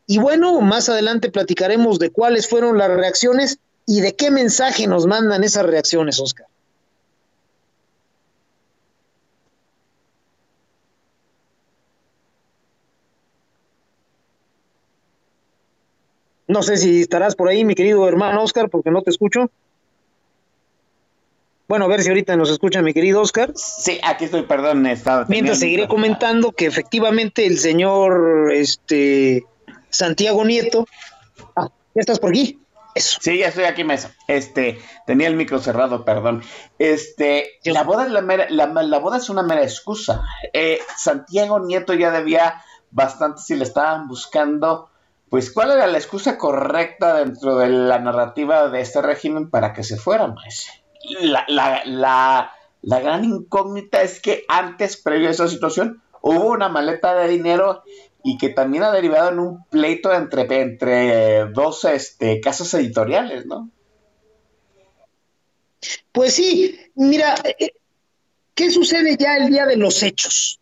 y 0.06 0.20
bueno, 0.20 0.60
más 0.62 0.90
adelante 0.90 1.32
platicaremos 1.32 2.00
de 2.00 2.12
cuáles 2.12 2.48
fueron 2.50 2.78
las 2.78 2.90
reacciones 2.90 3.60
y 3.86 4.02
de 4.02 4.16
qué 4.16 4.32
mensaje 4.32 4.88
nos 4.88 5.06
mandan 5.06 5.44
esas 5.44 5.66
reacciones, 5.66 6.20
Oscar. 6.20 6.48
No 16.48 16.64
sé 16.64 16.78
si 16.78 17.02
estarás 17.02 17.36
por 17.36 17.50
ahí, 17.50 17.66
mi 17.66 17.76
querido 17.76 18.08
hermano 18.08 18.42
Oscar, 18.42 18.70
porque 18.70 18.90
no 18.90 19.02
te 19.02 19.10
escucho. 19.10 19.52
Bueno, 21.68 21.86
a 21.86 21.88
ver 21.90 22.02
si 22.02 22.08
ahorita 22.08 22.38
nos 22.38 22.50
escucha 22.50 22.82
mi 22.82 22.94
querido 22.94 23.22
Oscar. 23.22 23.52
Sí, 23.56 24.00
aquí 24.02 24.26
estoy, 24.26 24.44
perdón. 24.44 24.86
Estaba 24.86 25.26
Mientras 25.28 25.60
seguiré 25.60 25.88
comentando 25.88 26.54
que 26.54 26.66
efectivamente 26.66 27.46
el 27.46 27.60
señor 27.60 28.52
este, 28.54 29.46
Santiago 29.90 30.46
Nieto. 30.46 30.88
Ah, 31.58 31.70
¿ya 31.94 32.00
estás 32.00 32.20
por 32.20 32.30
aquí? 32.30 32.62
Eso. 32.96 33.20
Sí, 33.22 33.40
ya 33.40 33.50
estoy 33.50 33.66
aquí, 33.66 33.84
Mesa. 33.84 34.16
Este, 34.30 34.80
tenía 35.06 35.28
el 35.28 35.36
micro 35.36 35.60
cerrado, 35.60 36.06
perdón. 36.06 36.42
Este, 36.80 37.60
la 37.66 37.84
boda 37.84 38.06
es 38.06 38.12
la, 38.12 38.22
mera, 38.22 38.48
la, 38.50 39.00
boda 39.00 39.18
es 39.18 39.30
una 39.30 39.44
mera 39.44 39.62
excusa. 39.62 40.24
Eh, 40.54 40.80
Santiago 40.96 41.60
Nieto 41.60 41.94
ya 41.94 42.12
debía 42.12 42.64
bastante 42.92 43.42
si 43.42 43.56
le 43.58 43.66
estaban 43.66 44.08
buscando, 44.08 44.90
pues, 45.30 45.52
¿cuál 45.52 45.72
era 45.72 45.86
la 45.86 45.98
excusa 45.98 46.38
correcta 46.38 47.16
dentro 47.16 47.58
de 47.58 47.68
la 47.68 48.00
narrativa 48.00 48.70
de 48.70 48.80
este 48.80 49.02
régimen 49.02 49.50
para 49.50 49.74
que 49.74 49.84
se 49.84 49.98
fuera, 49.98 50.28
Maese? 50.28 50.87
La, 51.22 51.46
la, 51.48 51.84
la, 51.86 52.52
la 52.82 53.00
gran 53.00 53.26
incógnita 53.26 54.02
es 54.02 54.20
que 54.20 54.46
antes, 54.48 54.98
previo 54.98 55.28
a 55.28 55.32
esa 55.32 55.48
situación, 55.48 56.02
hubo 56.22 56.52
una 56.52 56.70
maleta 56.70 57.16
de 57.16 57.28
dinero 57.28 57.84
y 58.24 58.38
que 58.38 58.50
también 58.50 58.84
ha 58.84 58.92
derivado 58.92 59.30
en 59.30 59.40
un 59.40 59.66
pleito 59.66 60.14
entre, 60.14 60.44
entre 60.62 61.46
dos 61.52 61.86
este, 61.86 62.42
casas 62.42 62.74
editoriales, 62.74 63.46
¿no? 63.46 63.70
Pues 66.12 66.34
sí, 66.34 66.78
mira, 66.96 67.36
eh, 67.44 67.72
¿qué 68.54 68.72
sucede 68.72 69.16
ya 69.18 69.38
el 69.38 69.50
día 69.50 69.66
de 69.66 69.78
los 69.78 70.02
hechos? 70.04 70.60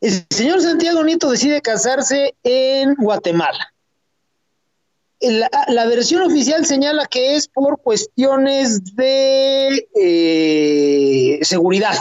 El 0.00 0.24
señor 0.30 0.60
Santiago 0.60 1.02
Nieto 1.02 1.30
decide 1.30 1.60
casarse 1.60 2.34
en 2.42 2.94
Guatemala 2.94 3.73
la, 5.30 5.86
versión 5.86 6.22
oficial 6.22 6.64
señala 6.66 7.06
que 7.06 7.36
es 7.36 7.48
por 7.48 7.80
cuestiones 7.80 8.96
de 8.96 9.88
eh, 9.94 11.38
seguridad. 11.42 11.96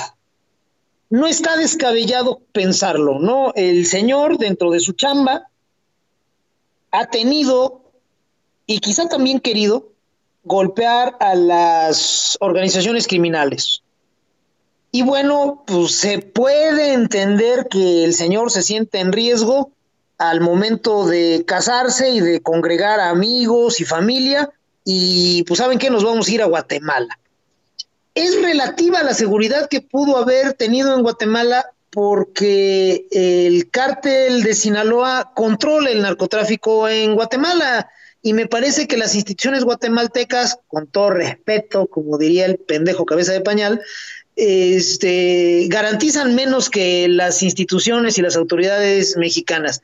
No 1.09 1.27
está 1.27 1.57
descabellado 1.57 2.41
pensarlo, 2.51 3.19
¿no? 3.19 3.53
El 3.55 3.85
señor, 3.85 4.37
dentro 4.37 4.71
de 4.71 4.79
su 4.79 4.93
chamba, 4.93 5.47
ha 6.91 7.05
tenido 7.07 7.81
y 8.65 8.79
quizá 8.79 9.07
también 9.09 9.39
querido 9.39 9.89
golpear 10.43 11.15
a 11.19 11.35
las 11.35 12.37
organizaciones 12.39 13.07
criminales. 13.07 13.83
Y 14.91 15.01
bueno, 15.01 15.63
pues 15.65 15.95
se 15.95 16.19
puede 16.19 16.93
entender 16.93 17.67
que 17.69 18.03
el 18.03 18.13
señor 18.13 18.51
se 18.51 18.61
siente 18.61 18.99
en 18.99 19.11
riesgo 19.11 19.71
al 20.17 20.41
momento 20.41 21.05
de 21.05 21.43
casarse 21.45 22.09
y 22.09 22.19
de 22.19 22.41
congregar 22.41 22.99
a 22.99 23.09
amigos 23.09 23.81
y 23.81 23.85
familia 23.85 24.49
y 24.85 25.43
pues 25.43 25.59
saben 25.59 25.79
que 25.79 25.89
nos 25.89 26.03
vamos 26.03 26.27
a 26.27 26.31
ir 26.31 26.41
a 26.41 26.47
Guatemala. 26.47 27.19
Es 28.15 28.39
relativa 28.41 29.03
la 29.03 29.13
seguridad 29.13 29.67
que 29.69 29.81
pudo 29.81 30.17
haber 30.17 30.53
tenido 30.53 30.95
en 30.95 31.01
Guatemala 31.01 31.65
porque 31.89 33.05
el 33.11 33.69
cártel 33.69 34.43
de 34.43 34.53
Sinaloa 34.53 35.31
controla 35.35 35.89
el 35.89 36.01
narcotráfico 36.01 36.89
en 36.89 37.15
Guatemala 37.15 37.89
y 38.21 38.33
me 38.33 38.47
parece 38.47 38.87
que 38.87 38.97
las 38.97 39.15
instituciones 39.15 39.65
guatemaltecas, 39.65 40.57
con 40.67 40.87
todo 40.87 41.09
respeto, 41.09 41.87
como 41.87 42.17
diría 42.17 42.45
el 42.45 42.57
pendejo 42.57 43.05
cabeza 43.05 43.33
de 43.33 43.41
pañal, 43.41 43.81
este, 44.35 45.67
garantizan 45.69 46.35
menos 46.35 46.69
que 46.69 47.07
las 47.07 47.43
instituciones 47.43 48.17
y 48.17 48.21
las 48.21 48.35
autoridades 48.35 49.17
mexicanas. 49.17 49.81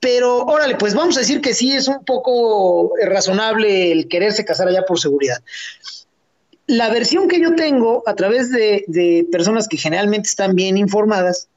Pero 0.00 0.44
órale, 0.44 0.76
pues 0.76 0.94
vamos 0.94 1.16
a 1.16 1.20
decir 1.20 1.40
que 1.40 1.54
sí 1.54 1.72
es 1.72 1.88
un 1.88 2.04
poco 2.04 2.92
razonable 3.02 3.92
el 3.92 4.08
quererse 4.08 4.44
casar 4.44 4.68
allá 4.68 4.84
por 4.84 5.00
seguridad. 5.00 5.42
La 6.66 6.90
versión 6.90 7.28
que 7.28 7.40
yo 7.40 7.54
tengo 7.54 8.02
a 8.06 8.14
través 8.14 8.50
de, 8.50 8.84
de 8.86 9.26
personas 9.30 9.68
que 9.68 9.76
generalmente 9.76 10.28
están 10.28 10.54
bien 10.54 10.76
informadas 10.76 11.48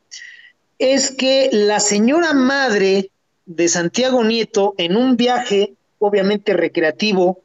es 0.80 1.12
que 1.12 1.50
la 1.52 1.80
señora 1.80 2.34
madre 2.34 3.10
de 3.46 3.68
Santiago 3.68 4.24
Nieto 4.24 4.76
en 4.78 4.96
un 4.96 5.18
viaje, 5.18 5.74
obviamente 6.00 6.54
recreativo, 6.54 7.42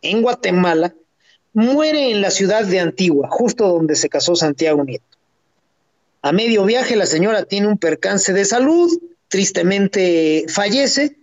en 0.00 0.22
Guatemala, 0.22 0.94
muere 1.54 2.10
en 2.10 2.20
la 2.20 2.30
ciudad 2.30 2.64
de 2.64 2.80
Antigua, 2.80 3.28
justo 3.30 3.68
donde 3.68 3.94
se 3.94 4.08
casó 4.08 4.34
Santiago 4.34 4.84
Nieto. 4.84 5.04
A 6.22 6.32
medio 6.32 6.64
viaje 6.64 6.96
la 6.96 7.06
señora 7.06 7.44
tiene 7.44 7.66
un 7.66 7.78
percance 7.78 8.32
de 8.32 8.44
salud, 8.44 8.90
tristemente 9.28 10.46
fallece 10.48 11.16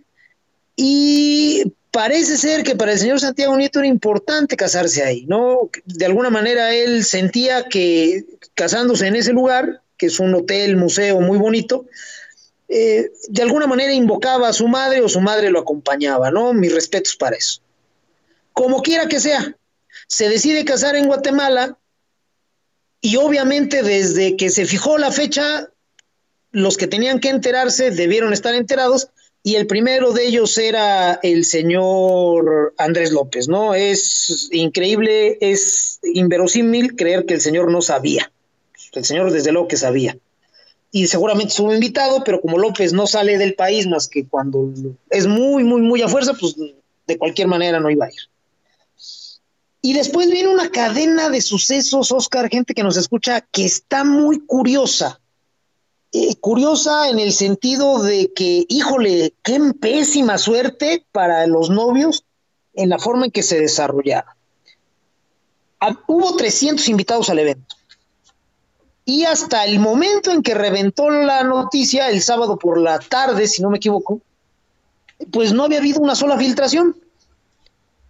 y 0.76 1.72
parece 1.90 2.36
ser 2.36 2.62
que 2.62 2.76
para 2.76 2.92
el 2.92 2.98
señor 2.98 3.18
Santiago 3.18 3.56
Nieto 3.56 3.80
era 3.80 3.88
importante 3.88 4.56
casarse 4.56 5.02
ahí, 5.02 5.24
¿no? 5.26 5.70
De 5.84 6.04
alguna 6.04 6.30
manera 6.30 6.74
él 6.74 7.04
sentía 7.04 7.64
que 7.64 8.24
casándose 8.54 9.06
en 9.06 9.16
ese 9.16 9.32
lugar, 9.32 9.80
que 9.96 10.06
es 10.06 10.20
un 10.20 10.34
hotel, 10.34 10.76
museo 10.76 11.20
muy 11.20 11.38
bonito, 11.38 11.86
eh, 12.68 13.10
de 13.28 13.42
alguna 13.42 13.66
manera 13.66 13.92
invocaba 13.92 14.48
a 14.48 14.52
su 14.52 14.68
madre 14.68 15.00
o 15.00 15.08
su 15.08 15.20
madre 15.20 15.50
lo 15.50 15.60
acompañaba, 15.60 16.30
¿no? 16.30 16.52
Mis 16.52 16.72
respetos 16.72 17.16
para 17.16 17.36
eso. 17.36 17.60
Como 18.52 18.82
quiera 18.82 19.08
que 19.08 19.18
sea, 19.18 19.56
se 20.10 20.28
decide 20.28 20.64
casar 20.64 20.96
en 20.96 21.06
Guatemala 21.06 21.78
y 23.00 23.16
obviamente 23.16 23.84
desde 23.84 24.36
que 24.36 24.50
se 24.50 24.66
fijó 24.66 24.98
la 24.98 25.12
fecha 25.12 25.70
los 26.50 26.76
que 26.76 26.88
tenían 26.88 27.20
que 27.20 27.28
enterarse 27.28 27.92
debieron 27.92 28.32
estar 28.32 28.56
enterados 28.56 29.08
y 29.44 29.54
el 29.54 29.68
primero 29.68 30.12
de 30.12 30.26
ellos 30.26 30.58
era 30.58 31.20
el 31.22 31.44
señor 31.44 32.74
Andrés 32.76 33.12
López, 33.12 33.46
¿no? 33.46 33.72
Es 33.72 34.48
increíble, 34.50 35.38
es 35.40 36.00
inverosímil 36.02 36.96
creer 36.96 37.24
que 37.24 37.34
el 37.34 37.40
señor 37.40 37.70
no 37.70 37.80
sabía. 37.80 38.32
El 38.92 39.04
señor 39.04 39.30
desde 39.30 39.52
luego 39.52 39.68
que 39.68 39.76
sabía. 39.76 40.18
Y 40.90 41.06
seguramente 41.06 41.50
estuvo 41.50 41.72
invitado, 41.72 42.24
pero 42.24 42.40
como 42.40 42.58
López 42.58 42.92
no 42.92 43.06
sale 43.06 43.38
del 43.38 43.54
país 43.54 43.86
más 43.86 44.08
que 44.08 44.26
cuando 44.26 44.74
es 45.08 45.28
muy, 45.28 45.62
muy, 45.62 45.80
muy 45.82 46.02
a 46.02 46.08
fuerza, 46.08 46.34
pues 46.34 46.56
de 47.06 47.16
cualquier 47.16 47.46
manera 47.46 47.78
no 47.78 47.88
iba 47.88 48.06
a 48.06 48.10
ir. 48.10 48.28
Y 49.82 49.94
después 49.94 50.30
viene 50.30 50.48
una 50.48 50.70
cadena 50.70 51.30
de 51.30 51.40
sucesos, 51.40 52.12
Oscar, 52.12 52.48
gente 52.50 52.74
que 52.74 52.82
nos 52.82 52.96
escucha, 52.96 53.40
que 53.40 53.64
está 53.64 54.04
muy 54.04 54.40
curiosa 54.40 55.20
eh, 56.12 56.34
curiosa 56.40 57.08
en 57.08 57.20
el 57.20 57.32
sentido 57.32 58.02
de 58.02 58.32
que, 58.34 58.64
híjole, 58.68 59.32
qué 59.44 59.60
pésima 59.80 60.38
suerte 60.38 61.06
para 61.12 61.46
los 61.46 61.70
novios 61.70 62.24
en 62.74 62.88
la 62.88 62.98
forma 62.98 63.26
en 63.26 63.30
que 63.30 63.44
se 63.44 63.60
desarrollaba. 63.60 64.36
Ah, 65.78 65.96
hubo 66.08 66.34
300 66.34 66.88
invitados 66.88 67.30
al 67.30 67.38
evento. 67.38 67.76
Y 69.04 69.24
hasta 69.24 69.64
el 69.64 69.78
momento 69.78 70.32
en 70.32 70.42
que 70.42 70.54
reventó 70.54 71.10
la 71.10 71.44
noticia, 71.44 72.10
el 72.10 72.20
sábado 72.22 72.58
por 72.58 72.80
la 72.80 72.98
tarde, 72.98 73.46
si 73.46 73.62
no 73.62 73.70
me 73.70 73.76
equivoco, 73.76 74.20
pues 75.30 75.52
no 75.52 75.64
había 75.64 75.78
habido 75.78 76.00
una 76.00 76.16
sola 76.16 76.36
filtración. 76.36 76.96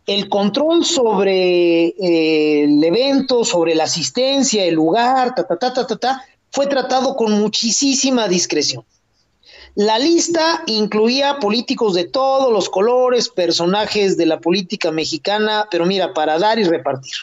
El 0.06 0.28
control 0.28 0.84
sobre 0.84 1.88
eh, 1.88 2.64
el 2.64 2.82
evento, 2.82 3.44
sobre 3.44 3.74
la 3.74 3.84
asistencia, 3.84 4.64
el 4.64 4.74
lugar, 4.74 5.34
ta, 5.34 5.46
ta, 5.46 5.56
ta, 5.58 5.72
ta, 5.72 5.86
ta, 5.86 5.96
ta, 5.96 6.24
fue 6.50 6.66
tratado 6.66 7.16
con 7.16 7.32
muchísima 7.32 8.26
discreción. 8.28 8.84
La 9.76 9.98
lista 9.98 10.62
incluía 10.66 11.38
políticos 11.38 11.94
de 11.94 12.04
todos 12.04 12.52
los 12.52 12.68
colores, 12.68 13.28
personajes 13.28 14.16
de 14.16 14.26
la 14.26 14.40
política 14.40 14.90
mexicana, 14.90 15.68
pero 15.70 15.86
mira, 15.86 16.12
para 16.12 16.38
dar 16.38 16.58
y 16.58 16.64
repartir. 16.64 17.14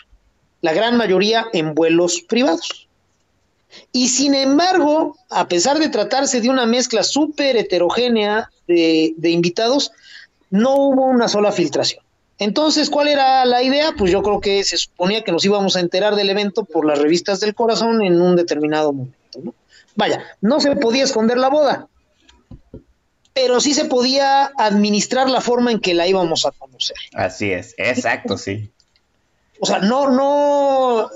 La 0.61 0.73
gran 0.73 0.95
mayoría 0.97 1.47
en 1.51 1.75
vuelos 1.75 2.21
privados. 2.21 2.87
Y 3.91 4.07
sin 4.07 4.33
embargo, 4.33 5.17
a 5.29 5.47
pesar 5.47 5.77
de 5.77 5.89
tratarse 5.89 6.39
de 6.39 6.49
una 6.49 6.65
mezcla 6.65 7.03
súper 7.03 7.57
heterogénea 7.57 8.49
de, 8.65 9.13
de 9.17 9.29
invitados, 9.29 9.91
no 10.49 10.75
hubo 10.75 11.05
una 11.05 11.27
sola 11.27 11.51
filtración. 11.51 12.03
Entonces, 12.39 12.89
¿cuál 12.89 13.07
era 13.07 13.45
la 13.45 13.63
idea? 13.63 13.93
Pues 13.97 14.11
yo 14.11 14.21
creo 14.21 14.39
que 14.39 14.63
se 14.63 14.77
suponía 14.77 15.23
que 15.23 15.31
nos 15.31 15.43
íbamos 15.43 15.75
a 15.75 15.79
enterar 15.79 16.15
del 16.15 16.29
evento 16.29 16.65
por 16.65 16.85
las 16.85 16.99
revistas 16.99 17.39
del 17.39 17.55
corazón 17.55 18.01
en 18.03 18.21
un 18.21 18.35
determinado 18.35 18.93
momento. 18.93 19.17
Vaya, 19.95 20.23
no 20.41 20.59
se 20.59 20.75
podía 20.75 21.03
esconder 21.03 21.37
la 21.37 21.49
boda, 21.49 21.87
pero 23.33 23.59
sí 23.59 23.73
se 23.73 23.85
podía 23.85 24.51
administrar 24.57 25.29
la 25.29 25.41
forma 25.41 25.71
en 25.71 25.79
que 25.79 25.95
la 25.95 26.07
íbamos 26.07 26.45
a 26.45 26.51
conocer. 26.51 26.97
Así 27.13 27.51
es, 27.51 27.73
exacto, 27.77 28.37
sí. 28.37 28.69
O 29.59 29.65
sea, 29.65 29.79
no, 29.79 30.11
no, 30.11 31.09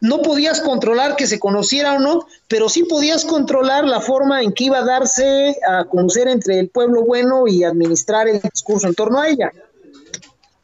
no 0.00 0.22
podías 0.22 0.60
controlar 0.60 1.16
que 1.16 1.26
se 1.26 1.40
conociera 1.40 1.94
o 1.94 1.98
no, 1.98 2.26
pero 2.46 2.68
sí 2.68 2.84
podías 2.84 3.24
controlar 3.24 3.84
la 3.84 4.00
forma 4.00 4.42
en 4.42 4.52
que 4.52 4.64
iba 4.64 4.78
a 4.78 4.84
darse 4.84 5.56
a 5.68 5.84
conocer 5.86 6.28
entre 6.28 6.60
el 6.60 6.68
pueblo 6.68 7.04
bueno 7.04 7.48
y 7.48 7.64
administrar 7.64 8.28
el 8.28 8.40
discurso 8.40 8.86
en 8.86 8.94
torno 8.94 9.20
a 9.20 9.28
ella. 9.28 9.50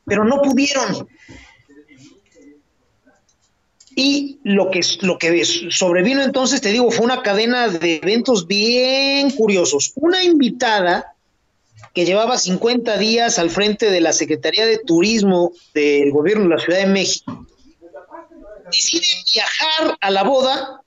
Pero 0.06 0.24
no 0.24 0.42
pudieron. 0.42 1.08
Y 3.96 4.40
lo 4.42 4.70
que, 4.70 4.80
lo 5.02 5.18
que 5.18 5.44
sobrevino 5.44 6.22
entonces, 6.22 6.60
te 6.60 6.72
digo, 6.72 6.90
fue 6.90 7.04
una 7.04 7.22
cadena 7.22 7.68
de 7.68 7.96
eventos 7.96 8.46
bien 8.46 9.30
curiosos. 9.30 9.92
Una 9.94 10.24
invitada 10.24 11.14
que 11.94 12.04
llevaba 12.04 12.36
50 12.36 12.98
días 12.98 13.38
al 13.38 13.50
frente 13.50 13.90
de 13.90 14.00
la 14.00 14.12
Secretaría 14.12 14.66
de 14.66 14.78
Turismo 14.78 15.52
del 15.74 16.10
gobierno 16.10 16.44
de 16.44 16.56
la 16.56 16.60
Ciudad 16.60 16.80
de 16.80 16.86
México, 16.86 17.46
decide 18.66 19.06
viajar 19.32 19.96
a 20.00 20.10
la 20.10 20.24
boda 20.24 20.82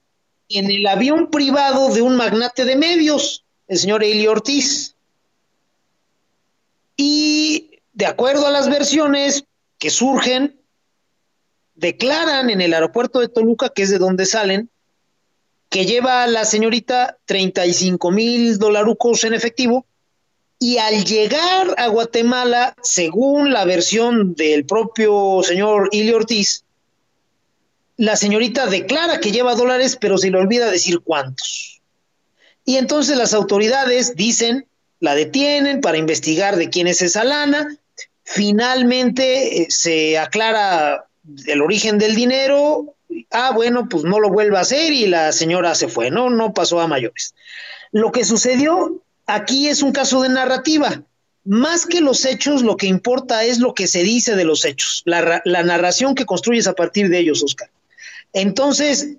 en 0.49 0.69
el 0.69 0.85
avión 0.85 1.29
privado 1.29 1.93
de 1.93 2.01
un 2.01 2.17
magnate 2.17 2.65
de 2.65 2.75
medios, 2.75 3.45
el 3.67 3.77
señor 3.77 4.03
Eli 4.03 4.27
Ortiz. 4.27 4.95
Y 6.97 7.66
de 7.97 8.05
acuerdo 8.05 8.45
a 8.45 8.51
las 8.51 8.69
versiones 8.69 9.45
que 9.79 9.89
surgen, 9.89 10.61
declaran 11.73 12.51
en 12.51 12.61
el 12.61 12.75
aeropuerto 12.75 13.19
de 13.19 13.27
Toluca, 13.27 13.69
que 13.69 13.81
es 13.81 13.89
de 13.89 13.97
donde 13.97 14.27
salen, 14.27 14.69
que 15.69 15.87
lleva 15.87 16.21
a 16.21 16.27
la 16.27 16.45
señorita 16.45 17.17
35 17.25 18.11
mil 18.11 18.59
dolarucos 18.59 19.23
en 19.23 19.33
efectivo, 19.33 19.87
y 20.59 20.77
al 20.77 21.05
llegar 21.05 21.73
a 21.77 21.87
Guatemala, 21.87 22.75
según 22.83 23.51
la 23.51 23.65
versión 23.65 24.35
del 24.35 24.65
propio 24.65 25.41
señor 25.41 25.89
Ili 25.91 26.13
Ortiz, 26.13 26.65
la 27.95 28.15
señorita 28.15 28.67
declara 28.67 29.19
que 29.19 29.31
lleva 29.31 29.55
dólares, 29.55 29.97
pero 29.99 30.19
se 30.19 30.29
le 30.29 30.37
olvida 30.37 30.69
decir 30.69 30.99
cuántos. 30.99 31.81
Y 32.63 32.75
entonces 32.75 33.17
las 33.17 33.33
autoridades 33.33 34.15
dicen, 34.15 34.67
la 34.99 35.15
detienen 35.15 35.81
para 35.81 35.97
investigar 35.97 36.57
de 36.57 36.69
quién 36.69 36.85
es 36.85 37.01
esa 37.01 37.23
lana. 37.23 37.75
Finalmente 38.29 39.61
eh, 39.61 39.67
se 39.69 40.17
aclara 40.17 41.05
el 41.45 41.61
origen 41.61 41.97
del 41.97 42.13
dinero, 42.13 42.93
ah, 43.31 43.51
bueno, 43.55 43.87
pues 43.87 44.03
no 44.03 44.19
lo 44.19 44.29
vuelva 44.29 44.59
a 44.59 44.63
hacer 44.63 44.91
y 44.91 45.07
la 45.07 45.31
señora 45.31 45.73
se 45.75 45.87
fue, 45.87 46.11
no, 46.11 46.29
no 46.29 46.53
pasó 46.53 46.81
a 46.81 46.87
mayores. 46.87 47.33
Lo 47.93 48.11
que 48.11 48.25
sucedió 48.25 49.01
aquí 49.27 49.69
es 49.69 49.81
un 49.81 49.93
caso 49.93 50.21
de 50.21 50.27
narrativa. 50.27 51.03
Más 51.45 51.85
que 51.85 52.01
los 52.01 52.25
hechos, 52.25 52.63
lo 52.63 52.75
que 52.75 52.87
importa 52.87 53.45
es 53.45 53.59
lo 53.59 53.73
que 53.73 53.87
se 53.87 54.03
dice 54.03 54.35
de 54.35 54.43
los 54.43 54.65
hechos, 54.65 55.03
la, 55.05 55.41
la 55.45 55.63
narración 55.63 56.13
que 56.13 56.25
construyes 56.25 56.67
a 56.67 56.73
partir 56.73 57.07
de 57.07 57.19
ellos, 57.19 57.41
Oscar. 57.41 57.69
Entonces, 58.33 59.15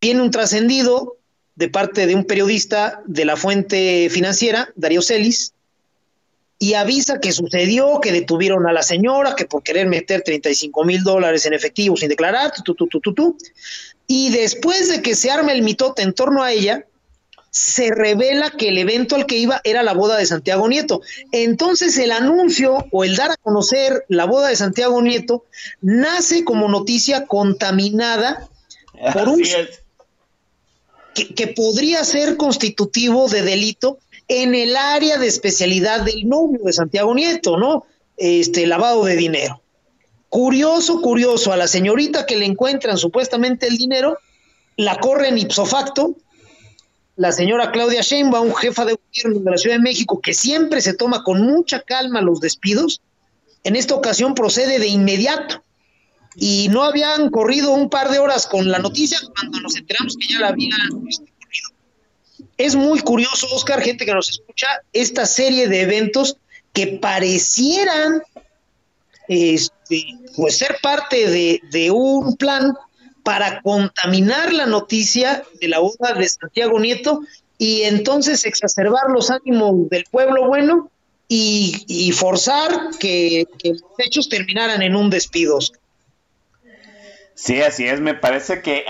viene 0.00 0.22
un 0.22 0.30
trascendido 0.30 1.16
de 1.56 1.68
parte 1.68 2.06
de 2.06 2.14
un 2.14 2.24
periodista 2.24 3.02
de 3.06 3.24
la 3.24 3.36
fuente 3.36 4.08
financiera, 4.08 4.68
Darío 4.76 5.02
Celis, 5.02 5.52
y 6.58 6.74
avisa 6.74 7.20
que 7.20 7.32
sucedió, 7.32 8.00
que 8.00 8.12
detuvieron 8.12 8.66
a 8.66 8.72
la 8.72 8.82
señora, 8.82 9.34
que 9.34 9.44
por 9.44 9.62
querer 9.62 9.86
meter 9.86 10.22
35 10.22 10.84
mil 10.84 11.02
dólares 11.02 11.44
en 11.46 11.52
efectivo 11.52 11.96
sin 11.96 12.08
declarar, 12.08 12.52
tu, 12.52 12.74
tu, 12.74 12.86
tu, 12.86 13.00
tu, 13.00 13.36
y 14.06 14.30
después 14.30 14.88
de 14.88 15.02
que 15.02 15.14
se 15.14 15.30
arme 15.30 15.52
el 15.52 15.62
mitote 15.62 16.02
en 16.02 16.14
torno 16.14 16.42
a 16.42 16.52
ella, 16.52 16.86
se 17.50 17.90
revela 17.90 18.50
que 18.50 18.68
el 18.68 18.78
evento 18.78 19.16
al 19.16 19.26
que 19.26 19.38
iba 19.38 19.60
era 19.64 19.82
la 19.82 19.94
boda 19.94 20.18
de 20.18 20.26
Santiago 20.26 20.68
Nieto. 20.68 21.00
Entonces 21.32 21.96
el 21.96 22.12
anuncio 22.12 22.86
o 22.92 23.02
el 23.02 23.16
dar 23.16 23.30
a 23.30 23.36
conocer 23.36 24.04
la 24.08 24.26
boda 24.26 24.48
de 24.48 24.56
Santiago 24.56 25.00
Nieto 25.00 25.44
nace 25.80 26.44
como 26.44 26.68
noticia 26.68 27.26
contaminada 27.26 28.46
por 29.12 29.28
un... 29.28 29.42
Que, 31.14 31.34
que 31.34 31.46
podría 31.46 32.04
ser 32.04 32.36
constitutivo 32.36 33.26
de 33.30 33.40
delito 33.40 33.98
en 34.28 34.54
el 34.54 34.76
área 34.76 35.18
de 35.18 35.26
especialidad 35.26 36.02
del 36.02 36.28
novio 36.28 36.60
de 36.64 36.72
Santiago 36.72 37.14
Nieto, 37.14 37.56
¿no? 37.56 37.84
Este 38.16 38.66
lavado 38.66 39.04
de 39.04 39.16
dinero. 39.16 39.62
Curioso, 40.28 41.00
curioso, 41.00 41.52
a 41.52 41.56
la 41.56 41.68
señorita 41.68 42.26
que 42.26 42.36
le 42.36 42.46
encuentran 42.46 42.98
supuestamente 42.98 43.66
el 43.66 43.76
dinero, 43.76 44.18
la 44.76 44.98
corren 44.98 45.38
ipso 45.38 45.64
facto 45.64 46.16
la 47.16 47.32
señora 47.32 47.72
Claudia 47.72 48.02
Sheinbaum, 48.02 48.52
jefa 48.54 48.84
de 48.84 48.94
gobierno 48.94 49.40
de 49.40 49.50
la 49.50 49.56
Ciudad 49.56 49.76
de 49.76 49.82
México, 49.82 50.20
que 50.20 50.34
siempre 50.34 50.82
se 50.82 50.92
toma 50.92 51.24
con 51.24 51.40
mucha 51.40 51.80
calma 51.80 52.20
los 52.20 52.40
despidos, 52.40 53.00
en 53.64 53.74
esta 53.74 53.94
ocasión 53.94 54.34
procede 54.34 54.78
de 54.78 54.86
inmediato. 54.86 55.62
Y 56.38 56.68
no 56.68 56.82
habían 56.82 57.30
corrido 57.30 57.72
un 57.72 57.88
par 57.88 58.10
de 58.10 58.18
horas 58.18 58.46
con 58.46 58.70
la 58.70 58.78
noticia 58.78 59.18
cuando 59.34 59.58
nos 59.60 59.74
enteramos 59.76 60.16
que 60.18 60.28
ya 60.30 60.40
la 60.40 60.48
habían 60.48 60.78
este. 61.08 61.32
Es 62.58 62.74
muy 62.74 63.00
curioso, 63.00 63.46
Oscar, 63.54 63.82
gente 63.82 64.06
que 64.06 64.14
nos 64.14 64.30
escucha, 64.30 64.66
esta 64.92 65.26
serie 65.26 65.68
de 65.68 65.82
eventos 65.82 66.38
que 66.72 66.86
parecieran 66.86 68.22
este, 69.28 70.04
pues 70.36 70.58
ser 70.58 70.76
parte 70.82 71.60
de, 71.70 71.90
un 71.90 72.36
plan 72.36 72.74
para 73.22 73.60
contaminar 73.62 74.52
la 74.52 74.66
noticia 74.66 75.42
de 75.60 75.68
la 75.68 75.80
boda 75.80 76.14
de 76.14 76.28
Santiago 76.28 76.78
Nieto 76.78 77.20
y 77.58 77.82
entonces 77.82 78.44
exacerbar 78.44 79.08
los 79.08 79.30
ánimos 79.30 79.88
del 79.88 80.04
pueblo 80.10 80.46
bueno 80.46 80.90
y, 81.28 82.12
forzar 82.12 82.90
que, 83.00 83.46
los 83.64 83.82
hechos 83.98 84.28
terminaran 84.28 84.82
en 84.82 84.94
un 84.94 85.10
despido. 85.10 85.58
Sí, 87.34 87.60
así 87.60 87.86
es. 87.86 88.00
Me 88.00 88.14
parece 88.14 88.62
que 88.62 88.84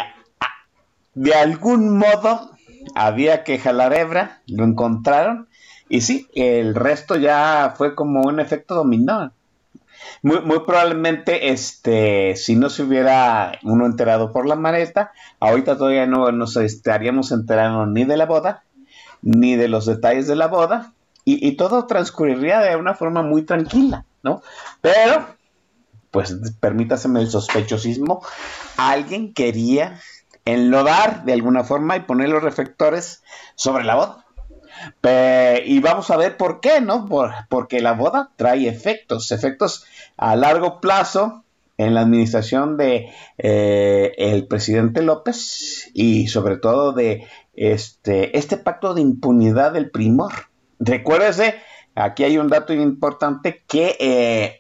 de 1.15 1.35
algún 1.35 1.97
modo 1.97 2.56
había 2.97 3.45
que 3.45 3.59
jalar 3.59 3.93
hebra, 3.93 4.41
lo 4.47 4.65
encontraron 4.65 5.49
y 5.89 6.01
sí, 6.01 6.29
el 6.35 6.75
resto 6.75 7.17
ya 7.17 7.75
fue 7.77 7.95
como 7.95 8.23
un 8.23 8.41
efecto 8.41 8.75
dominó. 8.75 9.33
Muy, 10.23 10.61
probablemente, 10.61 11.51
este, 11.51 12.37
si 12.37 12.57
no 12.57 12.71
se 12.71 12.83
hubiera 12.83 13.59
uno 13.63 13.87
enterado 13.87 14.33
por 14.33 14.47
la 14.47 14.57
maleta, 14.57 15.13
ahorita 15.41 15.77
todavía 15.77 16.07
no 16.07 16.33
nos 16.33 16.57
estaríamos 16.57 17.33
enterando 17.33 17.87
ni 17.87 18.05
de 18.05 18.17
la 18.17 18.27
boda, 18.27 18.65
ni 19.23 19.57
de 19.57 19.69
los 19.69 19.87
detalles 19.87 20.27
de 20.27 20.37
la 20.37 20.49
boda, 20.49 20.93
y, 21.29 21.57
todo 21.57 21.87
transcurriría 21.87 22.61
de 22.61 22.77
una 22.77 22.95
forma 22.95 23.23
muy 23.23 23.43
tranquila, 23.43 24.05
¿no? 24.23 24.43
Pero, 24.81 25.27
pues 26.13 26.37
permítaseme 26.61 27.21
el 27.21 27.29
sospechosismo, 27.29 28.25
alguien 28.77 29.35
quería 29.35 30.01
enlodar 30.47 31.25
de 31.25 31.35
alguna 31.35 31.63
forma 31.63 31.97
y 31.97 32.01
poner 32.01 32.31
los 32.31 32.43
reflectores 32.43 33.23
sobre 33.55 33.85
la 33.85 33.97
boda 33.97 34.27
y 35.65 35.81
vamos 35.81 36.11
a 36.11 36.17
ver 36.17 36.37
por 36.37 36.61
qué, 36.61 36.81
¿no? 36.81 37.09
porque 37.49 37.81
la 37.81 37.93
boda 37.93 38.31
trae 38.37 38.69
efectos, 38.69 39.33
efectos 39.33 39.85
a 40.17 40.37
largo 40.37 40.81
plazo 40.81 41.45
en 41.79 41.95
la 41.95 42.03
administración 42.03 42.77
de 42.77 43.11
eh, 43.39 44.13
el 44.17 44.47
presidente 44.47 45.03
López 45.03 45.91
y 45.93 46.29
sobre 46.29 46.57
todo 46.57 46.93
de 46.93 47.27
este, 47.55 48.37
este 48.37 48.57
pacto 48.57 48.95
de 48.95 49.03
impunidad 49.03 49.73
del 49.73 49.91
primor. 49.91 50.33
Recuérdese, 50.79 51.57
aquí 51.95 52.25
hay 52.25 52.39
un 52.39 52.49
dato 52.49 52.73
importante 52.73 53.63
que 53.67 53.97
eh, 54.01 54.59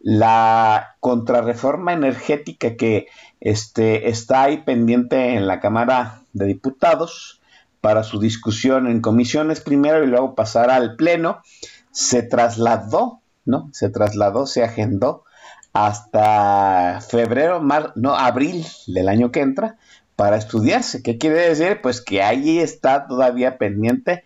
la 0.00 0.96
contrarreforma 1.00 1.92
energética 1.92 2.76
que 2.76 3.06
este, 3.40 4.08
está 4.08 4.42
ahí 4.42 4.58
pendiente 4.58 5.34
en 5.34 5.46
la 5.46 5.60
Cámara 5.60 6.22
de 6.32 6.46
Diputados, 6.46 7.40
para 7.80 8.02
su 8.02 8.20
discusión 8.20 8.86
en 8.86 9.00
comisiones 9.00 9.60
primero 9.60 10.04
y 10.04 10.06
luego 10.06 10.34
pasar 10.34 10.70
al 10.70 10.96
pleno, 10.96 11.42
se 11.90 12.22
trasladó, 12.22 13.20
¿no? 13.44 13.70
Se 13.72 13.88
trasladó, 13.88 14.46
se 14.46 14.62
agendó 14.62 15.24
hasta 15.72 17.00
febrero, 17.00 17.60
mar, 17.60 17.92
no, 17.96 18.14
abril 18.14 18.66
del 18.86 19.08
año 19.08 19.32
que 19.32 19.40
entra 19.40 19.76
para 20.16 20.36
estudiarse. 20.36 21.02
¿Qué 21.02 21.16
quiere 21.16 21.48
decir? 21.48 21.80
Pues 21.82 22.00
que 22.00 22.22
ahí 22.22 22.58
está 22.58 23.06
todavía 23.06 23.56
pendiente 23.56 24.24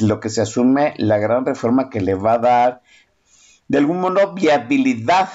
lo 0.00 0.20
que 0.20 0.30
se 0.30 0.42
asume 0.42 0.94
la 0.96 1.18
gran 1.18 1.44
reforma 1.44 1.90
que 1.90 2.00
le 2.00 2.14
va 2.14 2.34
a 2.34 2.38
dar 2.38 2.82
de 3.68 3.78
algún 3.78 4.00
modo 4.00 4.32
viabilidad 4.34 5.28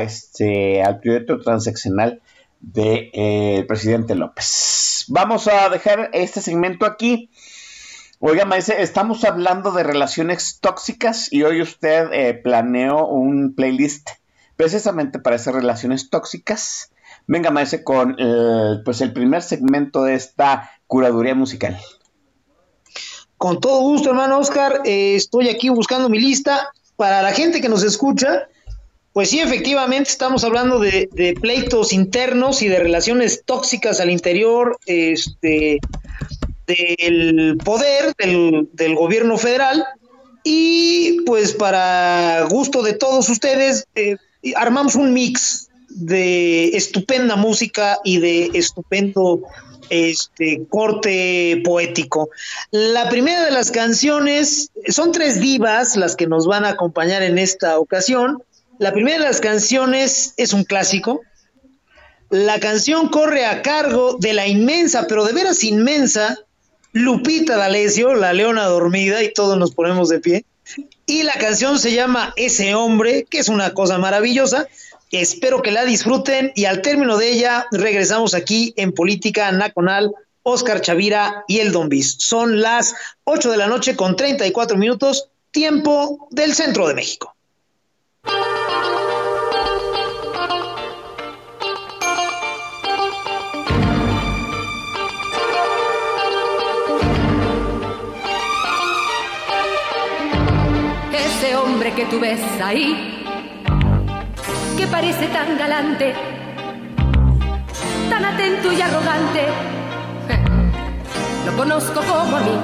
este 0.00 0.82
al 0.82 1.00
proyecto 1.00 1.40
transaccional 1.40 2.20
del 2.60 2.84
de, 2.84 3.10
eh, 3.12 3.64
presidente 3.66 4.14
López. 4.14 5.04
Vamos 5.08 5.48
a 5.48 5.68
dejar 5.68 6.10
este 6.12 6.40
segmento 6.40 6.86
aquí. 6.86 7.30
Oiga, 8.20 8.44
maese, 8.44 8.82
estamos 8.82 9.24
hablando 9.24 9.70
de 9.70 9.84
relaciones 9.84 10.58
tóxicas 10.60 11.32
y 11.32 11.44
hoy 11.44 11.62
usted 11.62 12.08
eh, 12.12 12.34
planeó 12.34 13.06
un 13.06 13.54
playlist 13.54 14.10
precisamente 14.56 15.20
para 15.20 15.36
esas 15.36 15.54
relaciones 15.54 16.10
tóxicas. 16.10 16.90
Venga, 17.28 17.50
maese, 17.50 17.84
con 17.84 18.16
el, 18.18 18.82
pues 18.84 19.00
el 19.00 19.12
primer 19.12 19.42
segmento 19.42 20.02
de 20.02 20.14
esta 20.14 20.70
curaduría 20.86 21.34
musical. 21.34 21.78
Con 23.36 23.60
todo 23.60 23.80
gusto, 23.82 24.10
hermano 24.10 24.38
Oscar. 24.38 24.80
Eh, 24.84 25.14
estoy 25.14 25.48
aquí 25.48 25.68
buscando 25.68 26.08
mi 26.08 26.18
lista. 26.18 26.72
Para 26.96 27.22
la 27.22 27.30
gente 27.30 27.60
que 27.60 27.68
nos 27.68 27.84
escucha, 27.84 28.48
pues 29.18 29.30
sí, 29.30 29.40
efectivamente, 29.40 30.10
estamos 30.10 30.44
hablando 30.44 30.78
de, 30.78 31.36
pleitos 31.40 31.92
internos 31.92 32.62
y 32.62 32.68
de 32.68 32.78
relaciones 32.78 33.42
tóxicas 33.44 33.98
al 33.98 34.10
interior 34.10 34.78
este, 34.86 35.80
del 36.68 37.58
poder 37.64 38.14
del, 38.16 38.94
gobierno 38.94 39.36
federal. 39.36 39.84
Y 40.44 41.22
pues 41.22 41.52
para 41.52 42.46
gusto 42.48 42.84
de 42.84 42.92
todos 42.92 43.28
ustedes, 43.28 43.88
eh, 43.96 44.18
armamos 44.54 44.94
un 44.94 45.12
mix 45.12 45.68
de 45.88 46.68
estupenda 46.76 47.34
música 47.34 47.98
y 48.04 48.20
de 48.20 48.52
estupendo 48.54 49.42
este 49.90 50.62
corte 50.68 51.60
poético. 51.64 52.30
La 52.70 53.08
primera 53.08 53.44
de 53.44 53.50
las 53.50 53.72
canciones 53.72 54.70
son 54.88 55.10
tres 55.10 55.40
divas 55.40 55.96
las 55.96 56.14
que 56.14 56.28
nos 56.28 56.46
van 56.46 56.64
a 56.64 56.70
acompañar 56.70 57.22
en 57.22 57.38
esta 57.38 57.80
ocasión. 57.80 58.42
La 58.78 58.92
primera 58.92 59.18
de 59.18 59.24
las 59.24 59.40
canciones 59.40 60.34
es 60.36 60.52
un 60.52 60.62
clásico. 60.62 61.22
La 62.30 62.60
canción 62.60 63.08
corre 63.08 63.44
a 63.44 63.60
cargo 63.62 64.16
de 64.20 64.32
la 64.32 64.46
inmensa, 64.46 65.06
pero 65.08 65.24
de 65.24 65.32
veras 65.32 65.64
inmensa, 65.64 66.38
Lupita 66.92 67.56
D'Alessio, 67.56 68.14
la 68.14 68.32
leona 68.32 68.66
dormida, 68.66 69.22
y 69.22 69.32
todos 69.32 69.58
nos 69.58 69.72
ponemos 69.72 70.08
de 70.08 70.20
pie. 70.20 70.44
Y 71.06 71.24
la 71.24 71.34
canción 71.34 71.78
se 71.80 71.92
llama 71.92 72.32
Ese 72.36 72.76
hombre, 72.76 73.26
que 73.28 73.38
es 73.38 73.48
una 73.48 73.74
cosa 73.74 73.98
maravillosa. 73.98 74.68
Espero 75.10 75.60
que 75.60 75.72
la 75.72 75.84
disfruten 75.84 76.52
y 76.54 76.66
al 76.66 76.80
término 76.80 77.16
de 77.16 77.32
ella 77.32 77.66
regresamos 77.72 78.34
aquí 78.34 78.74
en 78.76 78.92
Política 78.92 79.50
Nacional, 79.50 80.12
Oscar 80.44 80.82
Chavira 80.82 81.44
y 81.48 81.58
el 81.58 81.72
Don 81.72 81.88
Bis. 81.88 82.16
Son 82.18 82.60
las 82.60 82.94
8 83.24 83.50
de 83.50 83.56
la 83.56 83.66
noche 83.66 83.96
con 83.96 84.14
34 84.14 84.76
minutos, 84.76 85.30
tiempo 85.50 86.28
del 86.30 86.54
centro 86.54 86.86
de 86.86 86.94
México. 86.94 87.34
Que 101.98 102.04
tú 102.04 102.20
ves 102.20 102.40
ahí, 102.62 103.24
que 104.76 104.86
parece 104.86 105.26
tan 105.26 105.58
galante, 105.58 106.14
tan 108.08 108.24
atento 108.24 108.72
y 108.72 108.80
arrogante, 108.80 109.48
lo 111.46 111.56
conozco 111.56 112.00
como 112.02 112.36
a 112.36 112.40
mí. 112.40 112.56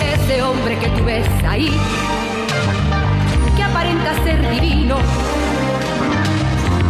Ese 0.00 0.42
hombre 0.42 0.76
que 0.78 0.88
tú 0.88 1.04
ves 1.04 1.28
ahí, 1.48 1.70
que 3.56 3.62
aparenta 3.62 4.14
ser 4.24 4.50
divino, 4.50 4.96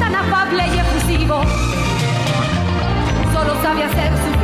tan 0.01 0.15
afable 0.15 0.65
y 0.67 0.79
efusivo, 0.79 1.43
solo 3.35 3.63
sabe 3.63 3.85
hacer 3.85 4.13
sufrir 4.17 4.38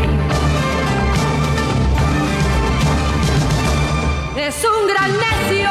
es 4.47 4.63
un 4.63 4.87
gran 4.87 5.11
necio, 5.17 5.71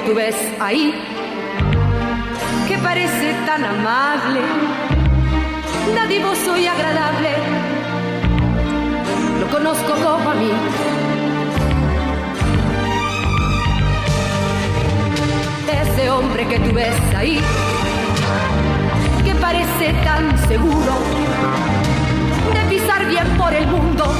tú 0.00 0.14
ves 0.14 0.34
ahí, 0.60 0.92
que 2.66 2.78
parece 2.78 3.34
tan 3.46 3.64
amable, 3.64 4.40
dadivoso 5.94 6.56
y 6.56 6.66
agradable, 6.66 7.30
lo 9.40 9.46
conozco 9.48 9.92
como 9.94 10.30
a 10.30 10.34
mí. 10.34 10.50
Ese 15.82 16.10
hombre 16.10 16.46
que 16.46 16.58
tú 16.58 16.74
ves 16.74 17.14
ahí, 17.16 17.40
que 19.24 19.34
parece 19.36 19.92
tan 20.04 20.36
seguro 20.48 20.94
de 22.52 22.60
pisar 22.68 23.06
bien 23.06 23.28
por 23.36 23.52
el 23.52 23.66
mundo, 23.68 24.12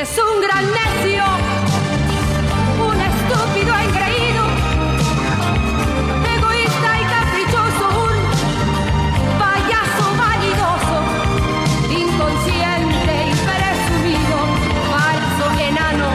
Es 0.00 0.16
un 0.16 0.40
gran 0.40 0.64
necio, 0.64 1.22
un 2.88 2.98
estúpido 3.02 3.74
engreído, 3.76 4.44
egoísta 6.38 6.90
y 7.00 7.04
caprichoso, 7.04 7.86
un 8.08 8.16
payaso 9.38 10.06
vanidoso, 10.16 10.98
inconsciente 11.90 13.12
y 13.28 13.34
presumido, 13.44 14.38
falso, 14.90 15.44
enano, 15.68 16.08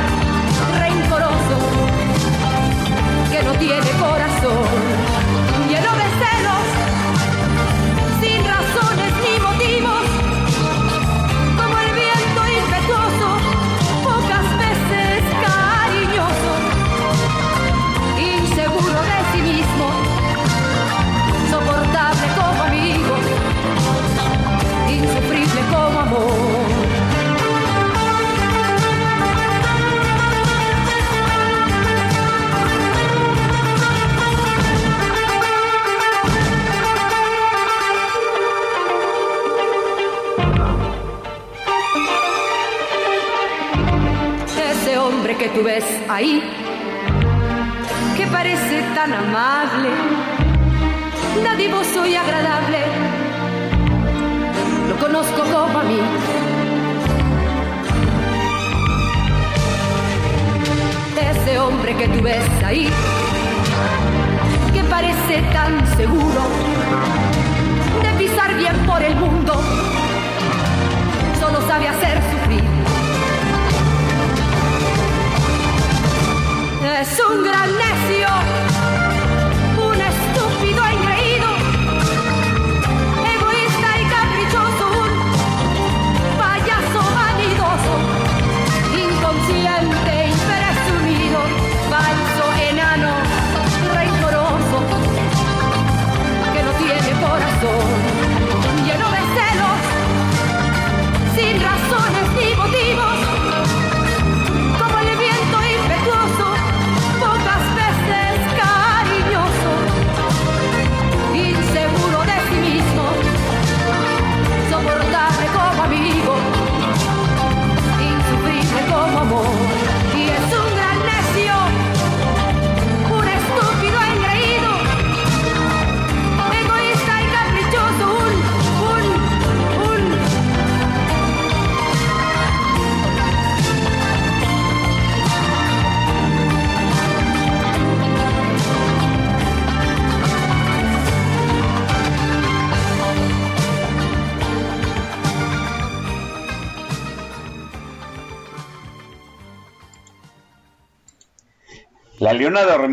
rencoroso, 0.80 1.58
que 3.32 3.44
no 3.44 3.52
tiene 3.60 3.92
corazón, 4.00 4.95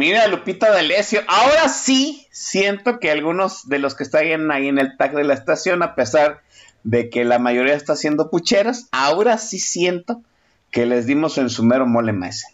dormida, 0.02 0.26
Lupita 0.26 0.70
D'Alessio. 0.70 1.20
Ahora 1.28 1.68
sí 1.68 2.26
siento 2.32 2.98
que 2.98 3.12
algunos 3.12 3.68
de 3.68 3.78
los 3.78 3.94
que 3.94 4.02
están 4.02 4.50
ahí 4.50 4.66
en 4.66 4.78
el 4.78 4.96
tag 4.96 5.14
de 5.14 5.22
la 5.22 5.34
estación, 5.34 5.82
a 5.84 5.94
pesar 5.94 6.40
de 6.82 7.08
que 7.08 7.24
la 7.24 7.38
mayoría 7.38 7.74
está 7.74 7.92
haciendo 7.92 8.28
pucheras, 8.28 8.88
ahora 8.90 9.38
sí 9.38 9.60
siento 9.60 10.20
que 10.72 10.86
les 10.86 11.06
dimos 11.06 11.38
en 11.38 11.50
su 11.50 11.62
mero 11.62 11.86
mole 11.86 12.12
maese. 12.12 12.48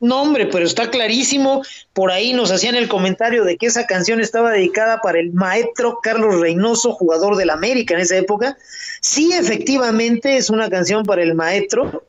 No, 0.00 0.22
hombre, 0.22 0.46
pero 0.46 0.64
está 0.64 0.90
clarísimo. 0.90 1.62
Por 1.92 2.10
ahí 2.10 2.32
nos 2.32 2.50
hacían 2.50 2.76
el 2.76 2.88
comentario 2.88 3.44
de 3.44 3.58
que 3.58 3.66
esa 3.66 3.86
canción 3.86 4.22
estaba 4.22 4.52
dedicada 4.52 5.02
para 5.02 5.20
el 5.20 5.34
maestro 5.34 5.98
Carlos 6.02 6.40
Reynoso, 6.40 6.92
jugador 6.92 7.36
del 7.36 7.50
América 7.50 7.92
en 7.92 8.00
esa 8.00 8.16
época. 8.16 8.56
Sí, 9.02 9.32
efectivamente, 9.34 10.38
es 10.38 10.48
una 10.48 10.70
canción 10.70 11.04
para 11.04 11.22
el 11.22 11.34
maestro. 11.34 12.06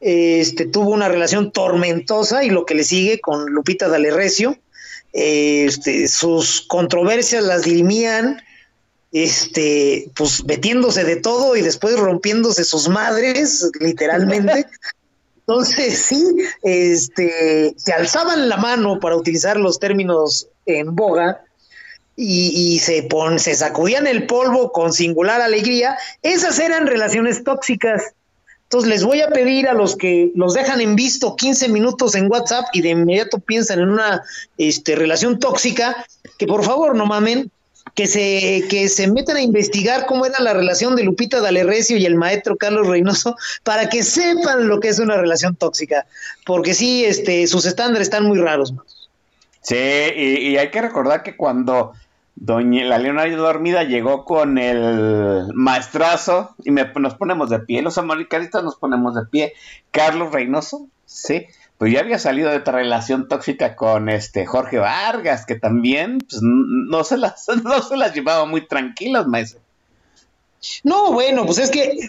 Este 0.00 0.66
tuvo 0.66 0.90
una 0.90 1.08
relación 1.08 1.50
tormentosa 1.50 2.44
y 2.44 2.50
lo 2.50 2.64
que 2.64 2.74
le 2.74 2.84
sigue 2.84 3.20
con 3.20 3.46
Lupita 3.46 3.88
D'Alessio. 3.88 4.56
Este, 5.12 6.06
sus 6.06 6.60
controversias 6.68 7.42
las 7.42 7.62
dirimían 7.62 8.42
este, 9.12 10.10
pues 10.14 10.44
metiéndose 10.44 11.04
de 11.04 11.16
todo 11.16 11.56
y 11.56 11.62
después 11.62 11.98
rompiéndose 11.98 12.64
sus 12.64 12.88
madres, 12.88 13.70
literalmente. 13.80 14.66
Entonces, 15.46 16.02
sí, 16.02 16.36
este, 16.62 17.74
se 17.76 17.92
alzaban 17.92 18.50
la 18.50 18.58
mano 18.58 19.00
para 19.00 19.16
utilizar 19.16 19.56
los 19.56 19.78
términos 19.78 20.46
en 20.66 20.94
boga 20.94 21.42
y, 22.16 22.74
y 22.74 22.78
se, 22.80 23.04
pon, 23.04 23.38
se 23.38 23.54
sacudían 23.54 24.06
el 24.06 24.26
polvo 24.26 24.72
con 24.72 24.92
singular 24.92 25.40
alegría. 25.40 25.96
Esas 26.22 26.58
eran 26.58 26.86
relaciones 26.86 27.44
tóxicas. 27.44 28.12
Entonces 28.68 28.90
les 28.90 29.02
voy 29.02 29.22
a 29.22 29.30
pedir 29.30 29.66
a 29.66 29.72
los 29.72 29.96
que 29.96 30.30
los 30.34 30.52
dejan 30.52 30.82
en 30.82 30.94
visto 30.94 31.36
15 31.36 31.70
minutos 31.70 32.14
en 32.14 32.30
WhatsApp 32.30 32.66
y 32.74 32.82
de 32.82 32.90
inmediato 32.90 33.38
piensan 33.38 33.78
en 33.78 33.88
una 33.88 34.22
este, 34.58 34.94
relación 34.94 35.38
tóxica, 35.38 36.04
que 36.36 36.46
por 36.46 36.62
favor 36.62 36.94
no 36.94 37.06
mamen, 37.06 37.50
que 37.94 38.06
se, 38.06 38.68
que 38.68 38.90
se 38.90 39.08
metan 39.08 39.36
a 39.36 39.40
investigar 39.40 40.04
cómo 40.04 40.26
era 40.26 40.38
la 40.40 40.52
relación 40.52 40.96
de 40.96 41.04
Lupita 41.04 41.40
D'Alessio 41.40 41.96
y 41.96 42.04
el 42.04 42.16
maestro 42.16 42.58
Carlos 42.58 42.86
Reynoso 42.86 43.36
para 43.62 43.88
que 43.88 44.02
sepan 44.02 44.68
lo 44.68 44.80
que 44.80 44.88
es 44.88 44.98
una 44.98 45.16
relación 45.16 45.56
tóxica, 45.56 46.04
porque 46.44 46.74
sí, 46.74 47.06
este, 47.06 47.46
sus 47.46 47.64
estándares 47.64 48.08
están 48.08 48.24
muy 48.26 48.38
raros. 48.38 48.74
Sí, 49.62 49.76
y 49.76 50.58
hay 50.58 50.70
que 50.70 50.82
recordar 50.82 51.22
que 51.22 51.36
cuando 51.36 51.94
Doña 52.40 52.84
la 52.84 52.98
Leona 52.98 53.26
Dormida 53.26 53.82
llegó 53.82 54.24
con 54.24 54.58
el 54.58 55.50
maestrazo 55.54 56.54
y 56.64 56.70
me, 56.70 56.84
nos 56.94 57.16
ponemos 57.16 57.50
de 57.50 57.58
pie, 57.58 57.82
los 57.82 57.98
americanistas 57.98 58.62
nos 58.62 58.76
ponemos 58.76 59.16
de 59.16 59.26
pie. 59.26 59.54
Carlos 59.90 60.32
Reynoso, 60.32 60.86
sí, 61.04 61.46
pues 61.78 61.92
ya 61.92 62.00
había 62.00 62.20
salido 62.20 62.50
de 62.50 62.58
otra 62.58 62.74
relación 62.74 63.26
tóxica 63.26 63.74
con 63.74 64.08
este 64.08 64.46
Jorge 64.46 64.78
Vargas, 64.78 65.46
que 65.46 65.56
también 65.56 66.18
pues, 66.18 66.40
no, 66.40 67.02
se 67.02 67.16
las, 67.16 67.46
no 67.64 67.82
se 67.82 67.96
las 67.96 68.14
llevaba 68.14 68.46
muy 68.46 68.66
tranquilas, 68.68 69.26
maestro. 69.26 69.60
No, 70.84 71.12
bueno, 71.12 71.44
pues 71.44 71.58
es 71.58 71.70
que 71.70 72.08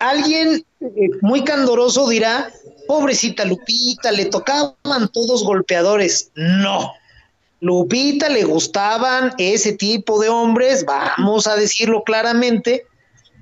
alguien 0.00 0.64
eh, 0.80 1.10
muy 1.22 1.44
candoroso 1.44 2.08
dirá, 2.08 2.50
pobrecita 2.88 3.44
Lupita, 3.44 4.10
le 4.10 4.26
tocaban 4.26 4.74
todos 5.12 5.44
golpeadores. 5.44 6.32
No. 6.34 6.92
Lupita 7.60 8.28
le 8.28 8.44
gustaban 8.44 9.34
ese 9.38 9.74
tipo 9.74 10.20
de 10.20 10.30
hombres, 10.30 10.84
vamos 10.84 11.46
a 11.46 11.56
decirlo 11.56 12.02
claramente, 12.04 12.86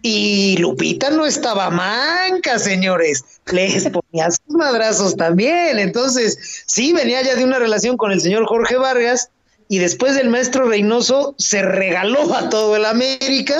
y 0.02 0.56
Lupita 0.58 1.10
no 1.10 1.26
estaba 1.26 1.70
manca, 1.70 2.58
señores. 2.58 3.24
Les 3.52 3.88
ponía 3.88 4.30
sus 4.30 4.54
madrazos 4.54 5.16
también. 5.16 5.78
Entonces, 5.78 6.64
sí, 6.66 6.92
venía 6.92 7.22
ya 7.22 7.34
de 7.34 7.44
una 7.44 7.58
relación 7.58 7.96
con 7.96 8.12
el 8.12 8.20
señor 8.20 8.46
Jorge 8.46 8.76
Vargas 8.76 9.30
y 9.68 9.78
después 9.78 10.14
del 10.14 10.28
maestro 10.28 10.68
Reynoso 10.68 11.34
se 11.38 11.62
regaló 11.62 12.34
a 12.34 12.48
todo 12.48 12.76
el 12.76 12.84
América, 12.84 13.56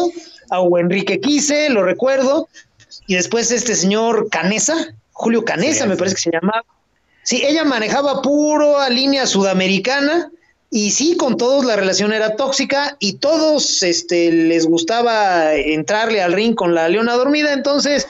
a 0.51 0.61
Enrique 0.79 1.21
Quise, 1.21 1.69
lo 1.71 1.83
recuerdo, 1.83 2.49
y 3.07 3.15
después 3.15 3.51
este 3.51 3.75
señor 3.75 4.29
Canesa, 4.31 4.95
Julio 5.13 5.45
Canesa 5.45 5.87
me 5.87 5.97
parece 5.97 6.17
que 6.17 6.23
se 6.23 6.31
llamaba. 6.31 6.65
Sí, 7.25 7.43
ella 7.45 7.65
manejaba 7.65 8.23
puro 8.23 8.79
a 8.79 8.89
línea 8.89 9.27
sudamericana 9.27 10.31
y 10.71 10.91
sí, 10.91 11.16
con 11.16 11.37
todos 11.39 11.64
la 11.64 11.77
relación 11.77 12.12
era 12.12 12.37
tóxica 12.37 12.97
y 12.99 13.14
todos 13.14 13.83
este, 13.83 14.31
les 14.31 14.66
gustaba 14.66 15.55
entrarle 15.55 16.21
al 16.21 16.35
ring 16.35 16.55
con 16.55 16.75
la 16.75 16.89
leona 16.89 17.14
dormida. 17.14 17.55
Entonces, 17.55 18.07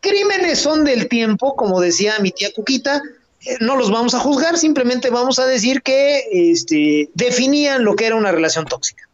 crímenes 0.00 0.58
son 0.58 0.84
del 0.84 1.08
tiempo, 1.08 1.56
como 1.56 1.80
decía 1.80 2.18
mi 2.20 2.30
tía 2.30 2.48
Cuquita. 2.54 3.02
Eh, 3.44 3.56
no 3.60 3.76
los 3.76 3.90
vamos 3.90 4.14
a 4.14 4.20
juzgar, 4.20 4.56
simplemente 4.56 5.10
vamos 5.10 5.38
a 5.38 5.46
decir 5.46 5.82
que 5.82 6.24
este, 6.32 7.10
definían 7.14 7.84
lo 7.84 7.94
que 7.96 8.06
era 8.06 8.16
una 8.16 8.32
relación 8.32 8.64
tóxica. 8.64 9.06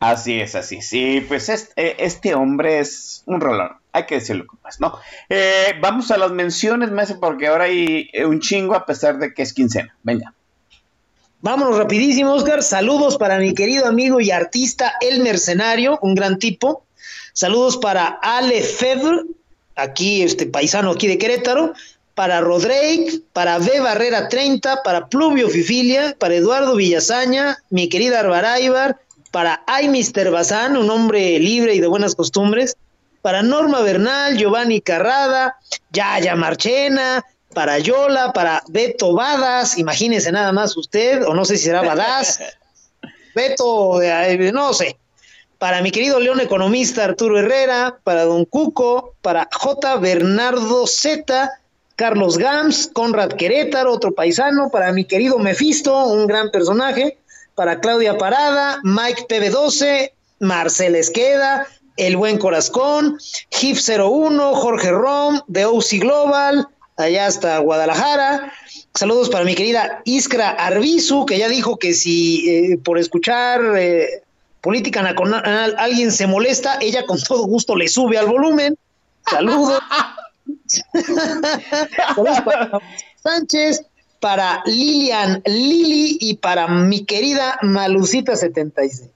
Así 0.00 0.40
es, 0.40 0.54
así. 0.54 0.80
Sí, 0.80 1.24
pues 1.28 1.50
este, 1.50 2.02
este 2.02 2.34
hombre 2.34 2.80
es 2.80 3.22
un 3.26 3.42
rolón. 3.42 3.72
Hay 3.92 4.06
que 4.06 4.16
decirlo 4.16 4.46
como 4.46 4.66
es, 4.68 4.80
¿no? 4.80 4.98
Eh, 5.28 5.74
vamos 5.82 6.10
a 6.10 6.16
las 6.16 6.32
menciones, 6.32 6.90
Messi, 6.90 7.14
porque 7.20 7.48
ahora 7.48 7.64
hay 7.64 8.08
un 8.24 8.40
chingo 8.40 8.74
a 8.74 8.86
pesar 8.86 9.18
de 9.18 9.34
que 9.34 9.42
es 9.42 9.52
quincena. 9.52 9.94
Venga. 10.02 10.32
Vámonos 11.42 11.76
rapidísimo, 11.76 12.34
Oscar. 12.34 12.62
Saludos 12.62 13.18
para 13.18 13.38
mi 13.38 13.52
querido 13.52 13.86
amigo 13.86 14.20
y 14.20 14.30
artista 14.30 14.94
El 15.00 15.24
Mercenario, 15.24 15.98
un 16.00 16.14
gran 16.14 16.38
tipo. 16.38 16.84
Saludos 17.32 17.78
para 17.78 18.20
Ale 18.22 18.62
Febre, 18.62 19.22
aquí 19.74 20.22
este 20.22 20.46
paisano 20.46 20.92
aquí 20.92 21.08
de 21.08 21.18
Querétaro, 21.18 21.72
para 22.14 22.40
Rodrigue, 22.40 23.22
para 23.32 23.58
B 23.58 23.80
Barrera 23.80 24.28
30, 24.28 24.84
para 24.84 25.08
Pluvio 25.08 25.48
Fifilia, 25.48 26.14
para 26.16 26.36
Eduardo 26.36 26.76
Villazaña, 26.76 27.58
mi 27.70 27.88
querida 27.88 28.20
Arbaraibar, 28.20 29.00
para 29.32 29.64
Ay 29.66 29.88
Mister 29.88 30.30
Bazán, 30.30 30.76
un 30.76 30.90
hombre 30.90 31.40
libre 31.40 31.74
y 31.74 31.80
de 31.80 31.88
buenas 31.88 32.14
costumbres, 32.14 32.76
para 33.20 33.42
Norma 33.42 33.80
Bernal, 33.80 34.36
Giovanni 34.36 34.80
Carrada, 34.80 35.56
Yaya 35.90 36.36
Marchena, 36.36 37.24
para 37.54 37.78
Yola, 37.78 38.32
para 38.32 38.62
Beto 38.68 39.14
Badas, 39.14 39.78
imagínese 39.78 40.32
nada 40.32 40.52
más 40.52 40.76
usted, 40.76 41.24
o 41.24 41.34
no 41.34 41.44
sé 41.44 41.56
si 41.56 41.64
será 41.64 41.82
Badas, 41.82 42.40
Beto, 43.34 44.00
no 44.52 44.74
sé, 44.74 44.96
para 45.58 45.80
mi 45.80 45.90
querido 45.90 46.18
león 46.18 46.40
economista 46.40 47.04
Arturo 47.04 47.38
Herrera, 47.38 47.98
para 48.02 48.24
Don 48.24 48.44
Cuco, 48.44 49.14
para 49.22 49.48
J. 49.52 49.96
Bernardo 49.98 50.86
Z, 50.86 51.52
Carlos 51.94 52.36
Gams, 52.36 52.90
Conrad 52.92 53.34
Querétaro, 53.34 53.92
otro 53.92 54.12
paisano, 54.12 54.70
para 54.70 54.92
mi 54.92 55.04
querido 55.04 55.38
Mefisto, 55.38 56.06
un 56.06 56.26
gran 56.26 56.50
personaje, 56.50 57.16
para 57.54 57.78
Claudia 57.78 58.18
Parada, 58.18 58.80
Mike 58.82 59.26
PB12, 59.28 60.10
Marcel 60.40 60.96
Esqueda, 60.96 61.66
El 61.96 62.16
Buen 62.16 62.38
Corazón, 62.38 63.18
GIF 63.50 63.80
01, 63.88 64.54
Jorge 64.56 64.90
Rom, 64.90 65.42
de 65.46 65.64
OC 65.64 66.00
Global, 66.00 66.66
allá 66.96 67.26
hasta 67.26 67.58
Guadalajara. 67.58 68.52
Saludos 68.94 69.30
para 69.30 69.44
mi 69.44 69.54
querida 69.54 70.02
Iskra 70.04 70.50
Arbizu, 70.50 71.26
que 71.26 71.38
ya 71.38 71.48
dijo 71.48 71.78
que 71.78 71.94
si 71.94 72.48
eh, 72.48 72.78
por 72.78 72.98
escuchar 72.98 73.60
eh, 73.76 74.22
Política 74.60 75.02
Nacional 75.02 75.74
alguien 75.78 76.12
se 76.12 76.26
molesta, 76.26 76.78
ella 76.80 77.04
con 77.06 77.20
todo 77.20 77.44
gusto 77.46 77.74
le 77.74 77.88
sube 77.88 78.18
al 78.18 78.26
volumen. 78.26 78.76
Saludos. 79.28 79.80
Saludos 82.14 82.40
para 82.44 82.78
Sánchez, 83.22 83.82
para 84.20 84.62
Lilian 84.66 85.42
Lili 85.46 86.18
y 86.20 86.36
para 86.36 86.68
mi 86.68 87.04
querida 87.04 87.58
Malucita 87.62 88.36
76. 88.36 89.10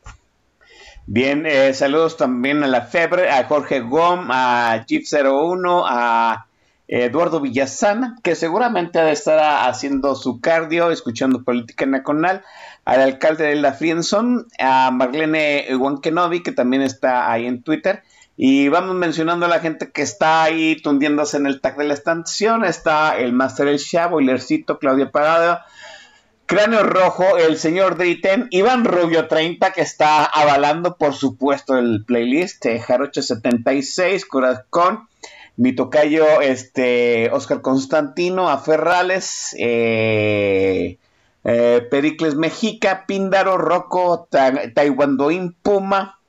Bien, 1.09 1.47
eh, 1.47 1.73
saludos 1.73 2.17
también 2.17 2.65
a 2.65 2.67
la 2.67 2.83
Febre, 2.83 3.31
a 3.31 3.45
Jorge 3.45 3.79
Gom, 3.81 4.29
a 4.31 4.85
Jeep 4.89 5.05
01, 5.09 5.85
a 5.87 6.46
Eduardo 6.89 7.41
Villasana, 7.41 8.17
que 8.23 8.35
seguramente 8.35 8.99
ha 8.99 9.05
de 9.05 9.13
estar 9.13 9.69
haciendo 9.69 10.15
su 10.15 10.41
cardio, 10.41 10.91
escuchando 10.91 11.43
política 11.43 11.85
nacional, 11.87 12.45
al 12.85 13.01
alcalde 13.01 13.45
de 13.45 13.57
la 13.57 13.73
Frienson, 13.73 14.47
a 14.59 14.91
Marlene 14.93 15.67
Wankenovi, 15.77 16.43
que 16.43 16.53
también 16.53 16.83
está 16.83 17.31
ahí 17.31 17.47
en 17.47 17.63
Twitter, 17.63 18.03
y 18.37 18.69
vamos 18.69 18.95
mencionando 18.95 19.47
a 19.47 19.49
la 19.49 19.61
gente 19.61 19.91
que 19.91 20.03
está 20.03 20.45
ahí 20.45 20.77
tundiéndose 20.77 21.39
en 21.39 21.47
el 21.47 21.61
tag 21.61 21.77
de 21.77 21.85
la 21.85 21.95
estación, 21.95 22.65
está 22.65 23.19
el 23.19 23.33
Master 23.33 23.67
El 23.67 23.79
Chavo, 23.79 24.21
Hilercito, 24.21 24.79
Claudia 24.79 25.11
Parado, 25.11 25.59
Cráneo 26.45 26.85
Rojo, 26.85 27.39
el 27.39 27.57
señor 27.57 27.97
Dritten, 27.97 28.47
Iván 28.51 28.85
Rubio 28.85 29.27
30, 29.27 29.73
que 29.73 29.81
está 29.81 30.25
avalando, 30.25 30.97
por 30.97 31.15
supuesto, 31.15 31.77
el 31.77 32.05
playlist, 32.05 32.65
Jaroche 32.87 33.23
76, 33.23 34.25
Corazón, 34.27 35.09
mi 35.57 35.75
tocayo 35.75 36.41
este, 36.41 37.31
Oscar 37.33 37.63
Constantino, 37.63 38.49
Aferrales, 38.49 39.55
eh, 39.59 40.99
eh, 41.45 41.89
Pericles 41.91 42.35
Mexica, 42.35 43.07
Píndaro, 43.07 43.57
Rocco, 43.57 44.29
Taiwandoín 44.31 45.57
Puma, 45.63 46.21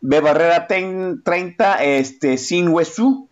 B 0.00 0.20
Barrera 0.20 0.66
30, 0.66 1.84
este, 1.84 2.38
Sin 2.38 2.68
Huesú 2.68 3.28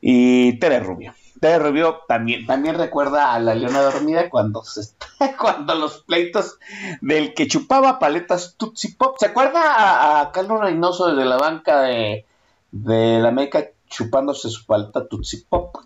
y 0.00 0.58
Tere 0.58 0.80
Rubio. 0.80 1.14
Tere 1.40 1.58
Rubio 1.58 2.00
también, 2.08 2.46
también 2.46 2.76
recuerda 2.76 3.32
a 3.32 3.38
la 3.38 3.54
Leona 3.54 3.80
Dormida 3.80 4.28
cuando, 4.28 4.62
cuando 5.38 5.74
los 5.74 6.02
pleitos 6.02 6.58
del 7.00 7.34
que 7.34 7.46
chupaba 7.46 7.98
paletas 7.98 8.56
Tutsi 8.56 8.94
Pop. 8.94 9.16
¿Se 9.18 9.26
acuerda 9.26 10.20
a, 10.20 10.32
Carlos 10.32 10.60
Reynoso 10.60 11.14
de 11.14 11.24
la 11.24 11.36
banca 11.36 11.82
de, 11.82 12.24
de 12.72 13.20
la 13.20 13.30
Meca 13.30 13.68
chupándose 13.88 14.50
su 14.50 14.66
paleta 14.66 15.06
Tutsi 15.06 15.44
Pop. 15.48 15.76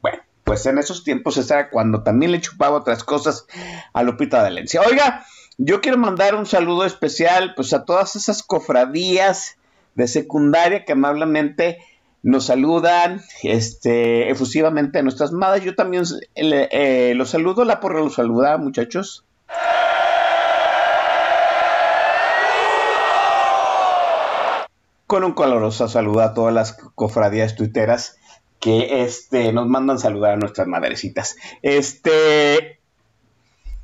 Bueno, 0.00 0.18
pues 0.44 0.66
en 0.66 0.78
esos 0.78 1.04
tiempos 1.04 1.36
era 1.38 1.70
cuando 1.70 2.02
también 2.02 2.32
le 2.32 2.40
chupaba 2.40 2.78
otras 2.78 3.04
cosas 3.04 3.46
a 3.92 4.02
Lupita 4.02 4.42
D'Alencia. 4.42 4.82
Oiga, 4.82 5.24
yo 5.58 5.80
quiero 5.80 5.98
mandar 5.98 6.34
un 6.34 6.46
saludo 6.46 6.84
especial 6.84 7.54
pues 7.54 7.72
a 7.72 7.84
todas 7.84 8.16
esas 8.16 8.42
cofradías 8.42 9.56
de 9.94 10.06
secundaria 10.06 10.84
que 10.84 10.92
amablemente 10.92 11.78
nos 12.22 12.46
saludan 12.46 13.22
este, 13.42 14.30
efusivamente 14.30 14.98
a 14.98 15.02
nuestras 15.02 15.32
madres. 15.32 15.64
Yo 15.64 15.74
también 15.74 16.04
eh, 16.34 17.14
los 17.16 17.30
saludo, 17.30 17.64
la 17.64 17.80
porra 17.80 18.00
los 18.00 18.14
saluda, 18.14 18.58
muchachos. 18.58 19.24
Con 25.06 25.24
un 25.24 25.32
coloroso 25.32 25.88
saludo 25.88 26.20
a 26.20 26.34
todas 26.34 26.52
las 26.52 26.72
cofradías 26.94 27.54
tuiteras 27.54 28.18
que 28.58 29.02
este, 29.02 29.52
nos 29.52 29.66
mandan 29.66 29.98
saludar 29.98 30.32
a 30.32 30.36
nuestras 30.36 30.66
madrecitas. 30.66 31.36
Este, 31.62 32.80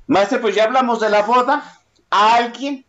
maestro, 0.07 0.41
pues 0.41 0.55
ya 0.55 0.65
hablamos 0.65 1.01
de 1.01 1.11
la 1.11 1.23
boda. 1.23 1.81
¿A 2.11 2.35
alguien, 2.35 2.85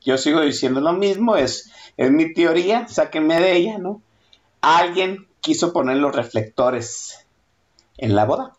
yo 0.00 0.18
sigo 0.18 0.40
diciendo 0.40 0.80
lo 0.80 0.92
mismo, 0.92 1.36
es, 1.36 1.72
es 1.96 2.10
mi 2.10 2.32
teoría, 2.32 2.86
sáquenme 2.88 3.40
de 3.40 3.56
ella, 3.56 3.78
¿no? 3.78 4.02
Alguien 4.60 5.26
quiso 5.40 5.72
poner 5.72 5.96
los 5.96 6.14
reflectores 6.14 7.26
en 7.96 8.14
la 8.14 8.24
boda. 8.24 8.54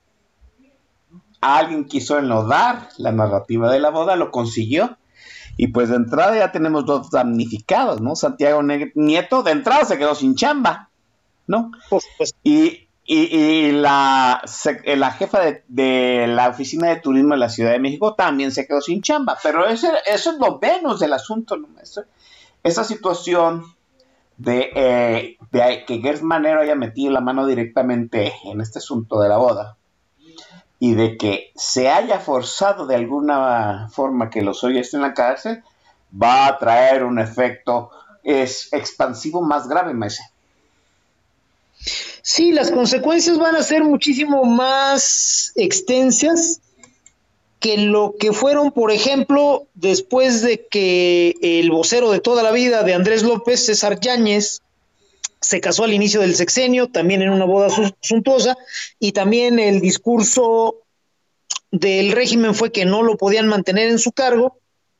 Alguien 1.42 1.86
quiso 1.86 2.18
enlodar 2.18 2.90
la 2.98 3.12
narrativa 3.12 3.72
de 3.72 3.80
la 3.80 3.92
boda, 3.92 4.16
lo 4.16 4.32
consiguió 4.32 4.98
y 5.62 5.68
pues 5.68 5.90
de 5.90 5.98
entrada 5.98 6.38
ya 6.38 6.54
tenemos 6.54 6.86
dos 6.86 7.12
damnificados, 7.12 8.00
¿no? 8.00 8.16
Santiago 8.16 8.64
Nieto 8.96 9.44
de 9.44 9.52
entrada 9.52 9.84
se 9.84 9.98
quedó 9.98 10.16
sin 10.16 10.36
chamba, 10.36 10.90
¿no? 11.48 11.72
Y, 12.44 12.88
la, 13.74 14.42
la 14.86 15.12
jefa 15.12 15.42
de, 15.68 16.28
la 16.30 16.48
oficina 16.48 16.88
de 16.88 17.02
turismo 17.02 17.34
de 17.34 17.40
la 17.40 17.50
Ciudad 17.50 17.72
de 17.72 17.80
México 17.80 18.16
también 18.16 18.54
se 18.54 18.66
quedó 18.66 18.80
sin 18.80 19.02
chamba, 19.02 19.38
pero 19.44 19.68
ese, 19.68 19.90
eso 20.06 20.32
es 20.32 20.38
lo 20.38 20.60
menos 20.62 21.02
del 21.02 21.12
asunto, 21.12 21.58
¿no? 21.58 21.68
esa 22.64 22.84
situación 22.86 23.66
de, 24.38 24.70
eh, 24.74 25.38
de 25.52 25.84
que 25.86 26.00
Gers 26.00 26.24
Manero 26.24 26.62
haya 26.62 26.76
metido 26.76 27.12
la 27.12 27.20
mano 27.20 27.46
directamente 27.46 28.32
en 28.46 28.62
este 28.62 28.80
asunto 28.80 29.20
de 29.20 29.28
la 29.28 29.36
boda, 29.36 29.76
y 30.80 30.94
de 30.94 31.18
que 31.18 31.52
se 31.56 31.90
haya 31.90 32.20
forzado 32.20 32.86
de 32.88 32.96
alguna 32.96 33.90
forma 33.92 34.30
que 34.30 34.42
los 34.42 34.64
hoy 34.64 34.78
estén 34.78 35.02
en 35.02 35.08
la 35.08 35.14
cárcel, 35.14 35.62
va 36.12 36.48
a 36.48 36.58
traer 36.58 37.04
un 37.04 37.20
efecto 37.20 37.92
es, 38.24 38.70
expansivo 38.72 39.42
más 39.42 39.68
grave, 39.68 39.94
Mese. 39.94 40.24
Sí, 42.22 42.52
las 42.52 42.72
consecuencias 42.72 43.38
van 43.38 43.56
a 43.56 43.64
ser 43.64 43.84
muchísimo 43.84 44.44
más 44.44 45.52
extensas 45.56 46.62
que 47.60 47.78
lo 47.78 48.16
que 48.18 48.32
fueron, 48.32 48.72
por 48.72 48.92
ejemplo, 48.92 49.68
después 49.74 50.42
de 50.42 50.66
que 50.68 51.36
el 51.42 51.72
vocero 51.72 52.12
de 52.12 52.20
toda 52.20 52.44
la 52.44 52.52
vida 52.52 52.84
de 52.84 52.94
Andrés 52.94 53.24
López, 53.24 53.66
César 53.66 54.00
Yáñez, 54.00 54.62
se 55.42 55.62
casó 55.62 55.84
al 55.84 55.94
inicio 55.94 56.22
del 56.22 56.36
sexenio, 56.36 56.88
también 56.88 57.22
en 57.22 57.30
una 57.30 57.46
boda 57.46 57.70
suntuosa, 58.02 58.58
y 59.00 59.14
también 59.14 59.60
el 59.60 59.80
discurso 59.80 60.84
del 61.72 62.12
régimen 62.12 62.56
fue 62.56 62.72
que 62.72 62.86
no 62.86 63.04
lo 63.04 63.18
podían 63.18 63.48
mantener 63.48 63.90
en 63.90 64.00
su 64.00 64.12
cargo 64.12 64.58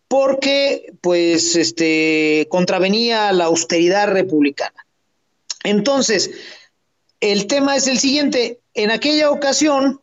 porque 0.08 0.94
pues 1.02 1.56
este 1.56 2.48
contravenía 2.50 3.32
la 3.32 3.46
austeridad 3.46 4.08
republicana. 4.08 4.86
Entonces, 5.64 6.32
el 7.20 7.48
tema 7.48 7.76
es 7.76 7.88
el 7.88 8.00
siguiente, 8.00 8.60
en 8.74 8.92
aquella 8.92 9.30
ocasión 9.30 10.02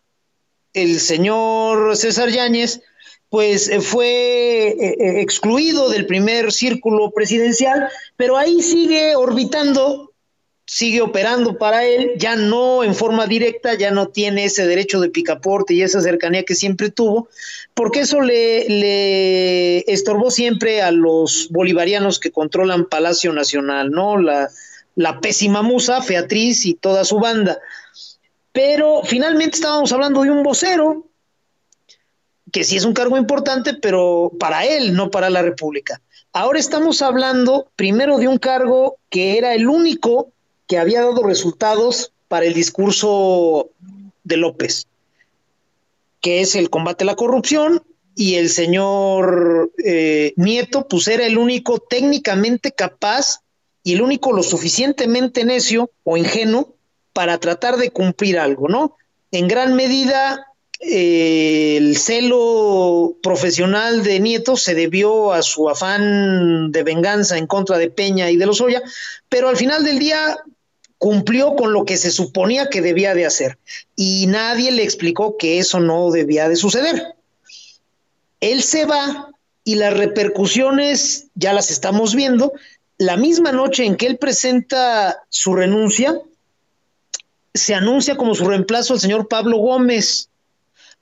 el 0.74 1.00
señor 1.00 1.96
César 1.96 2.28
Yáñez 2.28 2.80
pues 3.30 3.70
fue 3.80 4.68
eh, 4.68 4.76
eh, 4.78 5.20
excluido 5.20 5.88
del 5.88 6.06
primer 6.06 6.52
círculo 6.52 7.10
presidencial, 7.10 7.88
pero 8.16 8.36
ahí 8.36 8.62
sigue 8.62 9.16
orbitando 9.16 10.05
sigue 10.66 11.00
operando 11.00 11.58
para 11.58 11.84
él, 11.84 12.12
ya 12.18 12.34
no 12.34 12.82
en 12.82 12.94
forma 12.94 13.26
directa, 13.26 13.74
ya 13.74 13.92
no 13.92 14.08
tiene 14.08 14.44
ese 14.44 14.66
derecho 14.66 15.00
de 15.00 15.10
picaporte 15.10 15.74
y 15.74 15.82
esa 15.82 16.00
cercanía 16.00 16.42
que 16.42 16.56
siempre 16.56 16.90
tuvo, 16.90 17.28
porque 17.72 18.00
eso 18.00 18.20
le, 18.20 18.68
le 18.68 19.78
estorbó 19.90 20.30
siempre 20.30 20.82
a 20.82 20.90
los 20.90 21.48
bolivarianos 21.50 22.18
que 22.18 22.32
controlan 22.32 22.88
Palacio 22.88 23.32
Nacional, 23.32 23.92
¿no? 23.92 24.18
La, 24.18 24.50
la 24.96 25.20
pésima 25.20 25.62
musa, 25.62 26.02
Featriz 26.02 26.66
y 26.66 26.74
toda 26.74 27.04
su 27.04 27.20
banda. 27.20 27.58
Pero 28.50 29.02
finalmente 29.04 29.56
estábamos 29.56 29.92
hablando 29.92 30.22
de 30.22 30.30
un 30.30 30.42
vocero, 30.42 31.06
que 32.50 32.64
sí 32.64 32.76
es 32.76 32.84
un 32.84 32.94
cargo 32.94 33.16
importante, 33.16 33.74
pero 33.74 34.32
para 34.40 34.64
él, 34.64 34.94
no 34.94 35.10
para 35.10 35.30
la 35.30 35.42
República. 35.42 36.00
Ahora 36.32 36.58
estamos 36.58 37.02
hablando 37.02 37.70
primero 37.76 38.18
de 38.18 38.26
un 38.28 38.38
cargo 38.38 38.98
que 39.10 39.38
era 39.38 39.54
el 39.54 39.68
único 39.68 40.32
que 40.66 40.78
había 40.78 41.02
dado 41.02 41.22
resultados 41.22 42.12
para 42.28 42.46
el 42.46 42.54
discurso 42.54 43.70
de 44.24 44.36
López, 44.36 44.86
que 46.20 46.40
es 46.40 46.54
el 46.54 46.70
combate 46.70 47.04
a 47.04 47.06
la 47.06 47.16
corrupción, 47.16 47.82
y 48.16 48.36
el 48.36 48.48
señor 48.48 49.70
eh, 49.84 50.32
Nieto, 50.36 50.88
pues 50.88 51.06
era 51.06 51.26
el 51.26 51.36
único 51.36 51.78
técnicamente 51.78 52.72
capaz 52.72 53.42
y 53.84 53.92
el 53.92 54.02
único 54.02 54.32
lo 54.32 54.42
suficientemente 54.42 55.44
necio 55.44 55.90
o 56.02 56.16
ingenuo 56.16 56.74
para 57.12 57.38
tratar 57.38 57.76
de 57.76 57.90
cumplir 57.90 58.38
algo, 58.38 58.68
¿no? 58.68 58.96
En 59.30 59.48
gran 59.48 59.76
medida, 59.76 60.46
eh, 60.80 61.76
el 61.76 61.96
celo 61.98 63.16
profesional 63.22 64.02
de 64.02 64.18
Nieto 64.18 64.56
se 64.56 64.74
debió 64.74 65.32
a 65.32 65.42
su 65.42 65.68
afán 65.68 66.72
de 66.72 66.82
venganza 66.82 67.36
en 67.36 67.46
contra 67.46 67.76
de 67.76 67.90
Peña 67.90 68.30
y 68.30 68.36
de 68.36 68.46
los 68.46 68.60
Lozoya, 68.60 68.82
pero 69.28 69.48
al 69.48 69.56
final 69.58 69.84
del 69.84 69.98
día 69.98 70.38
cumplió 70.98 71.54
con 71.56 71.72
lo 71.72 71.84
que 71.84 71.96
se 71.96 72.10
suponía 72.10 72.68
que 72.68 72.80
debía 72.80 73.14
de 73.14 73.26
hacer 73.26 73.58
y 73.96 74.26
nadie 74.28 74.70
le 74.70 74.82
explicó 74.82 75.36
que 75.36 75.58
eso 75.58 75.80
no 75.80 76.10
debía 76.10 76.48
de 76.48 76.56
suceder. 76.56 77.14
Él 78.40 78.62
se 78.62 78.86
va 78.86 79.30
y 79.64 79.74
las 79.74 79.96
repercusiones 79.96 81.26
ya 81.34 81.52
las 81.52 81.70
estamos 81.70 82.14
viendo. 82.14 82.52
La 82.98 83.16
misma 83.16 83.52
noche 83.52 83.84
en 83.84 83.96
que 83.96 84.06
él 84.06 84.16
presenta 84.16 85.22
su 85.28 85.54
renuncia, 85.54 86.18
se 87.52 87.74
anuncia 87.74 88.16
como 88.16 88.34
su 88.34 88.46
reemplazo 88.46 88.94
el 88.94 89.00
señor 89.00 89.28
Pablo 89.28 89.58
Gómez. 89.58 90.28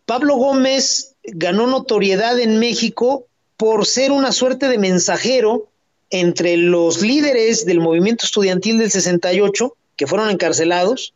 Pablo 0.06 0.36
Gómez 0.36 1.14
ganó 1.24 1.66
notoriedad 1.66 2.38
en 2.38 2.58
México 2.58 3.26
por 3.56 3.86
ser 3.86 4.12
una 4.12 4.32
suerte 4.32 4.68
de 4.68 4.78
mensajero 4.78 5.68
entre 6.10 6.56
los 6.56 7.02
líderes 7.02 7.64
del 7.64 7.80
movimiento 7.80 8.24
estudiantil 8.24 8.78
del 8.78 8.90
68 8.90 9.76
que 9.96 10.06
fueron 10.06 10.30
encarcelados 10.30 11.14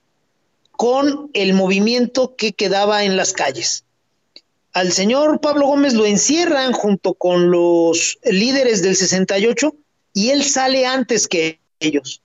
con 0.73 1.31
el 1.35 1.55
movimiento 1.55 2.37
que 2.37 2.53
quedaba 2.53 3.05
en 3.05 3.17
las 3.17 3.33
calles. 3.33 3.85
Al 4.73 4.93
señor 4.93 5.41
Pablo 5.41 5.67
Gómez 5.67 5.95
lo 5.95 6.07
encierran 6.07 6.73
junto 6.73 7.15
con 7.15 7.51
los 7.51 8.19
líderes 8.25 8.83
del 8.83 8.95
68 8.95 9.75
y 10.13 10.31
él 10.31 10.45
sale 10.45 10.87
antes 10.87 11.27
que 11.27 11.59
ellos. 11.81 12.23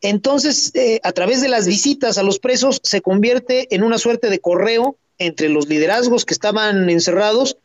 Entonces, 0.00 0.70
eh, 0.74 1.00
a 1.02 1.12
través 1.12 1.40
de 1.40 1.48
las 1.48 1.66
visitas 1.66 2.18
a 2.18 2.22
los 2.22 2.38
presos, 2.38 2.80
se 2.84 3.00
convierte 3.00 3.74
en 3.74 3.82
una 3.82 3.98
suerte 3.98 4.30
de 4.30 4.38
correo 4.38 4.96
entre 5.18 5.48
los 5.48 5.66
liderazgos 5.66 6.24
que 6.24 6.34
estaban 6.34 6.88
encerrados 6.88 7.56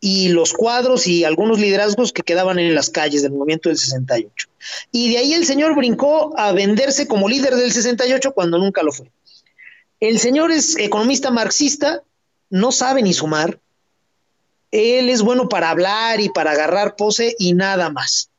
y 0.00 0.28
los 0.28 0.54
cuadros 0.54 1.06
y 1.06 1.24
algunos 1.24 1.60
liderazgos 1.60 2.12
que 2.12 2.22
quedaban 2.22 2.58
en 2.58 2.74
las 2.74 2.88
calles 2.88 3.22
del 3.22 3.32
movimiento 3.32 3.68
del 3.68 3.76
68. 3.76 4.48
Y 4.90 5.12
de 5.12 5.18
ahí 5.18 5.34
el 5.34 5.44
señor 5.44 5.76
brincó 5.76 6.32
a 6.38 6.52
venderse 6.52 7.06
como 7.06 7.28
líder 7.28 7.54
del 7.56 7.70
68 7.70 8.32
cuando 8.32 8.58
nunca 8.58 8.82
lo 8.82 8.92
fue. 8.92 9.10
El 10.00 10.18
señor 10.18 10.50
es 10.50 10.78
economista 10.78 11.30
marxista, 11.30 12.02
no 12.48 12.72
sabe 12.72 13.02
ni 13.02 13.12
sumar. 13.12 13.58
Él 14.70 15.10
es 15.10 15.20
bueno 15.20 15.48
para 15.48 15.70
hablar 15.70 16.20
y 16.20 16.30
para 16.30 16.52
agarrar 16.52 16.96
pose 16.96 17.36
y 17.38 17.52
nada 17.52 17.90
más. 17.90 18.30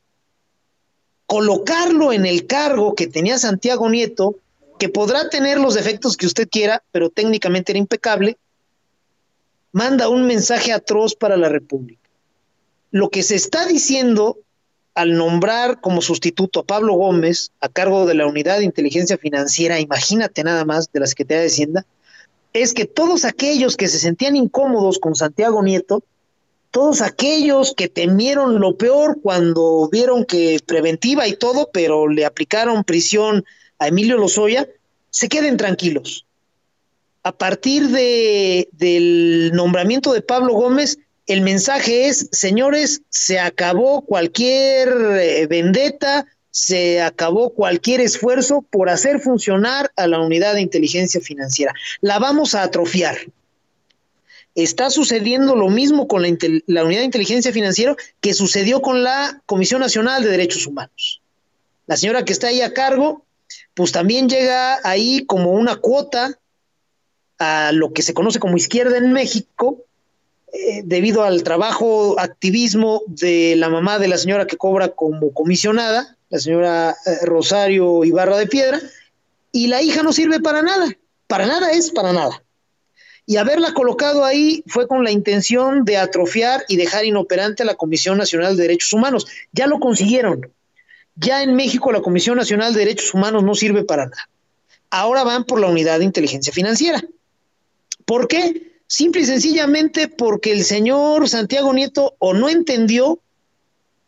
Colocarlo 1.26 2.12
en 2.12 2.26
el 2.26 2.46
cargo 2.46 2.94
que 2.96 3.06
tenía 3.06 3.38
Santiago 3.38 3.88
Nieto, 3.88 4.36
que 4.78 4.88
podrá 4.88 5.28
tener 5.28 5.60
los 5.60 5.74
defectos 5.74 6.16
que 6.16 6.26
usted 6.26 6.48
quiera, 6.48 6.82
pero 6.90 7.08
técnicamente 7.08 7.70
era 7.70 7.78
impecable, 7.78 8.36
manda 9.72 10.08
un 10.08 10.26
mensaje 10.26 10.72
atroz 10.72 11.14
para 11.14 11.36
la 11.36 11.48
República. 11.48 12.08
Lo 12.90 13.08
que 13.08 13.22
se 13.22 13.34
está 13.34 13.66
diciendo 13.66 14.38
al 14.94 15.16
nombrar 15.16 15.80
como 15.80 16.02
sustituto 16.02 16.60
a 16.60 16.64
Pablo 16.64 16.94
Gómez 16.94 17.50
a 17.60 17.70
cargo 17.70 18.04
de 18.04 18.14
la 18.14 18.26
Unidad 18.26 18.58
de 18.58 18.64
Inteligencia 18.64 19.16
Financiera, 19.16 19.80
imagínate 19.80 20.44
nada 20.44 20.66
más 20.66 20.92
de 20.92 21.00
la 21.00 21.06
Secretaría 21.06 21.40
de 21.40 21.48
Hacienda, 21.48 21.86
es 22.52 22.74
que 22.74 22.84
todos 22.84 23.24
aquellos 23.24 23.78
que 23.78 23.88
se 23.88 23.98
sentían 23.98 24.36
incómodos 24.36 24.98
con 24.98 25.14
Santiago 25.14 25.62
Nieto, 25.62 26.02
todos 26.70 27.00
aquellos 27.00 27.74
que 27.74 27.88
temieron 27.88 28.60
lo 28.60 28.76
peor 28.76 29.18
cuando 29.22 29.88
vieron 29.90 30.26
que 30.26 30.60
preventiva 30.66 31.26
y 31.26 31.36
todo, 31.36 31.70
pero 31.72 32.08
le 32.08 32.26
aplicaron 32.26 32.84
prisión 32.84 33.44
a 33.78 33.88
Emilio 33.88 34.18
Lozoya, 34.18 34.68
se 35.08 35.30
queden 35.30 35.56
tranquilos 35.56 36.26
a 37.22 37.32
partir 37.32 37.88
de, 37.88 38.68
del 38.72 39.52
nombramiento 39.54 40.12
de 40.12 40.22
Pablo 40.22 40.54
Gómez, 40.54 40.98
el 41.26 41.40
mensaje 41.40 42.08
es, 42.08 42.28
señores, 42.32 43.02
se 43.08 43.38
acabó 43.38 44.02
cualquier 44.02 44.88
eh, 45.20 45.46
vendetta, 45.46 46.26
se 46.50 47.00
acabó 47.00 47.54
cualquier 47.54 48.00
esfuerzo 48.00 48.62
por 48.68 48.90
hacer 48.90 49.20
funcionar 49.20 49.90
a 49.96 50.06
la 50.06 50.20
unidad 50.20 50.54
de 50.54 50.60
inteligencia 50.60 51.20
financiera. 51.20 51.72
La 52.00 52.18
vamos 52.18 52.54
a 52.54 52.62
atrofiar. 52.62 53.16
Está 54.54 54.90
sucediendo 54.90 55.56
lo 55.56 55.70
mismo 55.70 56.08
con 56.08 56.22
la, 56.22 56.28
la 56.66 56.84
unidad 56.84 57.00
de 57.00 57.06
inteligencia 57.06 57.52
financiera 57.52 57.96
que 58.20 58.34
sucedió 58.34 58.82
con 58.82 59.02
la 59.02 59.40
Comisión 59.46 59.80
Nacional 59.80 60.22
de 60.22 60.30
Derechos 60.30 60.66
Humanos. 60.66 61.22
La 61.86 61.96
señora 61.96 62.24
que 62.24 62.32
está 62.32 62.48
ahí 62.48 62.60
a 62.60 62.74
cargo, 62.74 63.24
pues 63.74 63.92
también 63.92 64.28
llega 64.28 64.78
ahí 64.82 65.24
como 65.24 65.52
una 65.52 65.76
cuota 65.76 66.38
a 67.42 67.72
lo 67.72 67.92
que 67.92 68.02
se 68.02 68.14
conoce 68.14 68.38
como 68.38 68.56
izquierda 68.56 68.98
en 68.98 69.12
México, 69.12 69.84
eh, 70.52 70.82
debido 70.84 71.24
al 71.24 71.42
trabajo, 71.42 72.20
activismo 72.20 73.02
de 73.06 73.56
la 73.56 73.68
mamá 73.68 73.98
de 73.98 74.06
la 74.06 74.18
señora 74.18 74.46
que 74.46 74.56
cobra 74.56 74.88
como 74.88 75.32
comisionada, 75.32 76.16
la 76.28 76.38
señora 76.38 76.96
eh, 77.04 77.24
Rosario 77.24 78.04
Ibarra 78.04 78.36
de 78.36 78.46
Piedra, 78.46 78.80
y 79.50 79.66
la 79.66 79.82
hija 79.82 80.02
no 80.02 80.12
sirve 80.12 80.40
para 80.40 80.62
nada, 80.62 80.86
para 81.26 81.46
nada 81.46 81.72
es 81.72 81.90
para 81.90 82.12
nada. 82.12 82.42
Y 83.26 83.38
haberla 83.38 83.72
colocado 83.72 84.24
ahí 84.24 84.62
fue 84.66 84.86
con 84.86 85.02
la 85.04 85.10
intención 85.10 85.84
de 85.84 85.96
atrofiar 85.96 86.64
y 86.68 86.76
dejar 86.76 87.04
inoperante 87.04 87.62
a 87.62 87.66
la 87.66 87.74
Comisión 87.74 88.18
Nacional 88.18 88.56
de 88.56 88.62
Derechos 88.62 88.92
Humanos. 88.92 89.26
Ya 89.52 89.66
lo 89.66 89.80
consiguieron. 89.80 90.52
Ya 91.16 91.42
en 91.42 91.54
México 91.54 91.92
la 91.92 92.02
Comisión 92.02 92.36
Nacional 92.36 92.72
de 92.72 92.80
Derechos 92.80 93.14
Humanos 93.14 93.42
no 93.42 93.54
sirve 93.54 93.84
para 93.84 94.06
nada. 94.06 94.28
Ahora 94.90 95.24
van 95.24 95.44
por 95.44 95.60
la 95.60 95.68
unidad 95.68 95.98
de 95.98 96.04
inteligencia 96.04 96.52
financiera. 96.52 97.02
¿Por 98.04 98.28
qué? 98.28 98.80
Simple 98.86 99.22
y 99.22 99.26
sencillamente 99.26 100.08
porque 100.08 100.52
el 100.52 100.64
señor 100.64 101.28
Santiago 101.28 101.72
Nieto 101.72 102.14
o 102.18 102.34
no 102.34 102.48
entendió 102.48 103.18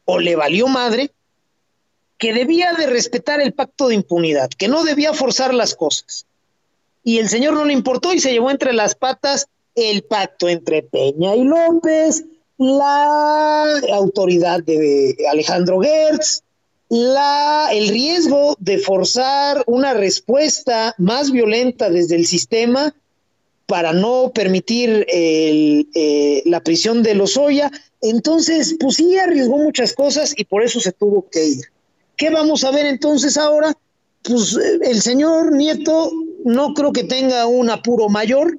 o 0.04 0.18
le 0.18 0.36
valió 0.36 0.68
madre 0.68 1.10
que 2.18 2.32
debía 2.32 2.72
de 2.74 2.86
respetar 2.86 3.40
el 3.40 3.54
pacto 3.54 3.88
de 3.88 3.96
impunidad, 3.96 4.50
que 4.50 4.68
no 4.68 4.84
debía 4.84 5.14
forzar 5.14 5.52
las 5.54 5.74
cosas. 5.74 6.26
Y 7.02 7.18
el 7.18 7.28
señor 7.28 7.54
no 7.54 7.64
le 7.64 7.72
importó 7.72 8.12
y 8.12 8.20
se 8.20 8.32
llevó 8.32 8.50
entre 8.50 8.72
las 8.72 8.94
patas 8.94 9.48
el 9.74 10.04
pacto 10.04 10.48
entre 10.48 10.82
Peña 10.82 11.34
y 11.34 11.44
López, 11.44 12.24
la 12.58 13.64
autoridad 13.92 14.62
de 14.62 15.16
Alejandro 15.30 15.80
Gertz, 15.80 16.42
la, 16.88 17.70
el 17.72 17.88
riesgo 17.88 18.56
de 18.60 18.78
forzar 18.78 19.64
una 19.66 19.94
respuesta 19.94 20.94
más 20.98 21.30
violenta 21.30 21.90
desde 21.90 22.16
el 22.16 22.26
sistema 22.26 22.94
para 23.66 23.92
no 23.92 24.32
permitir 24.34 25.06
el, 25.08 25.88
eh, 25.94 26.42
la 26.46 26.60
prisión 26.60 27.02
de 27.02 27.14
Lozoya. 27.14 27.70
Entonces, 28.00 28.76
pues 28.78 28.96
sí, 28.96 29.16
arriesgó 29.16 29.58
muchas 29.58 29.94
cosas 29.94 30.34
y 30.36 30.44
por 30.44 30.62
eso 30.62 30.80
se 30.80 30.92
tuvo 30.92 31.28
que 31.30 31.44
ir. 31.44 31.64
¿Qué 32.16 32.30
vamos 32.30 32.64
a 32.64 32.70
ver 32.70 32.86
entonces 32.86 33.36
ahora? 33.36 33.72
Pues 34.22 34.56
eh, 34.56 34.78
el 34.82 35.00
señor 35.00 35.52
Nieto 35.52 36.10
no 36.44 36.74
creo 36.74 36.92
que 36.92 37.04
tenga 37.04 37.46
un 37.46 37.70
apuro 37.70 38.08
mayor, 38.08 38.58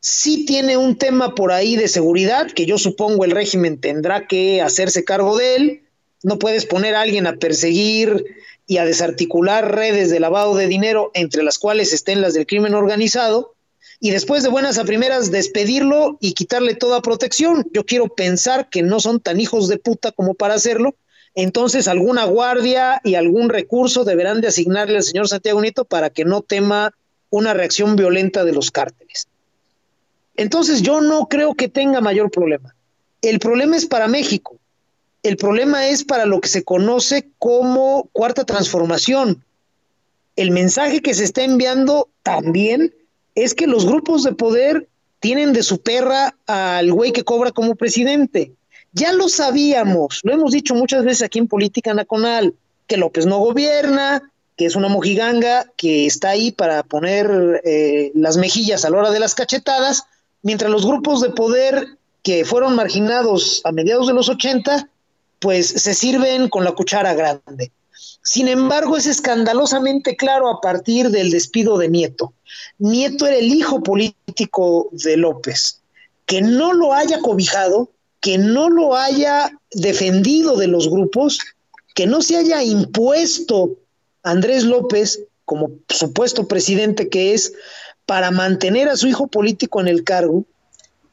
sí 0.00 0.44
tiene 0.44 0.76
un 0.76 0.96
tema 0.96 1.34
por 1.34 1.52
ahí 1.52 1.76
de 1.76 1.88
seguridad, 1.88 2.50
que 2.50 2.66
yo 2.66 2.78
supongo 2.78 3.24
el 3.24 3.30
régimen 3.30 3.80
tendrá 3.80 4.26
que 4.26 4.60
hacerse 4.60 5.04
cargo 5.04 5.36
de 5.36 5.56
él, 5.56 5.82
no 6.22 6.38
puedes 6.38 6.66
poner 6.66 6.94
a 6.94 7.02
alguien 7.02 7.26
a 7.26 7.36
perseguir 7.36 8.24
y 8.66 8.78
a 8.78 8.84
desarticular 8.86 9.74
redes 9.74 10.10
de 10.10 10.20
lavado 10.20 10.54
de 10.56 10.66
dinero, 10.66 11.10
entre 11.14 11.42
las 11.42 11.58
cuales 11.58 11.92
estén 11.92 12.22
las 12.22 12.34
del 12.34 12.46
crimen 12.46 12.74
organizado, 12.74 13.54
y 14.04 14.10
después 14.10 14.42
de 14.42 14.50
buenas 14.50 14.76
a 14.76 14.84
primeras 14.84 15.30
despedirlo 15.30 16.18
y 16.20 16.34
quitarle 16.34 16.74
toda 16.74 17.00
protección. 17.00 17.66
Yo 17.72 17.86
quiero 17.86 18.14
pensar 18.14 18.68
que 18.68 18.82
no 18.82 19.00
son 19.00 19.18
tan 19.18 19.40
hijos 19.40 19.66
de 19.66 19.78
puta 19.78 20.12
como 20.12 20.34
para 20.34 20.52
hacerlo, 20.52 20.94
entonces 21.34 21.88
alguna 21.88 22.26
guardia 22.26 23.00
y 23.02 23.14
algún 23.14 23.48
recurso 23.48 24.04
deberán 24.04 24.42
de 24.42 24.48
asignarle 24.48 24.98
al 24.98 25.04
señor 25.04 25.26
Santiago 25.26 25.62
Nieto 25.62 25.86
para 25.86 26.10
que 26.10 26.26
no 26.26 26.42
tema 26.42 26.92
una 27.30 27.54
reacción 27.54 27.96
violenta 27.96 28.44
de 28.44 28.52
los 28.52 28.70
cárteles. 28.70 29.26
Entonces 30.36 30.82
yo 30.82 31.00
no 31.00 31.26
creo 31.28 31.54
que 31.54 31.68
tenga 31.68 32.02
mayor 32.02 32.30
problema. 32.30 32.74
El 33.22 33.38
problema 33.38 33.74
es 33.74 33.86
para 33.86 34.06
México. 34.06 34.58
El 35.22 35.38
problema 35.38 35.88
es 35.88 36.04
para 36.04 36.26
lo 36.26 36.42
que 36.42 36.48
se 36.50 36.62
conoce 36.62 37.30
como 37.38 38.10
cuarta 38.12 38.44
transformación. 38.44 39.42
El 40.36 40.50
mensaje 40.50 41.00
que 41.00 41.14
se 41.14 41.24
está 41.24 41.42
enviando 41.42 42.10
también 42.22 42.92
es 43.34 43.54
que 43.54 43.66
los 43.66 43.86
grupos 43.86 44.22
de 44.22 44.32
poder 44.32 44.88
tienen 45.20 45.52
de 45.52 45.62
su 45.62 45.80
perra 45.80 46.36
al 46.46 46.92
güey 46.92 47.12
que 47.12 47.24
cobra 47.24 47.50
como 47.50 47.74
presidente. 47.74 48.52
Ya 48.92 49.12
lo 49.12 49.28
sabíamos, 49.28 50.20
lo 50.22 50.32
hemos 50.32 50.52
dicho 50.52 50.74
muchas 50.74 51.04
veces 51.04 51.22
aquí 51.22 51.38
en 51.38 51.48
Política 51.48 51.94
Nacional, 51.94 52.54
que 52.86 52.96
López 52.96 53.26
no 53.26 53.38
gobierna, 53.38 54.30
que 54.56 54.66
es 54.66 54.76
una 54.76 54.88
mojiganga 54.88 55.66
que 55.76 56.06
está 56.06 56.30
ahí 56.30 56.52
para 56.52 56.82
poner 56.84 57.60
eh, 57.64 58.12
las 58.14 58.36
mejillas 58.36 58.84
a 58.84 58.90
la 58.90 58.98
hora 58.98 59.10
de 59.10 59.18
las 59.18 59.34
cachetadas, 59.34 60.04
mientras 60.42 60.70
los 60.70 60.86
grupos 60.86 61.20
de 61.22 61.30
poder 61.30 61.98
que 62.22 62.44
fueron 62.44 62.76
marginados 62.76 63.60
a 63.64 63.72
mediados 63.72 64.06
de 64.06 64.14
los 64.14 64.28
80, 64.28 64.88
pues 65.40 65.66
se 65.66 65.94
sirven 65.94 66.48
con 66.48 66.64
la 66.64 66.72
cuchara 66.72 67.14
grande. 67.14 67.72
Sin 68.24 68.48
embargo, 68.48 68.96
es 68.96 69.06
escandalosamente 69.06 70.16
claro 70.16 70.48
a 70.48 70.60
partir 70.60 71.10
del 71.10 71.30
despido 71.30 71.76
de 71.76 71.88
Nieto. 71.88 72.32
Nieto 72.78 73.26
era 73.26 73.36
el 73.36 73.52
hijo 73.54 73.82
político 73.82 74.88
de 74.92 75.18
López. 75.18 75.82
Que 76.24 76.40
no 76.40 76.72
lo 76.72 76.94
haya 76.94 77.20
cobijado, 77.20 77.90
que 78.20 78.38
no 78.38 78.70
lo 78.70 78.96
haya 78.96 79.52
defendido 79.72 80.56
de 80.56 80.68
los 80.68 80.88
grupos, 80.88 81.38
que 81.94 82.06
no 82.06 82.22
se 82.22 82.38
haya 82.38 82.62
impuesto 82.62 83.76
Andrés 84.22 84.64
López 84.64 85.20
como 85.44 85.70
supuesto 85.90 86.48
presidente 86.48 87.10
que 87.10 87.34
es 87.34 87.52
para 88.06 88.30
mantener 88.30 88.88
a 88.88 88.96
su 88.96 89.06
hijo 89.06 89.26
político 89.26 89.80
en 89.80 89.88
el 89.88 90.02
cargo, 90.02 90.44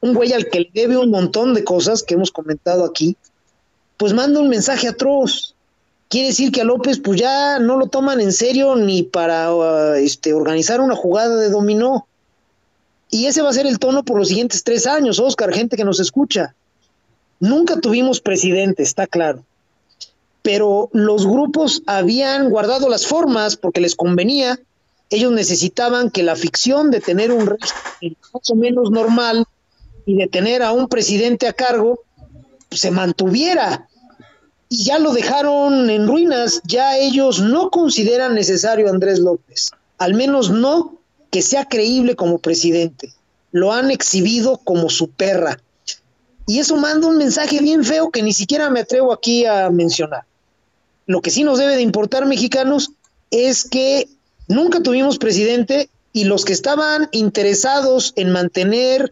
un 0.00 0.14
güey 0.14 0.32
al 0.32 0.48
que 0.48 0.60
le 0.60 0.70
debe 0.72 0.96
un 0.96 1.10
montón 1.10 1.52
de 1.52 1.62
cosas 1.62 2.02
que 2.02 2.14
hemos 2.14 2.30
comentado 2.30 2.84
aquí, 2.84 3.16
pues 3.98 4.14
manda 4.14 4.40
un 4.40 4.48
mensaje 4.48 4.88
atroz. 4.88 5.54
Quiere 6.12 6.28
decir 6.28 6.52
que 6.52 6.60
a 6.60 6.64
López 6.64 6.98
pues 6.98 7.18
ya 7.18 7.58
no 7.58 7.78
lo 7.78 7.86
toman 7.86 8.20
en 8.20 8.34
serio 8.34 8.76
ni 8.76 9.02
para 9.02 9.54
uh, 9.54 9.94
este, 9.94 10.34
organizar 10.34 10.82
una 10.82 10.94
jugada 10.94 11.36
de 11.36 11.48
dominó. 11.48 12.06
Y 13.10 13.24
ese 13.24 13.40
va 13.40 13.48
a 13.48 13.54
ser 13.54 13.64
el 13.64 13.78
tono 13.78 14.04
por 14.04 14.18
los 14.18 14.28
siguientes 14.28 14.62
tres 14.62 14.86
años, 14.86 15.18
Oscar, 15.18 15.54
gente 15.54 15.74
que 15.74 15.86
nos 15.86 16.00
escucha. 16.00 16.54
Nunca 17.40 17.80
tuvimos 17.80 18.20
presidente, 18.20 18.82
está 18.82 19.06
claro. 19.06 19.42
Pero 20.42 20.90
los 20.92 21.26
grupos 21.26 21.82
habían 21.86 22.50
guardado 22.50 22.90
las 22.90 23.06
formas 23.06 23.56
porque 23.56 23.80
les 23.80 23.96
convenía. 23.96 24.60
Ellos 25.08 25.32
necesitaban 25.32 26.10
que 26.10 26.22
la 26.22 26.36
ficción 26.36 26.90
de 26.90 27.00
tener 27.00 27.32
un 27.32 27.46
régimen 27.46 28.18
más 28.34 28.50
o 28.50 28.54
menos 28.54 28.90
normal 28.90 29.46
y 30.04 30.18
de 30.18 30.26
tener 30.26 30.62
a 30.62 30.72
un 30.72 30.88
presidente 30.88 31.48
a 31.48 31.54
cargo 31.54 32.00
se 32.70 32.90
mantuviera. 32.90 33.88
Y 34.72 34.84
ya 34.84 34.98
lo 34.98 35.12
dejaron 35.12 35.90
en 35.90 36.06
ruinas. 36.06 36.62
Ya 36.64 36.96
ellos 36.96 37.40
no 37.40 37.68
consideran 37.68 38.34
necesario 38.34 38.86
a 38.86 38.90
Andrés 38.90 39.18
López. 39.18 39.70
Al 39.98 40.14
menos 40.14 40.48
no 40.48 40.94
que 41.30 41.42
sea 41.42 41.66
creíble 41.66 42.16
como 42.16 42.38
presidente. 42.38 43.12
Lo 43.50 43.74
han 43.74 43.90
exhibido 43.90 44.56
como 44.56 44.88
su 44.88 45.10
perra 45.10 45.58
y 46.46 46.58
eso 46.58 46.76
manda 46.76 47.06
un 47.06 47.18
mensaje 47.18 47.60
bien 47.60 47.84
feo 47.84 48.10
que 48.10 48.22
ni 48.22 48.32
siquiera 48.32 48.70
me 48.70 48.80
atrevo 48.80 49.12
aquí 49.12 49.44
a 49.44 49.68
mencionar. 49.68 50.24
Lo 51.06 51.20
que 51.20 51.30
sí 51.30 51.44
nos 51.44 51.58
debe 51.58 51.76
de 51.76 51.82
importar 51.82 52.24
mexicanos 52.24 52.92
es 53.30 53.68
que 53.68 54.08
nunca 54.48 54.82
tuvimos 54.82 55.18
presidente 55.18 55.90
y 56.14 56.24
los 56.24 56.46
que 56.46 56.52
estaban 56.54 57.10
interesados 57.12 58.12
en 58.16 58.32
mantener 58.32 59.10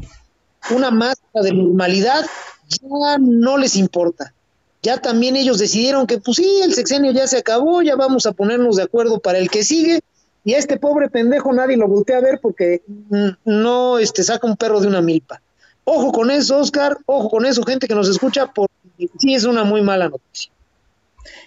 una 0.70 0.90
máscara 0.90 1.44
de 1.44 1.52
normalidad 1.52 2.24
ya 2.68 3.18
no 3.18 3.58
les 3.58 3.76
importa. 3.76 4.32
Ya 4.82 4.98
también 4.98 5.36
ellos 5.36 5.58
decidieron 5.58 6.06
que 6.06 6.18
pues 6.18 6.38
sí, 6.38 6.60
el 6.62 6.74
sexenio 6.74 7.12
ya 7.12 7.26
se 7.26 7.38
acabó, 7.38 7.82
ya 7.82 7.96
vamos 7.96 8.26
a 8.26 8.32
ponernos 8.32 8.76
de 8.76 8.84
acuerdo 8.84 9.18
para 9.20 9.38
el 9.38 9.50
que 9.50 9.62
sigue 9.62 10.00
y 10.44 10.54
a 10.54 10.58
este 10.58 10.78
pobre 10.78 11.10
pendejo 11.10 11.52
nadie 11.52 11.76
lo 11.76 11.86
voltea 11.86 12.16
a 12.16 12.22
ver 12.22 12.40
porque 12.40 12.82
mm, 12.86 13.28
no 13.44 13.98
este, 13.98 14.22
saca 14.22 14.46
un 14.46 14.56
perro 14.56 14.80
de 14.80 14.86
una 14.86 15.02
milpa. 15.02 15.40
Ojo 15.84 16.12
con 16.12 16.30
eso, 16.30 16.58
Oscar, 16.58 16.96
ojo 17.06 17.28
con 17.28 17.44
eso, 17.44 17.62
gente 17.62 17.88
que 17.88 17.94
nos 17.94 18.08
escucha, 18.08 18.52
porque 18.52 18.72
sí 19.18 19.34
es 19.34 19.44
una 19.44 19.64
muy 19.64 19.82
mala 19.82 20.08
noticia. 20.08 20.52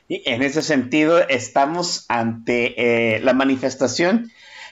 Y 0.07 0.21
en 0.29 0.43
ese 0.43 0.61
sentido, 0.61 1.19
estamos 1.19 2.05
ante 2.09 3.15
eh, 3.15 3.19
la 3.21 3.34
manifestación 3.34 4.31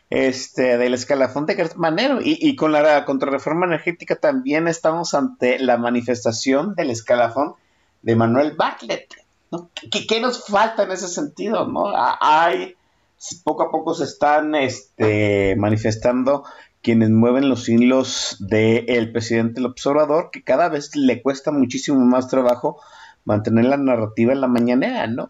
este, 0.09 0.77
del 0.77 0.93
escalafón 0.93 1.45
de 1.45 1.69
Manero 1.77 2.19
y, 2.21 2.37
y, 2.41 2.55
con 2.55 2.73
la 2.73 3.05
contrarreforma 3.05 3.65
energética 3.65 4.17
también 4.17 4.67
estamos 4.67 5.13
ante 5.13 5.57
la 5.57 5.77
manifestación 5.77 6.75
del 6.75 6.89
escalafón 6.91 7.53
de 8.01 8.15
Manuel 8.15 8.53
Bartlett. 8.55 9.13
¿Qué, 9.91 10.07
¿Qué, 10.07 10.21
nos 10.21 10.45
falta 10.45 10.83
en 10.83 10.91
ese 10.91 11.07
sentido? 11.07 11.67
¿no? 11.67 11.91
Hay, 11.95 12.75
poco 13.43 13.63
a 13.63 13.71
poco 13.71 13.93
se 13.93 14.05
están 14.05 14.55
este, 14.55 15.55
manifestando 15.57 16.43
quienes 16.81 17.09
mueven 17.09 17.49
los 17.49 17.69
hilos 17.69 18.37
del 18.39 19.11
presidente 19.11 19.55
del 19.55 19.67
observador, 19.67 20.29
que 20.31 20.43
cada 20.43 20.69
vez 20.69 20.95
le 20.95 21.21
cuesta 21.21 21.51
muchísimo 21.51 21.99
más 21.99 22.27
trabajo 22.27 22.79
mantener 23.23 23.65
la 23.65 23.77
narrativa 23.77 24.33
en 24.33 24.41
la 24.41 24.47
mañanera, 24.47 25.05
¿no? 25.05 25.29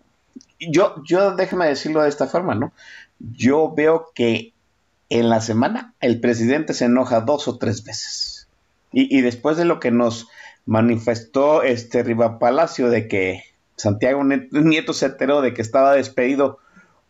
Yo, 0.59 0.95
yo 1.03 1.36
déjeme 1.36 1.67
decirlo 1.67 2.03
de 2.03 2.09
esta 2.09 2.28
forma, 2.28 2.55
¿no? 2.55 2.72
Yo 3.19 3.74
veo 3.76 4.11
que 4.15 4.53
en 5.09 5.30
la 5.30 5.41
semana 5.41 5.93
el 5.99 6.22
presidente 6.22 6.74
se 6.74 6.86
enoja 6.86 7.19
dos 7.22 7.47
o 7.49 7.57
tres 7.57 7.84
veces. 7.84 8.47
Y 8.93 9.22
después 9.22 9.55
de 9.55 9.63
lo 9.63 9.80
que 9.80 9.89
nos 9.89 10.28
manifestó 10.66 11.64
este 11.64 12.03
Riva 12.03 12.39
Palacio 12.39 12.89
de 12.89 13.07
que 13.07 13.43
Santiago 13.76 14.24
Nieto 14.24 14.93
se 14.93 15.07
enteró 15.07 15.41
de 15.41 15.53
que 15.53 15.62
estaba 15.62 15.93
despedido 15.93 16.59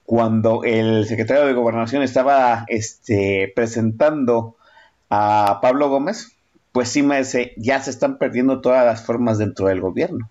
cuando 0.06 0.64
el 0.64 1.06
secretario 1.06 1.46
de 1.46 1.54
Gobernación 1.54 2.04
estaba 2.04 2.66
este, 2.68 3.52
presentando 3.56 4.56
a 5.10 5.60
Pablo 5.62 5.90
Gómez, 5.90 6.36
pues 6.72 6.90
sí 6.90 7.04
me 7.04 7.22
ya 7.58 7.82
se 7.82 7.90
están 7.90 8.18
perdiendo 8.18 8.62
todas 8.62 8.86
las 8.86 9.06
formas 9.06 9.38
dentro 9.38 9.68
del 9.68 9.82
gobierno. 9.82 10.30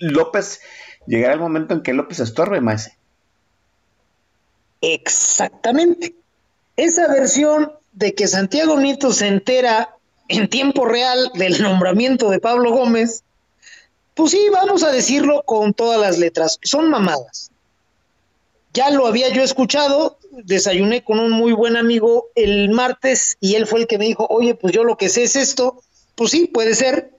López, 0.00 0.60
llegará 1.06 1.34
el 1.34 1.40
momento 1.40 1.74
en 1.74 1.82
que 1.82 1.92
López 1.92 2.20
estorbe, 2.20 2.60
maese. 2.60 2.96
Exactamente. 4.80 6.14
Esa 6.76 7.08
versión 7.08 7.72
de 7.92 8.14
que 8.14 8.26
Santiago 8.26 8.78
Nieto 8.78 9.12
se 9.12 9.28
entera 9.28 9.96
en 10.32 10.48
tiempo 10.48 10.84
real 10.84 11.30
del 11.34 11.62
nombramiento 11.62 12.30
de 12.30 12.40
Pablo 12.40 12.72
Gómez, 12.72 13.22
pues 14.14 14.32
sí, 14.32 14.48
vamos 14.52 14.82
a 14.82 14.90
decirlo 14.90 15.42
con 15.44 15.74
todas 15.74 16.00
las 16.00 16.18
letras, 16.18 16.58
son 16.62 16.90
mamadas. 16.90 17.50
Ya 18.74 18.90
lo 18.90 19.06
había 19.06 19.28
yo 19.28 19.42
escuchado, 19.42 20.18
desayuné 20.30 21.04
con 21.04 21.18
un 21.18 21.30
muy 21.30 21.52
buen 21.52 21.76
amigo 21.76 22.28
el 22.34 22.70
martes 22.70 23.36
y 23.40 23.54
él 23.54 23.66
fue 23.66 23.80
el 23.80 23.86
que 23.86 23.98
me 23.98 24.06
dijo, 24.06 24.26
oye, 24.30 24.54
pues 24.54 24.72
yo 24.72 24.84
lo 24.84 24.96
que 24.96 25.10
sé 25.10 25.24
es 25.24 25.36
esto, 25.36 25.82
pues 26.14 26.30
sí, 26.30 26.46
puede 26.46 26.74
ser. 26.74 27.10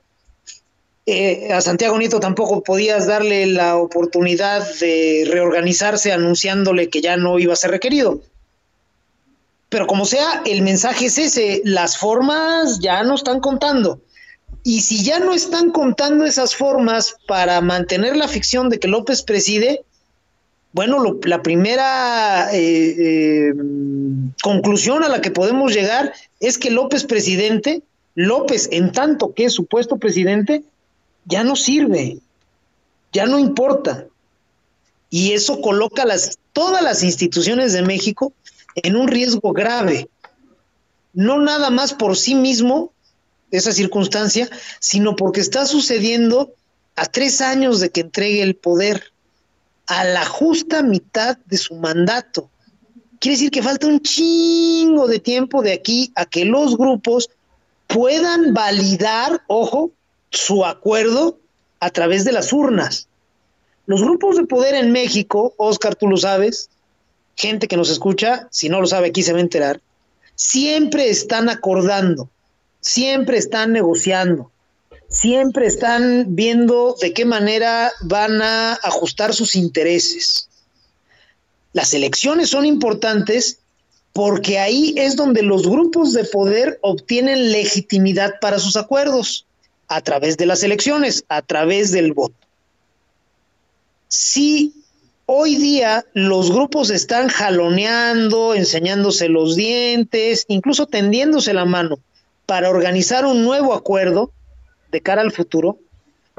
Eh, 1.05 1.51
a 1.51 1.59
Santiago 1.61 1.97
Nieto 1.97 2.19
tampoco 2.19 2.63
podías 2.63 3.07
darle 3.07 3.45
la 3.45 3.75
oportunidad 3.75 4.65
de 4.79 5.27
reorganizarse 5.29 6.13
anunciándole 6.13 6.89
que 6.89 7.01
ya 7.01 7.17
no 7.17 7.37
iba 7.39 7.53
a 7.53 7.57
ser 7.57 7.71
requerido. 7.71 8.21
Pero 9.73 9.87
como 9.87 10.05
sea, 10.05 10.43
el 10.45 10.61
mensaje 10.61 11.07
es 11.07 11.17
ese, 11.17 11.63
las 11.65 11.97
formas 11.97 12.77
ya 12.77 13.01
no 13.01 13.15
están 13.15 13.39
contando. 13.39 13.99
Y 14.61 14.81
si 14.81 15.03
ya 15.03 15.17
no 15.17 15.33
están 15.33 15.71
contando 15.71 16.25
esas 16.25 16.55
formas 16.55 17.15
para 17.27 17.59
mantener 17.59 18.15
la 18.15 18.27
ficción 18.27 18.69
de 18.69 18.77
que 18.77 18.87
López 18.87 19.23
preside, 19.23 19.83
Bueno, 20.73 21.19
la 21.23 21.41
primera 21.41 22.53
eh, 22.53 22.95
eh, 22.99 23.53
conclusión 24.43 25.03
a 25.03 25.09
la 25.09 25.21
que 25.21 25.31
podemos 25.31 25.73
llegar 25.73 26.13
es 26.39 26.59
que 26.59 26.69
López 26.69 27.03
presidente, 27.03 27.81
López 28.13 28.69
en 28.71 28.91
tanto 28.91 29.33
que 29.33 29.45
es 29.45 29.53
supuesto 29.53 29.97
presidente, 29.97 30.63
ya 31.25 31.43
no 31.43 31.55
sirve, 31.55 32.19
ya 33.11 33.25
no 33.25 33.39
importa. 33.39 34.05
Y 35.09 35.31
eso 35.31 35.61
coloca 35.61 36.05
las, 36.05 36.37
todas 36.53 36.83
las 36.83 37.01
instituciones 37.01 37.73
de 37.73 37.81
México 37.81 38.33
en 38.75 38.95
un 38.95 39.07
riesgo 39.07 39.53
grave. 39.53 40.09
No 41.13 41.39
nada 41.39 41.69
más 41.69 41.93
por 41.93 42.17
sí 42.17 42.35
mismo, 42.35 42.91
esa 43.51 43.71
circunstancia, 43.71 44.49
sino 44.79 45.15
porque 45.15 45.41
está 45.41 45.65
sucediendo 45.65 46.53
a 46.95 47.05
tres 47.05 47.41
años 47.41 47.79
de 47.79 47.91
que 47.91 48.01
entregue 48.01 48.41
el 48.41 48.55
poder, 48.55 49.11
a 49.85 50.03
la 50.05 50.25
justa 50.25 50.81
mitad 50.81 51.37
de 51.45 51.57
su 51.57 51.75
mandato. 51.75 52.49
Quiere 53.19 53.35
decir 53.35 53.51
que 53.51 53.63
falta 53.63 53.87
un 53.87 54.01
chingo 54.01 55.07
de 55.07 55.19
tiempo 55.19 55.61
de 55.61 55.73
aquí 55.73 56.11
a 56.15 56.25
que 56.25 56.45
los 56.45 56.77
grupos 56.77 57.29
puedan 57.87 58.53
validar, 58.53 59.43
ojo, 59.47 59.91
su 60.29 60.65
acuerdo 60.65 61.37
a 61.79 61.89
través 61.89 62.25
de 62.25 62.31
las 62.31 62.51
urnas. 62.53 63.07
Los 63.85 64.01
grupos 64.01 64.37
de 64.37 64.45
poder 64.45 64.73
en 64.75 64.91
México, 64.91 65.53
Oscar, 65.57 65.95
tú 65.95 66.07
lo 66.07 66.17
sabes, 66.17 66.69
gente 67.35 67.67
que 67.67 67.77
nos 67.77 67.89
escucha, 67.89 68.47
si 68.51 68.69
no 68.69 68.81
lo 68.81 68.87
sabe 68.87 69.07
aquí 69.07 69.23
se 69.23 69.33
va 69.33 69.39
a 69.39 69.41
enterar, 69.41 69.81
siempre 70.35 71.09
están 71.09 71.49
acordando, 71.49 72.29
siempre 72.81 73.37
están 73.37 73.71
negociando, 73.71 74.51
siempre 75.07 75.67
están 75.67 76.35
viendo 76.35 76.95
de 76.99 77.13
qué 77.13 77.25
manera 77.25 77.91
van 78.01 78.41
a 78.41 78.73
ajustar 78.73 79.33
sus 79.33 79.55
intereses. 79.55 80.49
Las 81.73 81.93
elecciones 81.93 82.49
son 82.49 82.65
importantes 82.65 83.59
porque 84.13 84.59
ahí 84.59 84.93
es 84.95 85.15
donde 85.15 85.41
los 85.41 85.67
grupos 85.67 86.13
de 86.13 86.23
poder 86.23 86.77
obtienen 86.81 87.51
legitimidad 87.51 88.35
para 88.39 88.59
sus 88.59 88.75
acuerdos, 88.77 89.47
a 89.87 90.01
través 90.01 90.37
de 90.37 90.45
las 90.45 90.63
elecciones, 90.63 91.23
a 91.29 91.41
través 91.41 91.91
del 91.91 92.13
voto. 92.13 92.35
Si 94.07 94.73
hoy 95.35 95.55
día 95.55 96.05
los 96.13 96.51
grupos 96.51 96.91
están 96.91 97.27
jaloneando, 97.27 98.53
enseñándose 98.53 99.29
los 99.29 99.55
dientes, 99.55 100.45
incluso 100.47 100.85
tendiéndose 100.85 101.53
la 101.53 101.65
mano 101.65 101.97
para 102.45 102.69
organizar 102.69 103.25
un 103.25 103.43
nuevo 103.43 103.73
acuerdo 103.73 104.31
de 104.91 105.01
cara 105.01 105.21
al 105.21 105.31
futuro, 105.31 105.79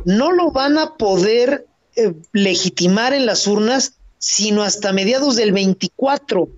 no 0.05 0.31
lo 0.31 0.53
van 0.53 0.79
a 0.79 0.95
poder 0.95 1.67
eh, 1.97 2.13
legitimar 2.33 3.13
en 3.15 3.27
las 3.27 3.49
urnas 3.49 3.95
sino 4.19 4.63
hasta 4.63 4.93
mediados 4.93 5.37
del 5.37 5.53
24. 5.53 6.49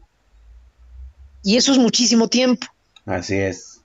Y 1.42 1.56
eso 1.56 1.72
es 1.72 1.78
muchísimo 1.78 2.28
tiempo. 2.28 2.66
Así 3.06 3.34
es. 3.34 3.80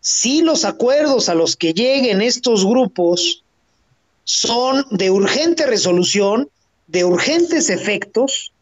Si 0.00 0.42
los 0.42 0.64
acuerdos 0.64 1.28
a 1.28 1.34
los 1.34 1.56
que 1.56 1.72
lleguen 1.72 2.20
estos 2.20 2.66
grupos 2.66 3.42
son 4.24 4.84
de 4.90 5.10
urgente 5.10 5.66
resolución, 5.66 6.50
de 6.86 7.04
urgentes 7.04 7.70
efectos, 7.70 8.52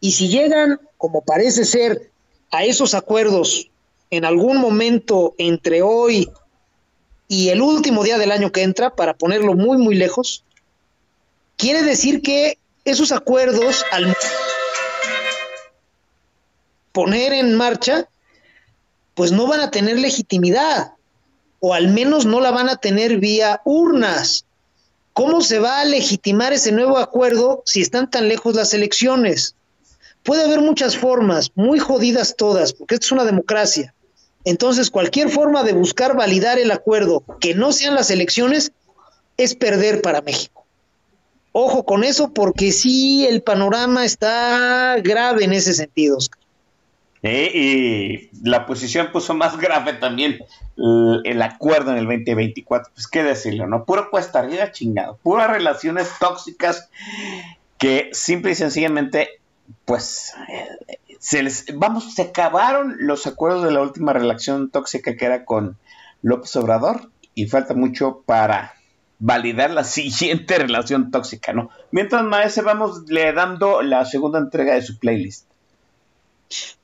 y 0.00 0.12
si 0.12 0.28
llegan, 0.28 0.80
como 0.96 1.22
parece 1.22 1.64
ser, 1.64 2.10
a 2.50 2.64
esos 2.64 2.94
acuerdos 2.94 3.70
en 4.10 4.24
algún 4.24 4.58
momento 4.58 5.34
entre 5.38 5.82
hoy 5.82 6.30
y 7.28 7.50
el 7.50 7.60
último 7.60 8.04
día 8.04 8.16
del 8.16 8.32
año 8.32 8.52
que 8.52 8.62
entra, 8.62 8.94
para 8.94 9.14
ponerlo 9.14 9.54
muy, 9.54 9.76
muy 9.76 9.94
lejos, 9.94 10.44
quiere 11.56 11.82
decir 11.82 12.22
que 12.22 12.58
esos 12.84 13.12
acuerdos, 13.12 13.84
al 13.92 14.16
poner 16.92 17.34
en 17.34 17.54
marcha, 17.54 18.08
pues 19.14 19.30
no 19.30 19.46
van 19.46 19.60
a 19.60 19.70
tener 19.70 19.98
legitimidad, 19.98 20.92
o 21.60 21.74
al 21.74 21.88
menos 21.88 22.24
no 22.24 22.40
la 22.40 22.50
van 22.50 22.70
a 22.70 22.76
tener 22.76 23.18
vía 23.18 23.60
urnas. 23.64 24.46
¿Cómo 25.18 25.40
se 25.40 25.58
va 25.58 25.80
a 25.80 25.84
legitimar 25.84 26.52
ese 26.52 26.70
nuevo 26.70 26.96
acuerdo 26.96 27.64
si 27.66 27.80
están 27.80 28.08
tan 28.08 28.28
lejos 28.28 28.54
las 28.54 28.72
elecciones? 28.72 29.56
Puede 30.22 30.44
haber 30.44 30.60
muchas 30.60 30.96
formas, 30.96 31.50
muy 31.56 31.80
jodidas 31.80 32.36
todas, 32.36 32.72
porque 32.72 32.94
esto 32.94 33.06
es 33.06 33.10
una 33.10 33.24
democracia. 33.24 33.92
Entonces, 34.44 34.92
cualquier 34.92 35.28
forma 35.28 35.64
de 35.64 35.72
buscar 35.72 36.16
validar 36.16 36.60
el 36.60 36.70
acuerdo 36.70 37.24
que 37.40 37.56
no 37.56 37.72
sean 37.72 37.96
las 37.96 38.12
elecciones 38.12 38.70
es 39.36 39.56
perder 39.56 40.02
para 40.02 40.22
México. 40.22 40.64
Ojo 41.50 41.84
con 41.84 42.04
eso, 42.04 42.32
porque 42.32 42.70
sí, 42.70 43.26
el 43.26 43.42
panorama 43.42 44.04
está 44.04 44.98
grave 45.02 45.42
en 45.42 45.52
ese 45.52 45.74
sentido. 45.74 46.18
Oscar. 46.18 46.37
Eh, 47.22 47.50
y 47.54 48.48
la 48.48 48.66
posición 48.66 49.10
puso 49.12 49.34
más 49.34 49.56
grave 49.60 49.94
también 49.94 50.38
el, 50.76 51.22
el, 51.24 51.42
acuerdo 51.42 51.92
en 51.92 51.98
el 51.98 52.06
2024. 52.06 52.92
Pues 52.94 53.06
qué 53.08 53.22
decirlo, 53.22 53.66
¿no? 53.66 53.84
Puro 53.84 54.10
cuesta 54.10 54.40
arriba 54.40 54.72
chingado. 54.72 55.18
Puras 55.22 55.50
relaciones 55.50 56.10
tóxicas 56.20 56.88
que 57.78 58.10
simple 58.12 58.52
y 58.52 58.54
sencillamente, 58.56 59.40
pues, 59.84 60.34
eh, 60.48 60.98
se 61.18 61.42
les, 61.42 61.66
vamos, 61.74 62.14
se 62.14 62.22
acabaron 62.22 62.96
los 62.98 63.26
acuerdos 63.26 63.64
de 63.64 63.72
la 63.72 63.80
última 63.80 64.12
relación 64.12 64.70
tóxica 64.70 65.16
que 65.16 65.24
era 65.24 65.44
con 65.44 65.76
López 66.22 66.54
Obrador 66.56 67.10
y 67.34 67.46
falta 67.46 67.74
mucho 67.74 68.22
para 68.26 68.74
validar 69.18 69.70
la 69.70 69.84
siguiente 69.84 70.58
relación 70.58 71.10
tóxica, 71.10 71.52
¿no? 71.52 71.70
Mientras, 71.90 72.22
Maese, 72.24 72.62
vamos 72.62 73.04
le 73.08 73.32
dando 73.32 73.82
la 73.82 74.04
segunda 74.04 74.38
entrega 74.38 74.74
de 74.74 74.82
su 74.82 74.98
playlist. 74.98 75.47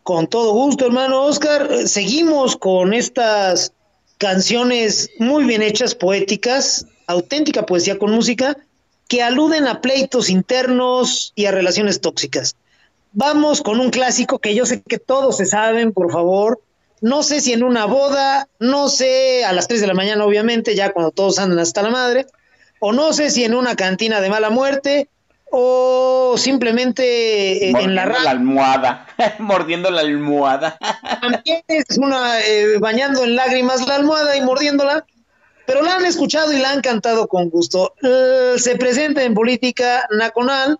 Con 0.02 0.26
todo 0.26 0.52
gusto, 0.52 0.86
hermano 0.86 1.22
Oscar. 1.22 1.88
Seguimos 1.88 2.56
con 2.56 2.92
estas 2.92 3.72
canciones 4.18 5.10
muy 5.18 5.44
bien 5.44 5.62
hechas, 5.62 5.94
poéticas, 5.94 6.86
auténtica 7.06 7.66
poesía 7.66 7.98
con 7.98 8.12
música, 8.12 8.56
que 9.08 9.22
aluden 9.22 9.66
a 9.66 9.80
pleitos 9.80 10.30
internos 10.30 11.32
y 11.34 11.46
a 11.46 11.52
relaciones 11.52 12.00
tóxicas. 12.00 12.56
Vamos 13.12 13.62
con 13.62 13.80
un 13.80 13.90
clásico 13.90 14.38
que 14.38 14.54
yo 14.54 14.66
sé 14.66 14.82
que 14.82 14.98
todos 14.98 15.36
se 15.36 15.46
saben, 15.46 15.92
por 15.92 16.10
favor. 16.10 16.60
No 17.00 17.22
sé 17.22 17.40
si 17.40 17.52
en 17.52 17.62
una 17.62 17.84
boda, 17.84 18.48
no 18.58 18.88
sé 18.88 19.44
a 19.44 19.52
las 19.52 19.68
3 19.68 19.80
de 19.82 19.86
la 19.86 19.94
mañana, 19.94 20.24
obviamente, 20.24 20.74
ya 20.74 20.92
cuando 20.92 21.10
todos 21.10 21.38
andan 21.38 21.58
hasta 21.58 21.82
la 21.82 21.90
madre, 21.90 22.26
o 22.80 22.92
no 22.92 23.12
sé 23.12 23.30
si 23.30 23.44
en 23.44 23.54
una 23.54 23.76
cantina 23.76 24.20
de 24.20 24.30
mala 24.30 24.50
muerte, 24.50 25.08
o 25.56 26.36
simplemente 26.36 27.68
eh, 27.68 27.72
en 27.80 27.94
la, 27.94 28.06
la 28.06 28.30
almohada, 28.30 29.06
mordiendo 29.38 29.88
la 29.88 30.00
almohada. 30.00 30.76
También 31.20 31.62
es 31.68 31.96
una 31.96 32.40
eh, 32.40 32.78
bañando 32.80 33.22
en 33.22 33.36
lágrimas 33.36 33.86
la 33.86 33.94
almohada 33.94 34.36
y 34.36 34.40
mordiéndola, 34.40 35.06
pero 35.64 35.82
la 35.82 35.94
han 35.94 36.06
escuchado 36.06 36.52
y 36.52 36.58
la 36.58 36.72
han 36.72 36.80
cantado 36.80 37.28
con 37.28 37.50
gusto. 37.50 37.94
Se 38.56 38.76
presenta 38.76 39.22
en 39.22 39.34
política 39.34 40.08
nacional 40.10 40.78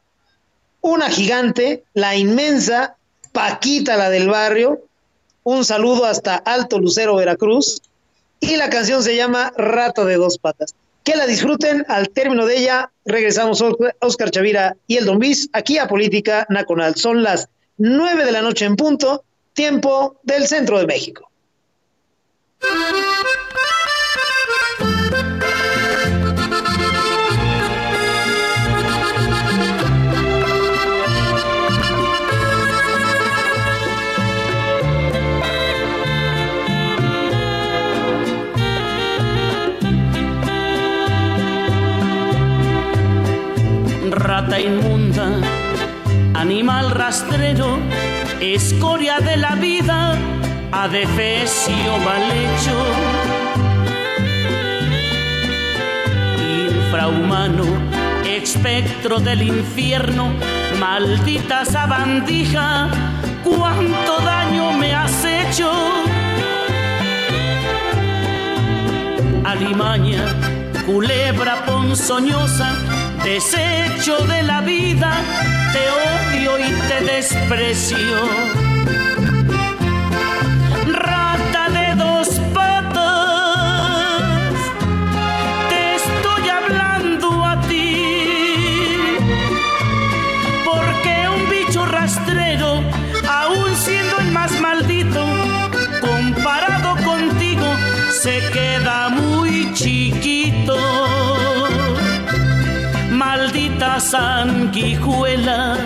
una 0.80 1.08
gigante, 1.08 1.84
la 1.94 2.16
inmensa 2.16 2.96
Paquita, 3.30 3.96
la 3.96 4.10
del 4.10 4.28
barrio. 4.28 4.80
Un 5.44 5.64
saludo 5.64 6.04
hasta 6.04 6.36
Alto 6.36 6.80
Lucero, 6.80 7.14
Veracruz. 7.14 7.80
Y 8.40 8.56
la 8.56 8.70
canción 8.70 9.04
se 9.04 9.14
llama 9.14 9.52
Rato 9.56 10.04
de 10.04 10.16
dos 10.16 10.38
patas. 10.38 10.74
Que 11.04 11.16
la 11.16 11.26
disfruten. 11.26 11.84
Al 11.88 12.08
término 12.08 12.46
de 12.46 12.58
ella, 12.58 12.90
regresamos 13.04 13.62
Oscar 14.00 14.30
Chavira 14.30 14.76
y 14.86 14.96
el 14.96 15.04
Don 15.04 15.18
Bis 15.18 15.48
aquí 15.52 15.78
a 15.78 15.86
Política 15.86 16.46
Nacional. 16.48 16.96
Son 16.96 17.22
las 17.22 17.48
nueve 17.76 18.24
de 18.24 18.32
la 18.32 18.42
noche 18.42 18.64
en 18.64 18.76
punto, 18.76 19.24
tiempo 19.52 20.18
del 20.22 20.46
centro 20.46 20.78
de 20.78 20.86
México. 20.86 21.30
Rata 44.24 44.58
inmunda, 44.58 45.38
animal 46.32 46.90
rastrero, 46.92 47.78
escoria 48.40 49.18
de 49.20 49.36
la 49.36 49.54
vida, 49.54 50.16
adefesio 50.72 51.98
mal 51.98 52.22
hecho. 52.32 52.76
Infrahumano, 56.66 57.66
espectro 58.24 59.20
del 59.20 59.42
infierno, 59.42 60.32
maldita 60.80 61.66
sabandija, 61.66 62.88
cuánto 63.44 64.20
daño 64.24 64.72
me 64.72 64.94
has 64.94 65.22
hecho. 65.22 65.70
Alimaña, 69.44 70.24
culebra 70.86 71.66
ponzoñosa, 71.66 72.72
desecho 73.24 74.18
de 74.26 74.42
la 74.42 74.60
vida, 74.60 75.12
te 75.72 75.80
odio 75.90 76.58
y 76.58 76.70
te 76.88 77.04
desprecio. 77.04 78.54
Sanguijuela, 104.00 105.76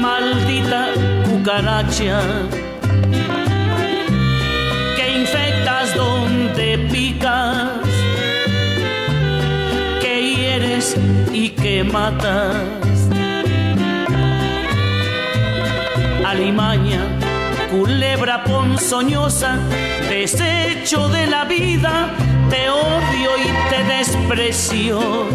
maldita 0.00 0.88
cucaracha, 1.24 2.20
que 4.96 5.18
infectas 5.20 5.94
donde 5.94 6.78
picas, 6.90 7.68
que 10.00 10.34
hieres 10.34 10.96
y 11.32 11.50
que 11.50 11.84
matas. 11.84 12.56
Alimaña, 16.24 17.00
culebra 17.72 18.44
ponzoñosa, 18.44 19.58
desecho 20.10 21.08
de 21.08 21.26
la 21.26 21.44
vida, 21.44 22.14
te 22.50 22.68
odio 22.68 23.30
y 23.38 23.70
te 23.70 23.82
desprecio 23.84 25.26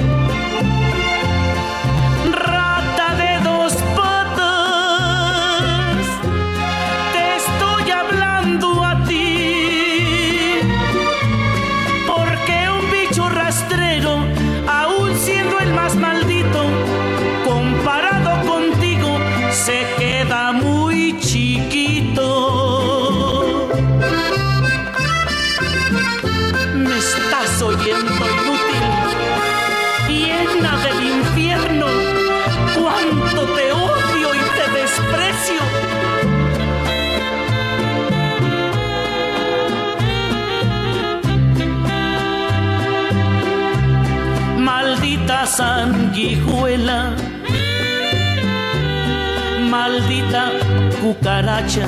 cucaracha, 51.37 51.85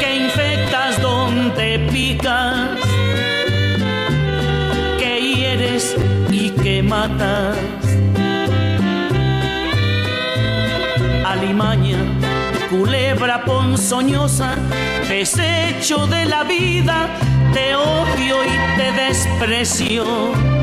que 0.00 0.16
infectas 0.16 1.00
donde 1.00 1.78
picas, 1.92 2.80
que 4.98 5.20
hieres 5.20 5.96
y 6.32 6.50
que 6.50 6.82
matas. 6.82 7.56
Alimaña, 11.24 11.98
culebra 12.70 13.44
ponzoñosa, 13.44 14.56
desecho 15.08 16.08
de 16.08 16.24
la 16.24 16.42
vida, 16.42 17.08
te 17.52 17.76
odio 17.76 18.36
y 18.44 18.78
te 18.78 18.92
desprecio 19.04 20.53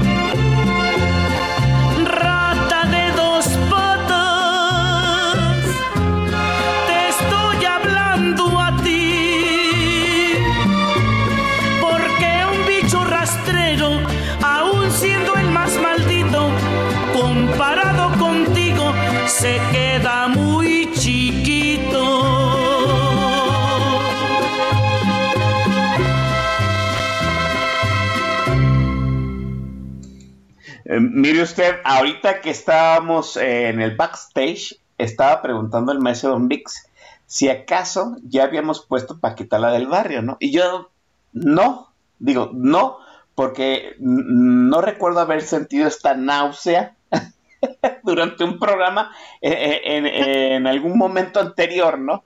mire 31.14 31.41
usted, 31.41 31.76
ahorita 31.84 32.41
que 32.41 32.49
estábamos 32.49 33.38
en 33.38 33.82
el 33.82 33.95
backstage, 33.95 34.80
estaba 34.97 35.41
preguntando 35.41 35.91
el 35.91 35.99
maestro 35.99 36.32
Don 36.32 36.47
Vix 36.47 36.88
si 37.32 37.47
acaso 37.47 38.18
ya 38.24 38.43
habíamos 38.43 38.86
puesto 38.86 39.22
Paquita 39.22 39.57
la 39.57 39.72
del 39.72 39.88
barrio, 39.88 40.22
¿no? 40.22 40.36
Y 40.41 40.51
yo, 40.51 40.91
no, 41.32 41.93
digo, 42.20 42.49
no, 42.53 42.97
porque 43.36 43.95
no 43.99 44.82
recuerdo 44.82 45.22
haber 45.22 45.41
sentido 45.41 45.88
esta 45.88 46.14
náusea 46.14 46.97
durante 48.03 48.43
un 48.43 48.59
programa 48.59 49.16
eh, 49.39 49.80
eh, 49.82 50.55
en, 50.55 50.68
algún 50.68 50.97
momento 50.97 51.39
anterior, 51.39 51.99
¿no? 51.99 52.26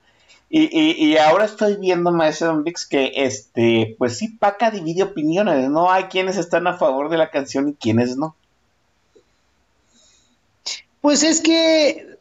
Y, 0.50 1.18
ahora 1.18 1.46
estoy 1.46 1.76
viendo, 1.76 2.12
maestro 2.12 2.48
Don 2.48 2.64
Vix, 2.64 2.88
que 2.88 3.12
este, 3.14 3.96
pues 4.00 4.18
sí, 4.18 4.30
Paca 4.30 4.72
divide 4.72 5.04
opiniones, 5.04 5.70
¿no? 5.70 5.92
Hay 5.92 6.06
quienes 6.06 6.38
están 6.38 6.66
a 6.66 6.80
favor 6.80 7.10
de 7.10 7.18
la 7.18 7.30
canción 7.30 7.70
y 7.70 7.76
quienes 7.76 8.18
no. 8.18 8.36
Pues 11.06 11.22
es 11.22 11.40
que 11.40 12.18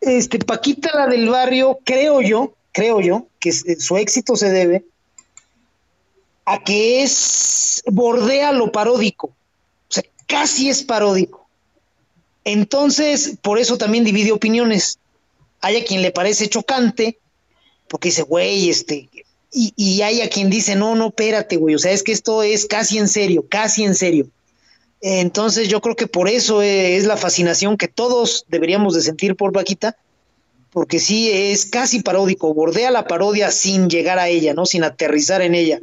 este 0.00 0.38
Paquita 0.38 0.90
la 0.94 1.08
del 1.08 1.28
barrio, 1.28 1.78
creo 1.84 2.22
yo, 2.22 2.54
creo 2.72 3.02
yo, 3.02 3.26
que 3.38 3.52
su 3.52 3.98
éxito 3.98 4.34
se 4.34 4.48
debe 4.48 4.86
a 6.46 6.64
que 6.64 7.02
es 7.02 7.82
bordea 7.84 8.52
lo 8.52 8.72
paródico. 8.72 9.26
O 9.26 9.34
sea, 9.90 10.04
casi 10.26 10.70
es 10.70 10.82
paródico. 10.82 11.46
Entonces, 12.44 13.36
por 13.42 13.58
eso 13.58 13.76
también 13.76 14.04
divide 14.04 14.32
opiniones. 14.32 14.98
Hay 15.60 15.76
a 15.76 15.84
quien 15.84 16.00
le 16.00 16.12
parece 16.12 16.48
chocante, 16.48 17.18
porque 17.88 18.08
dice, 18.08 18.22
güey, 18.22 18.70
este, 18.70 19.10
y, 19.52 19.74
y, 19.76 20.00
hay 20.00 20.22
a 20.22 20.30
quien 20.30 20.48
dice, 20.48 20.76
no, 20.76 20.94
no, 20.94 21.08
espérate, 21.08 21.58
güey, 21.58 21.74
o 21.74 21.78
sea, 21.78 21.92
es 21.92 22.02
que 22.02 22.12
esto 22.12 22.42
es 22.42 22.64
casi 22.64 22.96
en 22.96 23.08
serio, 23.08 23.44
casi 23.46 23.84
en 23.84 23.94
serio. 23.94 24.28
Entonces 25.02 25.68
yo 25.68 25.80
creo 25.80 25.96
que 25.96 26.06
por 26.06 26.28
eso 26.28 26.62
es 26.62 27.06
la 27.06 27.16
fascinación 27.16 27.76
que 27.76 27.88
todos 27.88 28.46
deberíamos 28.48 28.94
de 28.94 29.00
sentir 29.00 29.34
por 29.34 29.52
Vaquita, 29.52 29.96
porque 30.70 31.00
sí 31.00 31.28
es 31.28 31.66
casi 31.66 32.02
paródico, 32.02 32.54
bordea 32.54 32.92
la 32.92 33.08
parodia 33.08 33.50
sin 33.50 33.90
llegar 33.90 34.20
a 34.20 34.28
ella, 34.28 34.54
¿no? 34.54 34.64
Sin 34.64 34.84
aterrizar 34.84 35.42
en 35.42 35.56
ella. 35.56 35.80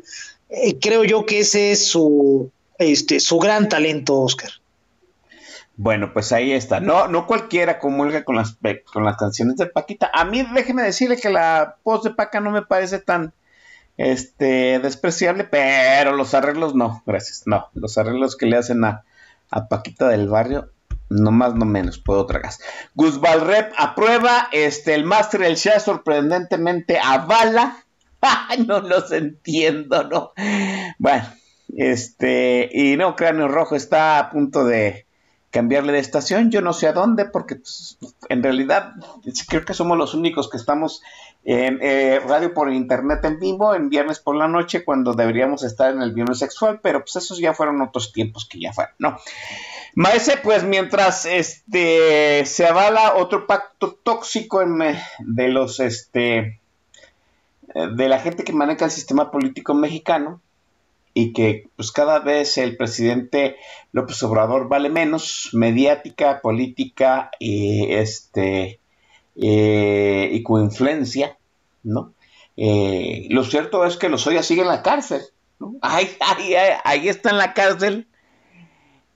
Eh, 0.49 0.79
creo 0.79 1.03
yo 1.03 1.25
que 1.25 1.39
ese 1.39 1.73
es 1.73 1.85
su, 1.85 2.49
este, 2.77 3.19
su 3.19 3.39
gran 3.39 3.67
talento, 3.67 4.21
Oscar. 4.21 4.49
Bueno, 5.75 6.13
pues 6.13 6.31
ahí 6.31 6.53
está. 6.53 6.79
No, 6.79 7.09
no 7.09 7.27
cualquiera 7.27 7.77
comulga 7.77 8.23
con 8.23 8.37
las, 8.37 8.57
con 8.91 9.03
las 9.03 9.17
canciones 9.17 9.57
de 9.57 9.65
Paquita. 9.65 10.09
A 10.13 10.23
mí 10.23 10.45
déjeme 10.53 10.83
decirle 10.83 11.17
que 11.17 11.29
la 11.29 11.75
voz 11.83 12.03
de 12.03 12.11
Paca 12.11 12.39
no 12.39 12.51
me 12.51 12.61
parece 12.61 12.99
tan 12.99 13.33
este 13.97 14.79
despreciable, 14.79 15.43
pero 15.43 16.15
los 16.15 16.33
arreglos 16.33 16.73
no, 16.73 17.03
gracias. 17.05 17.43
No, 17.45 17.67
los 17.73 17.97
arreglos 17.97 18.37
que 18.37 18.45
le 18.45 18.57
hacen 18.57 18.83
a, 18.85 19.03
Paquita 19.69 20.09
del 20.09 20.27
barrio, 20.27 20.71
no 21.09 21.31
más, 21.31 21.55
no 21.55 21.65
menos, 21.65 21.99
puedo 21.99 22.25
tragar. 22.25 22.51
Gus 22.93 23.19
Rep 23.21 23.73
aprueba, 23.77 24.47
este, 24.51 24.93
el 24.93 25.05
máster 25.05 25.41
del 25.41 25.55
Shah 25.55 25.79
sorprendentemente 25.79 26.99
avala. 26.99 27.83
No 28.67 28.81
los 28.81 29.13
entiendo, 29.13 30.03
¿no? 30.03 30.33
Bueno, 30.97 31.23
este, 31.77 32.69
y 32.71 32.97
no, 32.97 33.15
Cráneo 33.15 33.47
Rojo 33.47 33.77
está 33.77 34.19
a 34.19 34.29
punto 34.29 34.65
de 34.65 35.07
cambiarle 35.51 35.93
de 35.93 35.99
estación, 35.99 36.51
yo 36.51 36.61
no 36.61 36.73
sé 36.73 36.87
a 36.87 36.93
dónde, 36.93 37.25
porque 37.25 37.55
pues, 37.55 37.97
en 38.29 38.43
realidad 38.43 38.93
creo 39.47 39.65
que 39.65 39.73
somos 39.73 39.97
los 39.97 40.13
únicos 40.13 40.49
que 40.49 40.57
estamos 40.57 41.01
en 41.43 41.79
eh, 41.81 42.19
radio 42.19 42.53
por 42.53 42.71
internet 42.71 43.23
en 43.23 43.39
vivo 43.39 43.73
en 43.73 43.89
viernes 43.89 44.19
por 44.19 44.35
la 44.35 44.47
noche 44.47 44.83
cuando 44.83 45.13
deberíamos 45.13 45.63
estar 45.63 45.93
en 45.93 46.01
el 46.01 46.13
viernes 46.13 46.39
sexual, 46.39 46.79
pero 46.83 46.99
pues 46.99 47.15
esos 47.15 47.39
ya 47.39 47.53
fueron 47.53 47.81
otros 47.81 48.13
tiempos 48.13 48.47
que 48.47 48.59
ya 48.59 48.73
fueron, 48.73 48.93
¿no? 48.99 49.17
Maese, 49.95 50.37
pues 50.37 50.63
mientras 50.63 51.25
este 51.25 52.45
se 52.45 52.67
avala 52.67 53.15
otro 53.15 53.47
pacto 53.47 53.97
tóxico 54.03 54.61
de 55.19 55.47
los 55.47 55.79
este 55.79 56.59
de 57.73 58.09
la 58.09 58.19
gente 58.19 58.43
que 58.43 58.53
maneja 58.53 58.85
el 58.85 58.91
sistema 58.91 59.31
político 59.31 59.73
mexicano, 59.73 60.41
y 61.13 61.33
que 61.33 61.67
pues 61.75 61.91
cada 61.91 62.19
vez 62.19 62.57
el 62.57 62.77
presidente 62.77 63.57
López 63.91 64.21
Obrador 64.23 64.67
vale 64.67 64.89
menos 64.89 65.49
mediática, 65.53 66.41
política 66.41 67.31
y 67.39 67.91
este 67.93 68.79
eh, 69.35 70.29
y 70.31 70.43
con 70.43 70.63
influencia, 70.63 71.37
¿no? 71.83 72.13
Eh, 72.57 73.27
lo 73.29 73.43
cierto 73.43 73.85
es 73.85 73.97
que 73.97 74.09
Lozoya 74.09 74.43
sigue 74.43 74.61
en 74.61 74.67
la 74.67 74.83
cárcel. 74.83 75.21
Ahí, 75.81 76.09
ahí, 76.19 76.53
ahí 76.83 77.09
está 77.09 77.31
en 77.31 77.37
la 77.37 77.53
cárcel, 77.53 78.07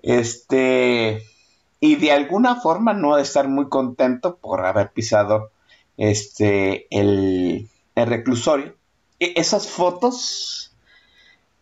este, 0.04 1.24
y 1.80 1.96
de 1.96 2.12
alguna 2.12 2.58
forma 2.58 2.94
no 2.94 3.14
ha 3.14 3.18
de 3.18 3.24
estar 3.24 3.48
muy 3.48 3.70
contento 3.70 4.38
por 4.38 4.66
haber 4.66 4.92
pisado 4.92 5.52
este, 5.98 6.88
el, 6.90 7.70
el 7.96 8.08
reclusorio. 8.08 8.76
E, 9.20 9.34
esas 9.38 9.68
fotos 9.70 10.73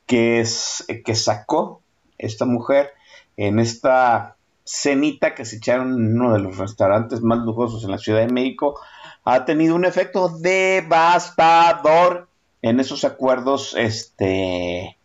que, 0.05 0.39
es, 0.39 0.85
que 1.05 1.15
sacó 1.15 1.81
esta 2.17 2.45
mujer 2.45 2.91
en 3.37 3.59
esta 3.59 4.35
cenita 4.63 5.33
que 5.35 5.45
se 5.45 5.57
echaron 5.57 5.93
en 5.93 6.21
uno 6.21 6.33
de 6.33 6.39
los 6.39 6.57
restaurantes 6.57 7.21
más 7.21 7.39
lujosos 7.39 7.83
en 7.83 7.91
la 7.91 7.97
Ciudad 7.97 8.19
de 8.19 8.31
México 8.31 8.79
ha 9.23 9.45
tenido 9.45 9.75
un 9.75 9.85
efecto 9.85 10.29
devastador 10.29 12.27
en 12.61 12.79
esos 12.79 13.03
acuerdos 13.03 13.75
este, 13.77 14.97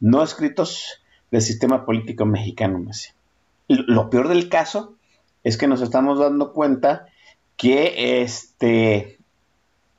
no 0.00 0.22
escritos 0.22 1.00
del 1.30 1.42
sistema 1.42 1.84
político 1.84 2.26
mexicano. 2.26 2.84
Lo 3.68 4.10
peor 4.10 4.28
del 4.28 4.48
caso 4.48 4.94
es 5.42 5.56
que 5.56 5.66
nos 5.66 5.80
estamos 5.80 6.18
dando 6.18 6.52
cuenta 6.52 7.06
que 7.56 8.22
este, 8.22 9.18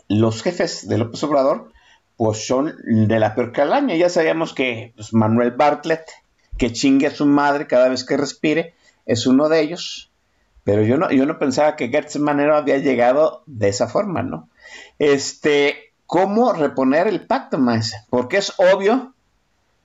los 0.07 0.43
jefes 0.43 0.87
de 0.87 0.97
López 0.97 1.23
Obrador 1.23 1.71
pues 2.17 2.47
son 2.47 2.75
de 2.85 3.19
la 3.19 3.35
peor 3.35 3.51
calaña. 3.51 3.95
Ya 3.95 4.09
sabíamos 4.09 4.53
que 4.53 4.93
pues, 4.95 5.13
Manuel 5.13 5.51
Bartlett, 5.51 6.09
que 6.57 6.71
chingue 6.71 7.07
a 7.07 7.11
su 7.11 7.25
madre 7.25 7.67
cada 7.67 7.89
vez 7.89 8.05
que 8.05 8.17
respire, 8.17 8.73
es 9.05 9.27
uno 9.27 9.49
de 9.49 9.61
ellos. 9.61 10.11
Pero 10.63 10.81
yo 10.81 10.97
no, 10.97 11.11
yo 11.11 11.25
no 11.25 11.37
pensaba 11.37 11.75
que 11.75 11.89
Gertz 11.89 12.17
Manero 12.17 12.57
había 12.57 12.77
llegado 12.77 13.43
de 13.45 13.69
esa 13.69 13.87
forma, 13.87 14.23
¿no? 14.23 14.49
Este, 14.97 15.93
¿cómo 16.07 16.53
reponer 16.53 17.07
el 17.07 17.27
pacto, 17.27 17.59
más? 17.59 17.93
Porque 18.09 18.37
es 18.37 18.53
obvio 18.57 19.13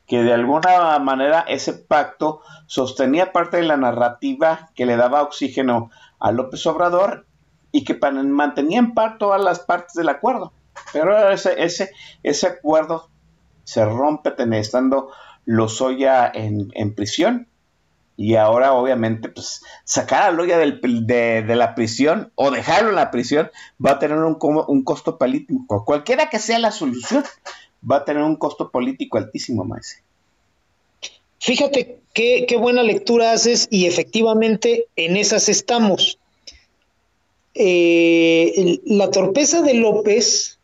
que 0.07 0.23
de 0.23 0.33
alguna 0.33 0.99
manera 0.99 1.45
ese 1.47 1.73
pacto 1.73 2.41
sostenía 2.67 3.33
parte 3.33 3.59
de 3.59 3.65
la 3.65 3.77
narrativa 3.77 4.71
que 4.75 4.87
le 4.87 4.97
daba 4.97 5.23
oxígeno 5.23 5.91
a 6.19 6.33
López 6.33 6.67
Obrador 6.67 7.27
y 7.73 7.85
que 7.85 7.99
mantenía 8.25 8.79
en 8.79 8.95
par 8.95 9.19
todas 9.19 9.41
las 9.41 9.61
partes 9.61 9.95
del 9.95 10.09
acuerdo. 10.09 10.53
Pero 10.93 11.31
ese, 11.31 11.63
ese, 11.63 11.91
ese 12.23 12.47
acuerdo 12.47 13.09
se 13.65 13.85
rompe 13.85 14.33
estando 14.59 15.11
Lozoya 15.45 16.31
en, 16.35 16.71
en 16.75 16.95
prisión 16.95 17.49
y 18.21 18.35
ahora 18.35 18.75
obviamente 18.75 19.31
pues 19.31 19.63
sacar 19.85 20.25
a 20.25 20.31
Loya 20.31 20.59
de, 20.59 21.43
la 21.57 21.75
prisión 21.75 22.31
o 22.35 22.51
dejarlo 22.51 22.91
en 22.91 22.97
la 22.97 23.11
prisión 23.11 23.51
va 23.85 23.93
a 23.93 23.99
tener 23.99 24.19
un, 24.19 24.37
un 24.69 24.85
costo 24.85 25.17
político. 25.17 25.87
Cualquiera 25.87 26.29
que 26.29 26.39
sea 26.39 26.59
la 26.59 26.71
solución 26.71 27.25
va 27.91 27.97
a 27.97 28.05
tener 28.05 28.23
un 28.23 28.37
costo 28.37 28.71
político 28.71 29.17
altísimo, 29.17 29.65
más. 29.65 30.03
Fíjate 31.39 32.01
qué, 32.13 32.45
qué 32.47 32.57
buena 32.59 32.83
lectura 32.83 33.33
haces 33.33 33.67
y 33.71 33.87
efectivamente 33.87 34.85
en 34.97 35.17
esas 35.17 35.49
estamos. 35.49 36.19
Eh, 37.55 38.81
la 38.85 39.11
torpeza 39.11 39.63
de 39.63 39.73
López 39.73 40.59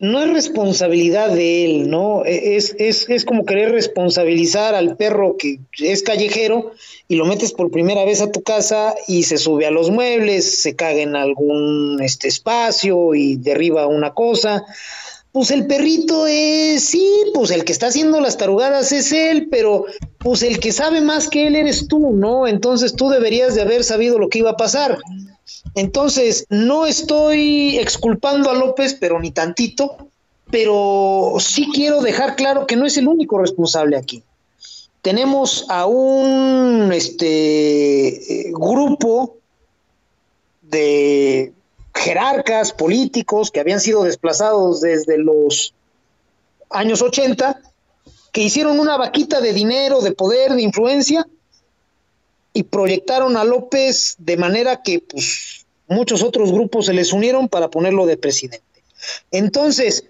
no 0.00 0.22
es 0.22 0.32
responsabilidad 0.32 1.28
de 1.28 1.66
él, 1.66 1.90
¿no? 1.90 2.24
E, 2.24 2.56
es, 2.56 2.74
es, 2.78 3.08
es, 3.08 3.26
como 3.26 3.44
querer 3.44 3.70
responsabilizar 3.70 4.74
al 4.74 4.96
perro 4.96 5.36
que 5.36 5.60
es 5.78 6.02
callejero 6.02 6.72
y 7.06 7.16
lo 7.16 7.26
metes 7.26 7.52
por 7.52 7.70
primera 7.70 8.04
vez 8.06 8.22
a 8.22 8.32
tu 8.32 8.42
casa 8.42 8.94
y 9.06 9.24
se 9.24 9.36
sube 9.36 9.66
a 9.66 9.70
los 9.70 9.90
muebles, 9.90 10.62
se 10.62 10.74
caga 10.74 11.00
en 11.00 11.16
algún 11.16 12.00
este, 12.02 12.28
espacio 12.28 13.14
y 13.14 13.36
derriba 13.36 13.86
una 13.86 14.14
cosa. 14.14 14.64
Pues 15.32 15.50
el 15.50 15.66
perrito 15.66 16.26
es, 16.26 16.82
sí, 16.82 17.06
pues 17.34 17.50
el 17.50 17.64
que 17.64 17.72
está 17.72 17.88
haciendo 17.88 18.20
las 18.20 18.38
tarugadas 18.38 18.90
es 18.92 19.12
él, 19.12 19.48
pero 19.50 19.84
pues 20.18 20.42
el 20.42 20.58
que 20.58 20.72
sabe 20.72 21.02
más 21.02 21.28
que 21.28 21.46
él 21.46 21.56
eres 21.56 21.86
tú, 21.88 22.10
¿no? 22.10 22.48
Entonces 22.48 22.96
tú 22.96 23.10
deberías 23.10 23.54
de 23.54 23.62
haber 23.62 23.84
sabido 23.84 24.18
lo 24.18 24.28
que 24.28 24.38
iba 24.38 24.50
a 24.50 24.56
pasar. 24.56 24.98
Entonces, 25.74 26.46
no 26.48 26.86
estoy 26.86 27.78
exculpando 27.78 28.50
a 28.50 28.54
López, 28.54 28.96
pero 28.98 29.20
ni 29.20 29.30
tantito, 29.30 30.08
pero 30.50 31.34
sí 31.38 31.68
quiero 31.72 32.00
dejar 32.00 32.36
claro 32.36 32.66
que 32.66 32.76
no 32.76 32.86
es 32.86 32.96
el 32.96 33.08
único 33.08 33.38
responsable 33.38 33.96
aquí. 33.96 34.22
Tenemos 35.02 35.66
a 35.68 35.86
un 35.86 36.90
este, 36.92 38.50
grupo 38.52 39.36
de 40.62 41.52
jerarcas 41.94 42.72
políticos 42.72 43.50
que 43.50 43.60
habían 43.60 43.80
sido 43.80 44.04
desplazados 44.04 44.80
desde 44.80 45.18
los 45.18 45.74
años 46.70 47.02
80, 47.02 47.60
que 48.32 48.42
hicieron 48.42 48.78
una 48.78 48.96
vaquita 48.96 49.40
de 49.40 49.52
dinero, 49.52 50.00
de 50.00 50.12
poder, 50.12 50.54
de 50.54 50.62
influencia, 50.62 51.26
y 52.52 52.64
proyectaron 52.64 53.36
a 53.36 53.44
López 53.44 54.16
de 54.18 54.36
manera 54.36 54.82
que 54.82 55.00
pues, 55.00 55.66
muchos 55.88 56.22
otros 56.22 56.52
grupos 56.52 56.86
se 56.86 56.92
les 56.92 57.12
unieron 57.12 57.48
para 57.48 57.70
ponerlo 57.70 58.06
de 58.06 58.16
presidente. 58.16 58.64
Entonces, 59.30 60.04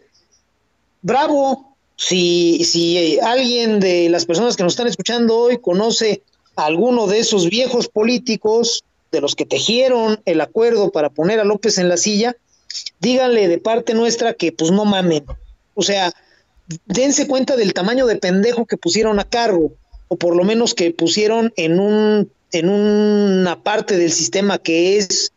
bravo, 1.03 1.76
si, 1.97 2.64
si 2.64 3.18
alguien 3.20 3.80
de 3.80 4.09
las 4.09 4.24
personas 4.24 4.57
que 4.57 4.62
nos 4.62 4.72
están 4.72 4.86
escuchando 4.86 5.36
hoy 5.36 5.59
conoce 5.59 6.22
a 6.56 6.66
alguno 6.66 7.06
de 7.06 7.19
esos 7.19 7.48
viejos 7.48 7.89
políticos 7.89 8.85
de 9.12 9.20
los 9.20 9.35
que 9.35 9.47
tejieron 9.47 10.20
el 10.24 10.40
acuerdo 10.40 10.90
para 10.90 11.10
poner 11.10 11.40
a 11.40 11.44
López 11.44 11.78
en 11.78 11.89
la 11.89 11.97
silla, 11.97 12.36
díganle 13.01 13.48
de 13.48 13.59
parte 13.59 13.94
nuestra 13.94 14.35
que 14.35 14.52
pues 14.52 14.70
no 14.70 14.85
mamen. 14.85 15.24
O 15.74 15.82
sea, 15.82 16.12
dense 16.86 17.27
cuenta 17.27 17.56
del 17.56 17.74
tamaño 17.74 18.06
de 18.06 18.16
pendejo 18.16 18.66
que 18.66 18.77
pusieron 18.77 19.19
a 19.19 19.24
cargo 19.24 19.73
o 20.09 20.16
por 20.16 20.36
lo 20.36 20.44
menos 20.44 20.74
que 20.74 20.90
pusieron 20.93 21.52
en, 21.56 21.78
un, 21.78 22.31
en 22.52 22.68
una 22.68 23.62
parte 23.62 23.97
del 23.97 24.12
sistema 24.12 24.59
que 24.59 24.98
es 24.98 25.32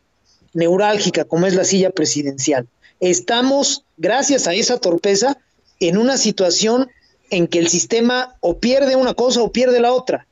neurálgica, 0.52 1.24
como 1.24 1.46
es 1.46 1.54
la 1.54 1.64
silla 1.64 1.90
presidencial. 1.90 2.66
Estamos, 3.00 3.84
gracias 3.96 4.46
a 4.46 4.54
esa 4.54 4.78
torpeza, 4.78 5.38
en 5.80 5.98
una 5.98 6.16
situación 6.16 6.88
en 7.30 7.48
que 7.48 7.58
el 7.58 7.68
sistema 7.68 8.36
o 8.40 8.58
pierde 8.58 8.96
una 8.96 9.14
cosa 9.14 9.42
o 9.42 9.52
pierde 9.52 9.80
la 9.80 9.92
otra. 9.92 10.26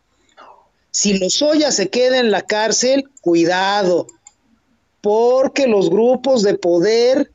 Si 0.90 1.18
Lozoya 1.18 1.72
se 1.72 1.88
queda 1.88 2.18
en 2.18 2.30
la 2.30 2.42
cárcel, 2.42 3.09
cuidado, 3.20 4.06
porque 5.00 5.66
los 5.66 5.90
grupos 5.90 6.42
de 6.42 6.54
poder 6.54 7.30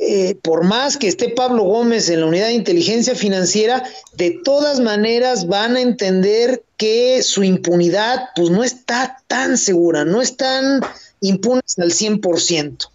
eh, 0.00 0.36
por 0.42 0.62
más 0.62 0.96
que 0.96 1.08
esté 1.08 1.30
Pablo 1.30 1.64
Gómez 1.64 2.08
en 2.08 2.20
la 2.20 2.26
unidad 2.26 2.46
de 2.46 2.52
inteligencia 2.52 3.16
financiera, 3.16 3.82
de 4.14 4.38
todas 4.44 4.78
maneras 4.78 5.48
van 5.48 5.74
a 5.74 5.80
entender 5.80 6.62
que 6.78 7.22
su 7.22 7.42
impunidad 7.42 8.30
pues 8.34 8.50
no 8.50 8.64
está 8.64 9.22
tan 9.26 9.58
segura, 9.58 10.04
no 10.04 10.22
están 10.22 10.80
impunes 11.20 11.78
al 11.78 11.90
100%. 11.90 12.88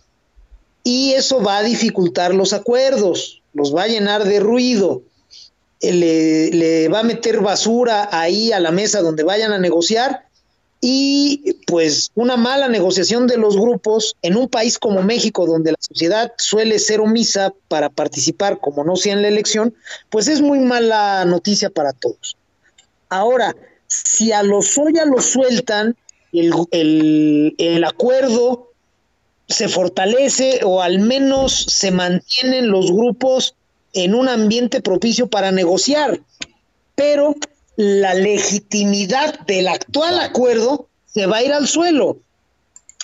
Y 0.84 1.12
eso 1.12 1.44
va 1.44 1.58
a 1.58 1.64
dificultar 1.64 2.34
los 2.34 2.54
acuerdos, 2.54 3.42
los 3.54 3.76
va 3.76 3.84
a 3.84 3.88
llenar 3.88 4.24
de 4.24 4.40
ruido, 4.40 5.04
le, 5.82 6.50
le 6.52 6.88
va 6.88 7.00
a 7.00 7.04
meter 7.04 7.42
basura 7.42 8.10
ahí 8.12 8.52
a 8.52 8.60
la 8.60 8.72
mesa 8.72 9.02
donde 9.02 9.24
vayan 9.24 9.52
a 9.52 9.60
negociar 9.60 10.26
y 10.86 11.54
pues 11.66 12.12
una 12.16 12.36
mala 12.36 12.68
negociación 12.68 13.28
de 13.28 13.38
los 13.38 13.56
grupos 13.56 14.16
en 14.22 14.36
un 14.36 14.50
país 14.50 14.78
como 14.78 15.02
México, 15.02 15.46
donde 15.46 15.72
la 15.72 15.78
sociedad 15.80 16.34
suele 16.38 16.80
ser 16.80 17.00
omisa 17.00 17.54
para 17.70 17.90
participar, 17.90 18.60
como 18.60 18.84
no 18.84 18.98
sea 18.98 19.14
en 19.14 19.22
la 19.22 19.30
elección, 19.30 19.74
pues 20.10 20.28
es 20.28 20.42
muy 20.42 20.60
mala 20.60 21.24
noticia 21.24 21.70
para 21.70 21.94
todos. 21.94 22.36
Ahora, 23.08 23.56
si 24.06 24.32
a 24.32 24.44
los 24.44 24.68
Soya 24.68 25.06
lo 25.06 25.22
sueltan, 25.22 25.96
el, 26.32 26.52
el, 26.72 27.56
el 27.58 27.84
acuerdo 27.84 28.72
se 29.48 29.68
fortalece 29.68 30.62
o 30.64 30.82
al 30.82 31.00
menos 31.00 31.66
se 31.70 31.92
mantienen 31.92 32.70
los 32.70 32.92
grupos 32.92 33.56
en 33.94 34.16
un 34.16 34.28
ambiente 34.28 34.82
propicio 34.82 35.28
para 35.28 35.52
negociar. 35.52 36.20
Pero 36.96 37.36
la 37.76 38.14
legitimidad 38.14 39.40
del 39.42 39.68
actual 39.68 40.20
acuerdo 40.20 40.88
se 41.06 41.26
va 41.26 41.38
a 41.38 41.44
ir 41.44 41.54
al 41.54 41.68
suelo. 41.68 42.18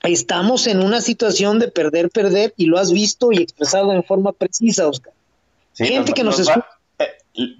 Estamos 0.04 0.66
en 0.68 0.82
una 0.82 1.02
situación 1.02 1.60
de 1.60 1.68
perder, 1.68 2.10
perder, 2.10 2.54
y 2.56 2.66
lo 2.66 2.80
has 2.80 2.92
visto 2.92 3.32
y 3.32 3.42
expresado 3.42 3.92
en 3.92 4.04
forma 4.04 4.32
precisa, 4.32 4.88
Oscar. 4.88 5.14
Gente 5.76 6.14
que 6.14 6.24
nos 6.24 6.40
escucha. 6.40 6.66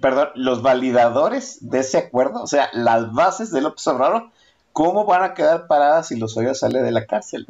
Perdón, 0.00 0.28
los 0.34 0.62
validadores 0.62 1.58
de 1.60 1.80
ese 1.80 1.98
acuerdo, 1.98 2.42
o 2.42 2.46
sea, 2.46 2.70
las 2.72 3.12
bases 3.12 3.50
de 3.50 3.60
López 3.60 3.86
Obrador, 3.86 4.30
¿cómo 4.72 5.04
van 5.04 5.22
a 5.22 5.34
quedar 5.34 5.66
paradas 5.66 6.08
si 6.08 6.16
los 6.16 6.36
hoyos 6.36 6.58
sale 6.58 6.82
de 6.82 6.90
la 6.90 7.06
cárcel? 7.06 7.46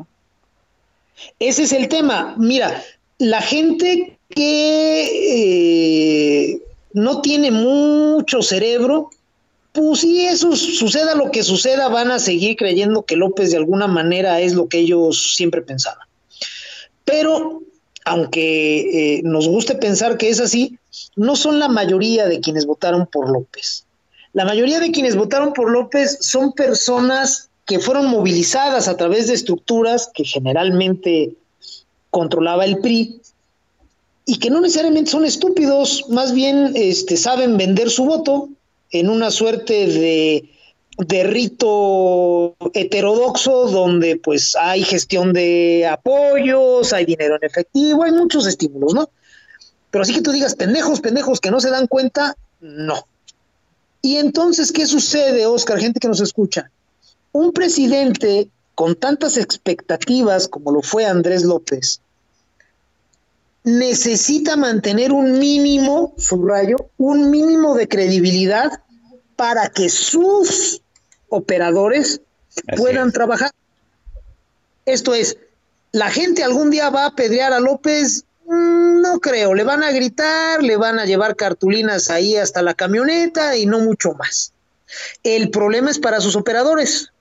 Ese 1.39 1.65
es 1.65 1.73
el 1.73 1.89
tema. 1.89 2.35
Mira, 2.39 2.83
la 3.19 3.41
gente 3.41 4.19
que 4.29 5.03
eh, 6.53 6.63
no 6.93 7.21
tiene 7.21 7.51
mucho 7.51 8.43
cerebro, 8.43 9.11
pues 9.73 10.01
si 10.01 10.27
eso 10.27 10.57
suceda 10.57 11.15
lo 11.15 11.31
que 11.31 11.43
suceda, 11.43 11.89
van 11.89 12.11
a 12.11 12.19
seguir 12.19 12.57
creyendo 12.57 13.03
que 13.03 13.17
López 13.17 13.51
de 13.51 13.59
alguna 13.59 13.87
manera 13.87 14.41
es 14.41 14.55
lo 14.55 14.69
que 14.69 14.79
ellos 14.79 15.35
siempre 15.37 15.63
pensaban. 15.63 16.07
Pero, 17.05 17.63
aunque 18.05 19.17
eh, 19.17 19.21
nos 19.25 19.49
guste 19.49 19.75
pensar 19.75 20.17
que 20.17 20.29
es 20.29 20.41
así, 20.41 20.79
no 21.17 21.37
son 21.37 21.59
la 21.59 21.69
mayoría 21.69 22.27
de 22.27 22.41
quienes 22.41 22.67
votaron 22.67 23.07
por 23.07 23.31
López. 23.31 23.85
La 24.33 24.45
mayoría 24.45 24.81
de 24.81 24.93
quienes 24.93 25.17
votaron 25.17 25.53
por 25.53 25.71
López 25.71 26.19
son 26.21 26.53
personas 26.53 27.49
que 27.67 27.79
fueron 27.79 28.07
movilizadas 28.07 28.89
a 28.89 28.97
través 28.97 29.27
de 29.27 29.35
estructuras 29.35 30.11
que 30.13 30.25
generalmente 30.25 31.35
controlaba 32.11 32.65
el 32.65 32.79
PRI 32.79 33.21
y 34.27 34.39
que 34.39 34.51
no 34.51 34.61
necesariamente 34.61 35.11
son 35.11 35.25
estúpidos, 35.25 36.05
más 36.09 36.33
bien 36.33 36.73
este, 36.75 37.17
saben 37.17 37.57
vender 37.57 37.91
su 37.91 38.05
voto 38.05 38.49
en 38.91 39.09
una 39.09 39.31
suerte 39.31 39.87
de, 39.87 40.49
de 40.99 41.25
rito 41.25 42.55
heterodoxo 42.75 43.67
donde 43.67 44.17
pues 44.17 44.55
hay 44.57 44.83
gestión 44.83 45.33
de 45.33 45.87
apoyos, 45.91 46.93
hay 46.93 47.05
dinero 47.05 47.37
en 47.37 47.45
efectivo, 47.45 48.05
hay 48.05 48.13
muchos 48.13 48.47
estímulos, 48.47 48.95
¿no? 48.95 49.11
Pero 49.91 50.03
así 50.03 50.15
que 50.15 50.23
tú 50.23 50.33
digas, 50.33 50.55
pendejos, 50.55 51.01
pendejos 51.01 51.41
que 51.41 51.51
no 51.51 51.61
se 51.61 51.71
dan 51.71 51.87
cuenta, 51.87 52.37
no. 52.61 53.07
Y 54.03 54.17
entonces, 54.17 54.73
¿qué 54.73 54.87
sucede, 54.87 55.47
Oscar, 55.47 55.79
gente 55.79 56.01
que 56.01 56.09
nos 56.09 56.21
escucha? 56.21 56.71
Un 57.33 57.53
presidente 57.53 58.51
con 58.75 58.97
tantas 58.97 59.37
expectativas 59.37 60.49
como 60.49 60.73
lo 60.73 60.81
fue 60.81 61.05
Andrés 61.05 61.45
López, 61.45 62.01
necesita 63.63 64.57
mantener 64.57 65.13
un 65.13 65.39
mínimo, 65.39 66.15
subrayo, 66.17 66.91
un 66.97 67.31
mínimo 67.31 67.75
de 67.75 67.89
credibilidad 67.89 68.83
para 69.37 69.69
que 69.69 69.91
sus 69.91 70.81
operadores 71.29 72.23
puedan 72.77 73.13
trabajar. 73.13 73.51
Esto 74.87 75.15
es, 75.15 75.37
¿la 75.93 76.11
gente 76.11 76.43
algún 76.43 76.71
día 76.71 76.91
va 76.91 77.07
a 77.07 77.15
pedrear 77.15 77.53
a 77.53 77.61
López? 77.61 78.25
Mm, 78.51 79.01
no 79.01 79.21
creo, 79.21 79.55
le 79.55 79.63
van 79.63 79.85
a 79.85 79.93
gritar, 79.93 80.61
le 80.61 80.77
van 80.77 80.99
a 80.99 81.05
llevar 81.05 81.37
cartulinas 81.37 82.11
ahí 82.11 82.37
hasta 82.37 82.63
la 82.63 82.75
camioneta 82.75 83.57
y 83.57 83.65
no 83.65 83.79
mucho 83.79 84.13
más. 84.15 84.53
El 85.23 85.51
problema 85.51 85.89
es 85.89 86.01
para 86.01 86.21
sus 86.21 86.35
operadores, 86.35 87.13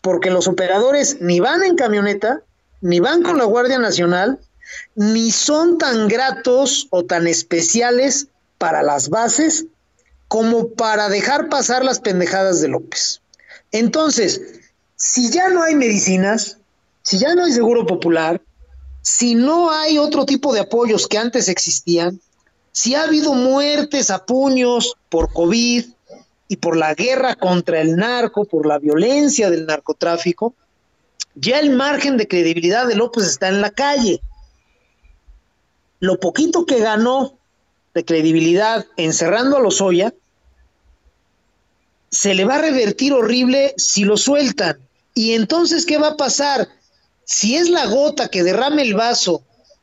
porque 0.00 0.32
los 0.32 0.48
operadores 0.48 1.18
ni 1.20 1.38
van 1.38 1.62
en 1.62 1.76
camioneta, 1.76 2.40
ni 2.80 2.98
van 2.98 3.22
con 3.22 3.38
la 3.38 3.44
Guardia 3.44 3.78
Nacional, 3.78 4.40
ni 4.96 5.30
son 5.30 5.78
tan 5.78 6.08
gratos 6.08 6.88
o 6.90 7.04
tan 7.04 7.28
especiales 7.28 8.26
para 8.58 8.82
las 8.82 9.10
bases 9.10 9.66
como 10.26 10.70
para 10.70 11.08
dejar 11.08 11.48
pasar 11.50 11.84
las 11.84 12.00
pendejadas 12.00 12.60
de 12.60 12.66
López. 12.66 13.20
Entonces, 13.70 14.40
si 14.96 15.30
ya 15.30 15.50
no 15.50 15.62
hay 15.62 15.76
medicinas, 15.76 16.58
si 17.02 17.20
ya 17.20 17.32
no 17.36 17.44
hay 17.44 17.52
seguro 17.52 17.86
popular, 17.86 18.40
si 19.04 19.36
no 19.36 19.70
hay 19.70 19.98
otro 19.98 20.26
tipo 20.26 20.52
de 20.52 20.60
apoyos 20.60 21.06
que 21.06 21.18
antes 21.18 21.48
existían, 21.48 22.20
si 22.72 22.96
ha 22.96 23.04
habido 23.04 23.34
muertes 23.34 24.10
a 24.10 24.26
puños 24.26 24.96
por 25.08 25.32
COVID 25.32 25.84
y 26.48 26.56
por 26.56 26.76
la 26.76 26.94
guerra 26.94 27.36
contra 27.36 27.80
el 27.80 27.94
narco, 27.94 28.44
por 28.44 28.66
la 28.66 28.80
violencia 28.80 29.48
del 29.48 29.66
narcotráfico, 29.66 30.54
ya 31.36 31.60
el 31.60 31.70
margen 31.70 32.16
de 32.16 32.26
credibilidad 32.26 32.88
de 32.88 32.96
López 32.96 33.24
está 33.26 33.48
en 33.48 33.60
la 33.60 33.70
calle 33.70 34.20
lo 36.04 36.20
poquito 36.20 36.66
que 36.66 36.80
ganó 36.80 37.38
de 37.94 38.04
credibilidad 38.04 38.86
encerrando 38.96 39.56
a 39.56 39.60
los 39.60 39.80
Oya, 39.80 40.12
se 42.10 42.34
le 42.34 42.44
va 42.44 42.56
a 42.56 42.60
revertir 42.60 43.12
horrible 43.12 43.74
si 43.76 44.04
lo 44.04 44.16
sueltan. 44.16 44.78
Y 45.14 45.32
entonces, 45.32 45.86
¿qué 45.86 45.96
va 45.96 46.08
a 46.08 46.16
pasar? 46.16 46.68
Si 47.24 47.56
es 47.56 47.70
la 47.70 47.86
gota 47.86 48.28
que 48.28 48.42
derrame 48.42 48.82
el 48.82 48.94
vaso 48.94 49.42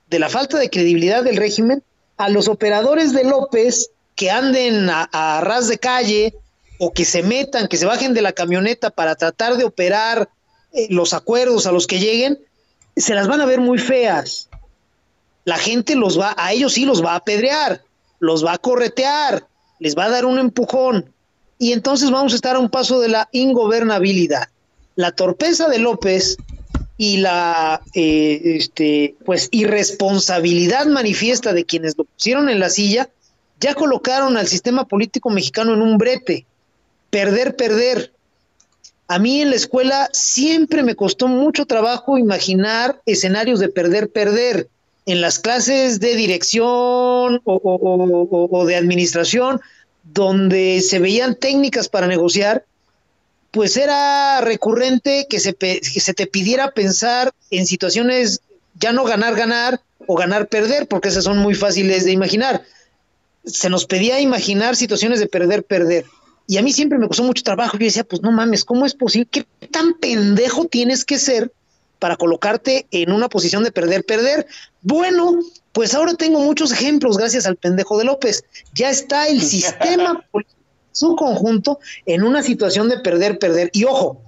de 0.10 0.20
la 0.20 0.30
falta 0.30 0.58
de 0.58 0.70
credibilidad 0.70 1.24
del 1.24 1.38
régimen, 1.38 1.84
a 2.18 2.30
los 2.30 2.48
operadores 2.48 3.14
de 3.14 3.24
López 3.24 3.90
que 4.16 4.30
anden 4.30 4.90
a, 4.90 5.42
ras 5.42 5.68
de 5.68 5.80
calle 5.80 6.36
o 6.78 6.94
que 6.94 7.06
se 7.06 7.24
metan, 7.24 7.68
que 7.68 7.78
se 7.78 7.86
bajen 7.86 8.14
de 8.14 8.22
la 8.22 8.34
camioneta 8.34 8.92
para 8.92 9.16
tratar 9.16 9.58
de 9.58 9.64
operar 9.64 10.30
eh, 10.74 10.88
los 10.90 11.14
acuerdos 11.14 11.66
a 11.66 11.72
los 11.72 11.88
que 11.88 12.00
lleguen, 12.00 12.40
se 12.96 13.16
las 13.16 13.28
van 13.28 13.42
a 13.42 13.46
ver 13.46 13.60
muy 13.60 13.80
feas 13.80 14.50
la 15.46 15.58
gente 15.58 15.96
los 15.96 16.20
va, 16.20 16.36
a 16.38 16.54
ellos 16.54 16.74
sí 16.74 16.86
los 16.86 17.04
va 17.04 17.14
a 17.14 17.18
apedrear, 17.18 17.82
los 18.20 18.46
va 18.46 18.54
a 18.54 18.58
corretear, 18.58 19.48
les 19.80 19.98
va 19.98 20.06
a 20.06 20.10
dar 20.10 20.26
un 20.26 20.40
empujón. 20.40 21.12
Y 21.58 21.74
entonces 21.74 22.12
vamos 22.12 22.34
a 22.34 22.36
estar 22.36 22.56
a 22.56 22.60
un 22.60 22.70
paso 22.70 23.00
de 23.00 23.10
la 23.10 23.30
ingobernabilidad. 23.32 24.50
La 24.96 25.12
torpeza 25.12 25.68
de 25.68 25.80
López 25.80 26.38
y 27.02 27.18
la 27.18 27.82
eh, 27.96 28.40
este, 28.44 29.16
pues 29.26 29.48
irresponsabilidad 29.50 30.86
manifiesta 30.86 31.52
de 31.52 31.66
quienes 31.66 31.98
lo 31.98 32.04
pusieron 32.04 32.48
en 32.48 32.60
la 32.60 32.70
silla, 32.70 33.10
ya 33.60 33.74
colocaron 33.74 34.38
al 34.38 34.48
sistema 34.48 34.88
político 34.88 35.32
mexicano 35.32 35.74
en 35.74 35.82
un 35.82 35.98
brete. 35.98 36.46
Perder, 37.10 37.56
perder. 37.56 38.14
A 39.08 39.18
mí 39.18 39.42
en 39.42 39.50
la 39.50 39.56
escuela 39.56 40.10
siempre 40.14 40.84
me 40.84 40.94
costó 40.94 41.28
mucho 41.28 41.66
trabajo 41.66 42.20
imaginar 42.20 43.02
escenarios 43.08 43.60
de 43.60 43.70
perder, 43.70 44.12
perder 44.12 44.70
en 45.08 45.22
las 45.22 45.40
clases 45.40 46.02
de 46.02 46.16
dirección 46.16 47.42
o, 47.46 48.66
de 48.68 48.76
administración, 48.76 49.60
donde 50.04 50.82
se 50.82 51.00
veían 51.00 51.34
técnicas 51.34 51.90
para 51.90 52.06
negociar, 52.06 52.64
pues 53.52 53.78
era 53.78 54.42
recurrente 54.42 55.28
que 55.30 55.40
se, 55.40 55.54
que 55.54 55.82
se 55.82 56.14
te 56.14 56.28
pidiera 56.28 56.72
pensar 56.72 57.34
en 57.50 57.68
situaciones 57.68 58.42
ya 58.76 58.94
no 58.94 59.04
ganar, 59.04 59.36
ganar 59.36 59.82
o 60.08 60.16
ganar, 60.16 60.48
perder, 60.48 60.88
porque 60.88 61.10
esas 61.10 61.26
son 61.26 61.38
muy 61.38 61.54
fáciles 61.54 62.06
de 62.06 62.12
imaginar. 62.12 62.64
Se 63.46 63.70
nos 63.70 63.86
pedía 63.86 64.20
imaginar 64.20 64.76
situaciones 64.76 65.20
de 65.20 65.28
perder, 65.28 65.64
perder. 65.64 66.06
Y 66.48 66.58
a 66.58 66.62
mí 66.62 66.74
siempre 66.74 66.98
me 66.98 67.08
costó 67.08 67.24
mucho 67.24 67.44
trabajo. 67.44 67.78
Yo 67.78 67.86
decía, 67.86 68.04
pues 68.04 68.22
no 68.22 68.32
mames, 68.32 68.66
¿cómo 68.66 68.86
es 68.86 68.96
posible? 68.96 69.28
¿Qué 69.30 69.46
tan 69.68 69.94
pendejo 69.96 70.66
tienes 70.66 71.06
que 71.06 71.20
ser 71.20 71.52
para 72.02 72.18
colocarte 72.18 72.88
en 72.90 73.12
una 73.12 73.30
posición 73.30 73.64
de 73.64 73.72
perder, 73.72 74.04
perder. 74.04 74.48
Bueno, 74.82 75.40
pues 75.72 75.94
ahora 75.94 76.16
tengo 76.16 76.40
muchos 76.40 76.72
ejemplos 76.72 77.16
gracias 77.16 77.46
al 77.46 77.58
pendejo 77.58 77.96
de 78.00 78.06
López. 78.06 78.44
Ya 78.74 78.90
está 78.90 79.28
el 79.28 79.40
sistema, 79.54 80.26
su 80.92 81.16
conjunto, 81.16 81.80
en 82.06 82.24
una 82.24 82.44
situación 82.44 82.90
de 82.90 83.00
perder, 83.00 83.40
perder. 83.40 83.70
Y 83.74 83.86
ojo, 83.86 84.22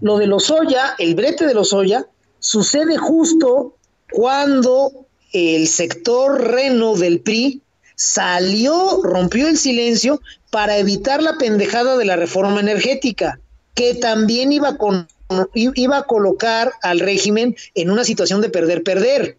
lo 0.00 0.18
de 0.18 0.26
los 0.26 0.50
Oya, 0.50 0.94
el 0.98 1.14
brete 1.14 1.46
de 1.46 1.54
los 1.54 1.72
Oya, 1.72 2.06
sucede 2.38 2.96
justo 2.96 3.76
cuando 4.10 5.06
el 5.32 5.66
sector 5.68 6.50
reno 6.50 6.94
del 6.96 7.20
PRI 7.20 7.62
salió, 7.94 9.00
rompió 9.02 9.48
el 9.48 9.56
silencio 9.56 10.20
para 10.50 10.76
evitar 10.78 11.22
la 11.22 11.38
pendejada 11.38 11.96
de 11.96 12.04
la 12.04 12.16
reforma 12.16 12.60
energética, 12.60 13.38
que 13.74 13.94
también 13.94 14.52
iba 14.52 14.76
con 14.76 15.06
iba 15.54 15.96
a 15.96 16.02
colocar 16.02 16.72
al 16.82 17.00
régimen 17.00 17.56
en 17.74 17.90
una 17.90 18.04
situación 18.04 18.42
de 18.42 18.50
perder-perder. 18.50 19.38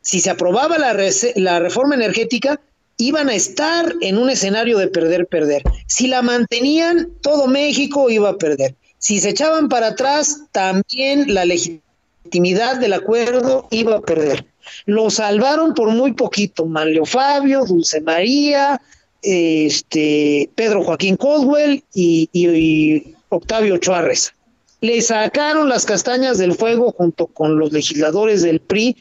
Si 0.00 0.20
se 0.20 0.30
aprobaba 0.30 0.78
la, 0.78 0.96
la 1.36 1.58
reforma 1.58 1.96
energética, 1.96 2.60
iban 3.02 3.28
a 3.28 3.34
estar 3.34 3.94
en 4.00 4.16
un 4.16 4.30
escenario 4.30 4.78
de 4.78 4.88
perder-perder. 4.88 5.62
Si 5.86 6.06
la 6.06 6.22
mantenían, 6.22 7.08
todo 7.20 7.48
México 7.48 8.10
iba 8.10 8.30
a 8.30 8.38
perder. 8.38 8.76
Si 8.98 9.18
se 9.18 9.30
echaban 9.30 9.68
para 9.68 9.88
atrás, 9.88 10.42
también 10.52 11.34
la 11.34 11.44
legitimidad 11.44 12.76
del 12.78 12.92
acuerdo 12.92 13.66
iba 13.70 13.96
a 13.96 14.00
perder. 14.00 14.46
Lo 14.86 15.10
salvaron 15.10 15.74
por 15.74 15.88
muy 15.88 16.12
poquito. 16.12 16.66
Manlio 16.66 17.04
Fabio, 17.04 17.64
Dulce 17.64 18.00
María, 18.00 18.80
este, 19.22 20.48
Pedro 20.54 20.84
Joaquín 20.84 21.16
Coswell 21.16 21.82
y, 21.94 23.14
Octavio 23.28 23.78
Chávez 23.78 24.34
le 24.82 25.00
sacaron 25.00 25.68
las 25.68 25.86
castañas 25.86 26.38
del 26.38 26.54
fuego 26.54 26.92
junto 26.92 27.28
con 27.28 27.58
los 27.58 27.72
legisladores 27.72 28.42
del 28.42 28.60
PRI 28.60 28.96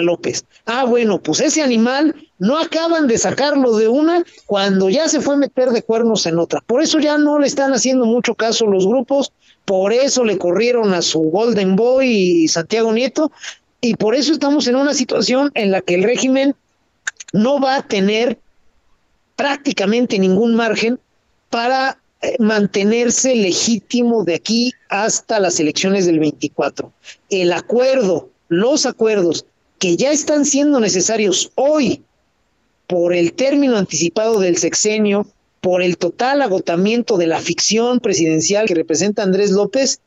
López. 0.00 0.44
Ah, 0.66 0.84
bueno, 0.84 1.20
pues 1.20 1.40
ese 1.40 1.62
animal 1.62 2.14
no 2.40 2.58
acaban 2.58 3.06
de 3.06 3.18
sacarlo 3.18 3.76
de 3.76 3.86
una 3.86 4.24
cuando 4.46 4.88
ya 4.88 5.08
se 5.08 5.20
fue 5.20 5.34
a 5.34 5.38
meter 5.38 5.70
de 5.70 5.82
cuernos 5.82 6.24
en 6.24 6.38
otra. 6.38 6.62
Por 6.62 6.82
eso 6.82 6.98
ya 6.98 7.18
no 7.18 7.38
le 7.38 7.46
están 7.46 7.72
haciendo 7.72 8.06
mucho 8.06 8.34
caso 8.34 8.66
los 8.66 8.86
grupos, 8.86 9.32
por 9.66 9.92
eso 9.92 10.24
le 10.24 10.38
corrieron 10.38 10.94
a 10.94 11.02
su 11.02 11.20
Golden 11.20 11.76
Boy 11.76 12.08
y 12.08 12.48
Santiago 12.48 12.92
Nieto, 12.92 13.30
y 13.82 13.94
por 13.94 14.14
eso 14.14 14.32
estamos 14.32 14.66
en 14.66 14.76
una 14.76 14.94
situación 14.94 15.50
en 15.54 15.70
la 15.70 15.82
que 15.82 15.94
el 15.94 16.02
régimen 16.02 16.56
no 17.34 17.60
va 17.60 17.76
a 17.76 17.86
tener 17.86 18.38
prácticamente 19.36 20.18
ningún 20.18 20.54
margen 20.54 20.98
para 21.50 21.98
eh, 22.22 22.36
mantenerse 22.38 23.36
legítimo 23.36 24.24
de 24.24 24.36
aquí 24.36 24.72
hasta 24.88 25.40
las 25.40 25.60
elecciones 25.60 26.06
del 26.06 26.18
24. 26.18 26.90
El 27.28 27.52
acuerdo, 27.52 28.30
los 28.48 28.86
acuerdos 28.86 29.44
que 29.78 29.98
ya 29.98 30.10
están 30.10 30.46
siendo 30.46 30.80
necesarios 30.80 31.52
hoy 31.54 32.02
por 32.90 33.14
el 33.14 33.34
término 33.34 33.76
anticipado 33.76 34.40
del 34.40 34.56
sexenio, 34.56 35.24
por 35.60 35.80
el 35.80 35.96
total 35.96 36.42
agotamiento 36.42 37.18
de 37.18 37.28
la 37.28 37.38
ficción 37.38 38.00
presidencial 38.00 38.66
que 38.66 38.74
representa 38.74 39.22
Andrés 39.22 39.52
López, 39.52 40.00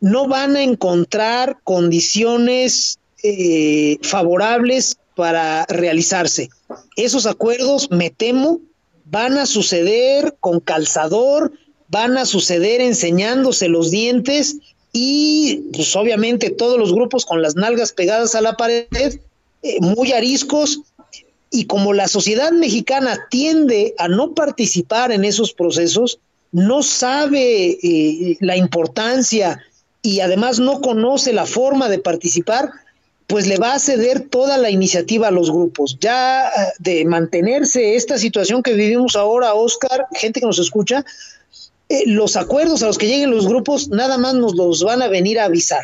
no 0.00 0.26
van 0.26 0.56
a 0.56 0.62
encontrar 0.64 1.58
condiciones 1.62 2.98
eh, 3.22 3.96
favorables 4.02 4.96
para 5.14 5.64
realizarse. 5.66 6.50
Esos 6.96 7.26
acuerdos, 7.26 7.88
me 7.92 8.10
temo, 8.10 8.58
van 9.04 9.38
a 9.38 9.46
suceder 9.46 10.34
con 10.40 10.58
calzador, 10.58 11.52
van 11.86 12.18
a 12.18 12.26
suceder 12.26 12.80
enseñándose 12.80 13.68
los 13.68 13.92
dientes 13.92 14.56
y 14.92 15.62
pues 15.72 15.94
obviamente 15.94 16.50
todos 16.50 16.76
los 16.76 16.92
grupos 16.92 17.24
con 17.24 17.40
las 17.40 17.54
nalgas 17.54 17.92
pegadas 17.92 18.34
a 18.34 18.40
la 18.40 18.56
pared, 18.56 18.88
eh, 19.62 19.76
muy 19.80 20.10
ariscos, 20.10 20.80
y 21.50 21.66
como 21.66 21.92
la 21.92 22.06
sociedad 22.06 22.52
mexicana 22.52 23.26
tiende 23.28 23.94
a 23.98 24.08
no 24.08 24.34
participar 24.34 25.10
en 25.10 25.24
esos 25.24 25.52
procesos, 25.52 26.20
no 26.52 26.82
sabe 26.82 27.78
eh, 27.82 28.36
la 28.40 28.56
importancia 28.56 29.60
y 30.02 30.20
además 30.20 30.58
no 30.60 30.80
conoce 30.80 31.32
la 31.32 31.46
forma 31.46 31.88
de 31.88 31.98
participar, 31.98 32.70
pues 33.26 33.46
le 33.46 33.58
va 33.58 33.74
a 33.74 33.78
ceder 33.78 34.28
toda 34.28 34.58
la 34.58 34.70
iniciativa 34.70 35.28
a 35.28 35.32
los 35.32 35.50
grupos. 35.50 35.98
Ya 36.00 36.48
eh, 36.48 36.50
de 36.78 37.04
mantenerse 37.04 37.96
esta 37.96 38.18
situación 38.18 38.62
que 38.62 38.74
vivimos 38.74 39.16
ahora, 39.16 39.54
Oscar, 39.54 40.06
gente 40.14 40.40
que 40.40 40.46
nos 40.46 40.58
escucha, 40.58 41.04
eh, 41.88 42.04
los 42.06 42.36
acuerdos 42.36 42.82
a 42.82 42.86
los 42.86 42.98
que 42.98 43.06
lleguen 43.06 43.30
los 43.30 43.48
grupos 43.48 43.88
nada 43.88 44.18
más 44.18 44.34
nos 44.34 44.54
los 44.54 44.84
van 44.84 45.02
a 45.02 45.08
venir 45.08 45.40
a 45.40 45.44
avisar. 45.44 45.82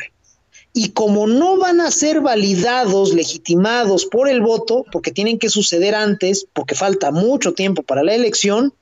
Y 0.78 0.90
como 0.90 1.26
no 1.26 1.56
van 1.56 1.80
a 1.80 1.90
ser 1.90 2.20
validados, 2.20 3.14
legitimados 3.14 4.04
por 4.04 4.28
el 4.28 4.42
voto, 4.42 4.84
porque 4.92 5.10
tienen 5.10 5.38
que 5.38 5.48
suceder 5.48 5.94
antes, 5.94 6.46
porque 6.52 6.74
falta 6.74 7.10
mucho 7.10 7.54
tiempo 7.54 7.82
para 7.82 8.02
la 8.02 8.14
elección, 8.14 8.74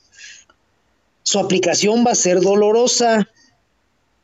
su 1.23 1.39
aplicación 1.39 2.05
va 2.05 2.11
a 2.11 2.17
ser 2.17 2.41
dolorosa, 2.41 3.29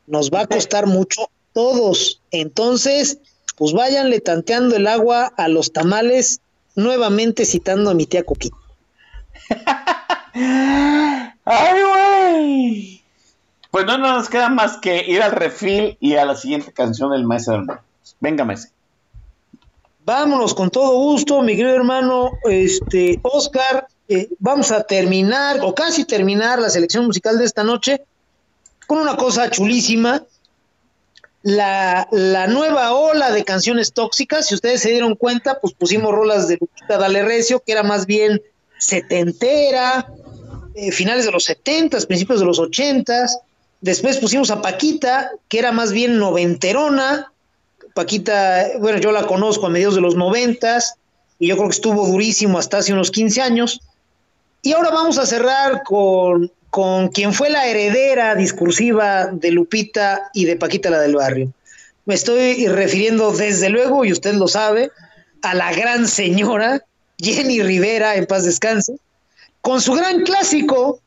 nos 0.05 0.29
va 0.31 0.41
a 0.41 0.47
costar 0.47 0.85
mucho 0.85 1.29
todos. 1.53 2.19
Entonces, 2.31 3.19
pues 3.55 3.71
váyanle 3.71 4.19
tanteando 4.19 4.75
el 4.75 4.85
agua 4.85 5.31
a 5.37 5.47
los 5.47 5.71
tamales, 5.71 6.41
nuevamente 6.75 7.45
citando 7.45 7.89
a 7.89 7.93
mi 7.93 8.05
tía 8.05 8.23
Coquita. 8.23 8.57
¡Ay, 11.45 11.83
güey! 11.83 13.00
Pues 13.71 13.85
no 13.85 13.97
nos 13.97 14.29
queda 14.29 14.49
más 14.49 14.77
que 14.77 15.05
ir 15.07 15.21
al 15.21 15.31
refil 15.31 15.97
y 16.01 16.15
a 16.15 16.25
la 16.25 16.35
siguiente 16.35 16.73
canción 16.73 17.11
del 17.11 17.23
maestro 17.23 17.53
del 17.53 17.67
Venga, 18.19 18.43
maestro. 18.43 18.71
Vámonos 20.03 20.53
con 20.53 20.69
todo 20.69 20.97
gusto, 20.97 21.41
mi 21.41 21.55
querido 21.55 21.75
hermano 21.75 22.31
este, 22.43 23.19
Oscar. 23.23 23.87
Eh, 24.09 24.27
vamos 24.39 24.71
a 24.71 24.83
terminar, 24.83 25.59
o 25.61 25.73
casi 25.73 26.03
terminar, 26.03 26.59
la 26.59 26.69
selección 26.69 27.05
musical 27.05 27.37
de 27.37 27.45
esta 27.45 27.63
noche 27.63 28.03
con 28.87 28.99
una 28.99 29.15
cosa 29.15 29.49
chulísima. 29.49 30.23
La, 31.43 32.07
nueva 32.49 32.93
ola 32.93 33.31
de 33.31 33.45
canciones 33.45 33.93
tóxicas, 33.93 34.47
si 34.47 34.55
ustedes 34.55 34.81
se 34.81 34.91
dieron 34.91 35.15
cuenta, 35.15 35.59
pues 35.59 35.73
pusimos 35.73 36.11
rolas 36.11 36.47
de 36.49 36.57
Lupita 36.59 36.97
Dale 36.97 37.23
Recio, 37.23 37.61
que 37.65 37.71
era 37.71 37.83
más 37.83 38.05
bien 38.05 38.41
setentera, 38.77 40.11
eh, 40.75 40.91
finales 40.91 41.25
de 41.25 41.31
los 41.31 41.45
setentas, 41.45 42.05
principios 42.05 42.41
de 42.41 42.45
los 42.45 42.59
ochentas. 42.59 43.39
Después 43.81 44.17
pusimos 44.17 44.51
a 44.51 44.61
Paquita, 44.61 45.31
que 45.49 45.59
era 45.59 45.71
más 45.71 45.91
bien 45.91 46.17
noventerona. 46.17 47.31
Paquita, 47.93 48.67
bueno, 48.79 48.99
yo 48.99 49.11
la 49.11 49.25
conozco 49.25 49.65
a 49.65 49.69
mediados 49.69 49.95
de 49.95 50.01
los 50.01 50.15
noventas 50.15 50.95
y 51.39 51.47
yo 51.47 51.55
creo 51.55 51.67
que 51.67 51.75
estuvo 51.75 52.07
durísimo 52.07 52.59
hasta 52.59 52.77
hace 52.77 52.93
unos 52.93 53.11
15 53.11 53.41
años. 53.41 53.81
Y 54.61 54.73
ahora 54.73 54.91
vamos 54.91 55.17
a 55.17 55.25
cerrar 55.25 55.81
con, 55.83 56.51
con 56.69 57.09
quien 57.09 57.33
fue 57.33 57.49
la 57.49 57.65
heredera 57.65 58.35
discursiva 58.35 59.27
de 59.31 59.51
Lupita 59.51 60.29
y 60.33 60.45
de 60.45 60.55
Paquita 60.55 60.91
la 60.91 60.99
del 60.99 61.15
barrio. 61.15 61.51
Me 62.05 62.13
estoy 62.13 62.67
refiriendo 62.67 63.31
desde 63.31 63.69
luego, 63.69 64.05
y 64.05 64.11
usted 64.11 64.35
lo 64.35 64.47
sabe, 64.47 64.91
a 65.41 65.55
la 65.55 65.73
gran 65.73 66.07
señora 66.07 66.83
Jenny 67.17 67.61
Rivera, 67.61 68.15
en 68.15 68.25
paz 68.25 68.45
descanse, 68.45 68.95
con 69.61 69.81
su 69.81 69.93
gran 69.93 70.21
clásico, 70.23 70.99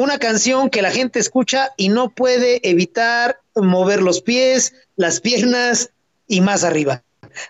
una 0.00 0.18
canción 0.18 0.70
que 0.70 0.80
la 0.80 0.90
gente 0.90 1.18
escucha 1.18 1.72
y 1.76 1.90
no 1.90 2.08
puede 2.08 2.66
evitar 2.66 3.38
mover 3.54 4.00
los 4.00 4.22
pies, 4.22 4.72
las 4.96 5.20
piernas 5.20 5.90
y 6.26 6.40
más 6.40 6.64
arriba. 6.64 7.02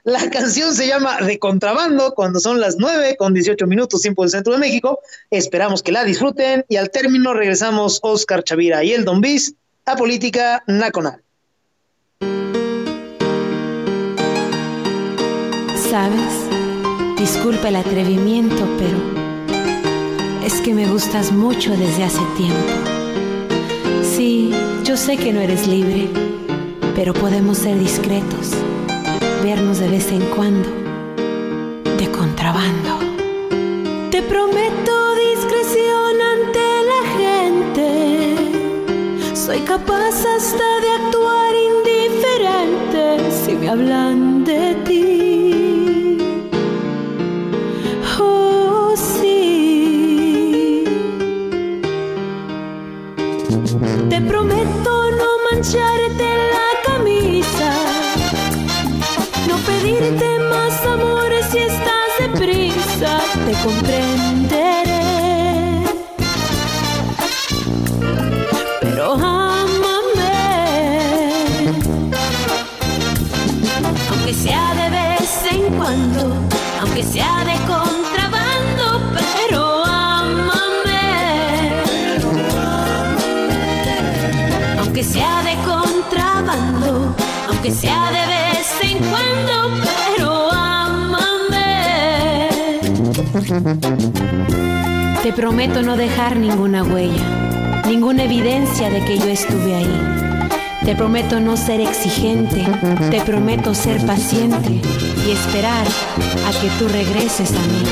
La 0.03 0.29
canción 0.31 0.75
se 0.75 0.89
llama 0.89 1.19
De 1.19 1.39
Contrabando 1.39 2.13
cuando 2.13 2.41
son 2.41 2.61
las 2.61 2.75
9 2.77 3.15
con 3.17 3.35
18 3.35 3.69
minutos 3.69 4.03
tiempo 4.03 4.23
del 4.23 4.33
centro 4.33 4.53
de 4.53 4.59
México. 4.59 4.99
Esperamos 5.31 5.81
que 5.81 5.93
la 5.93 6.03
disfruten 6.03 6.65
y 6.69 6.75
al 6.75 6.91
término 6.91 7.35
regresamos 7.35 8.01
Oscar 8.03 8.43
Chavira 8.43 8.83
y 8.83 8.95
el 8.95 9.05
Don 9.05 9.21
Bis 9.21 9.55
a 9.85 9.95
Política 9.95 10.65
Nacional. 10.67 11.23
¿Sabes? 15.89 17.17
Disculpa 17.17 17.69
el 17.69 17.77
atrevimiento, 17.77 18.69
pero 18.77 19.10
es 20.53 20.61
que 20.63 20.75
me 20.75 20.87
gustas 20.87 21.31
mucho 21.31 21.71
desde 21.71 22.03
hace 22.03 22.23
tiempo. 22.37 22.73
Sí, 24.03 24.53
yo 24.85 24.97
sé 24.97 25.17
que 25.17 25.33
no 25.33 25.41
eres 25.41 25.69
libre, 25.69 26.09
pero 26.97 27.15
podemos 27.15 27.59
ser 27.59 27.79
discretos, 27.79 28.51
vernos 29.45 29.79
de 29.79 29.89
vez 29.89 30.11
en 30.11 30.23
cuando, 30.35 30.69
de 31.99 32.11
contrabando. 32.11 32.99
Te 34.11 34.23
prometo 34.23 35.15
discreción 35.31 36.21
ante 36.35 36.65
la 36.93 37.03
gente, 37.21 38.37
soy 39.37 39.61
capaz 39.61 40.25
hasta 40.37 40.81
de 40.81 40.91
actuar 41.01 41.53
indiferente 41.71 43.31
si 43.45 43.53
me 43.53 43.69
hablan 43.69 44.45
de 44.45 44.75
ti. 44.85 45.30
Mancharte 55.61 56.25
la 56.55 56.91
camisa, 56.91 57.71
no 59.47 59.57
pedirte 59.59 60.39
más 60.49 60.87
amor 60.87 61.31
si 61.53 61.59
estás 61.59 62.11
deprisa, 62.19 63.21
te 63.45 63.53
comprenderé. 63.63 64.00
Aunque 87.63 87.79
sea 87.79 88.11
de 88.11 88.27
vez 88.27 88.69
en 88.91 88.99
cuando, 89.11 89.85
pero 90.17 90.51
ámame. 90.51 91.69
Te 95.23 95.33
prometo 95.35 95.83
no 95.83 95.99
dejar 95.99 96.37
ninguna 96.37 96.83
huella, 96.83 97.83
ninguna 97.87 98.25
evidencia 98.25 98.89
de 98.89 99.05
que 99.05 99.19
yo 99.19 99.27
estuve 99.27 99.75
ahí. 99.75 100.49
Te 100.87 100.97
prometo 100.97 101.39
no 101.39 101.59
ser 101.59 101.83
exigente, 101.83 102.67
te 103.11 103.21
prometo 103.21 103.75
ser 103.75 104.07
paciente 104.07 104.81
y 105.27 105.31
esperar 105.31 105.87
a 106.47 106.53
que 106.63 106.71
tú 106.79 106.89
regreses 106.89 107.51
a 107.51 107.61
mí. 107.61 107.83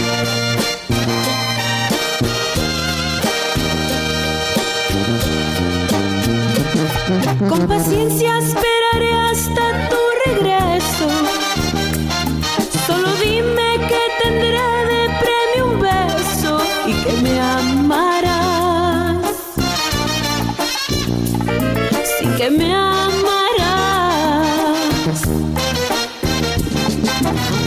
Con 7.51 7.67
paciencia 7.67 8.39
esperaré 8.39 8.78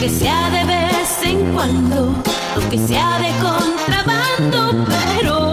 Aunque 0.02 0.18
sea 0.18 0.50
de 0.50 0.64
vez 0.64 1.22
en 1.22 1.54
cuando, 1.54 2.12
aunque 2.56 2.76
sea 2.76 3.20
de 3.20 3.30
contrabando, 3.38 4.84
pero 4.88 5.51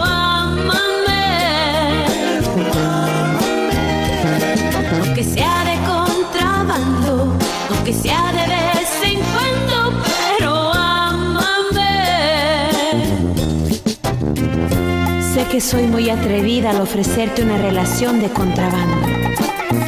que 15.50 15.60
soy 15.60 15.82
muy 15.88 16.08
atrevida 16.10 16.70
al 16.70 16.80
ofrecerte 16.80 17.42
una 17.42 17.58
relación 17.58 18.20
de 18.20 18.28
contrabando, 18.30 19.08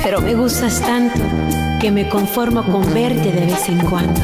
pero 0.03 0.21
me 0.21 0.35
gustas 0.35 0.81
tanto 0.81 1.21
que 1.81 1.93
me 1.93 2.09
conformo 2.09 2.65
con 2.65 2.83
verte 2.93 3.31
de 3.31 3.47
vez 3.47 3.69
en 3.69 3.79
cuando. 3.79 4.21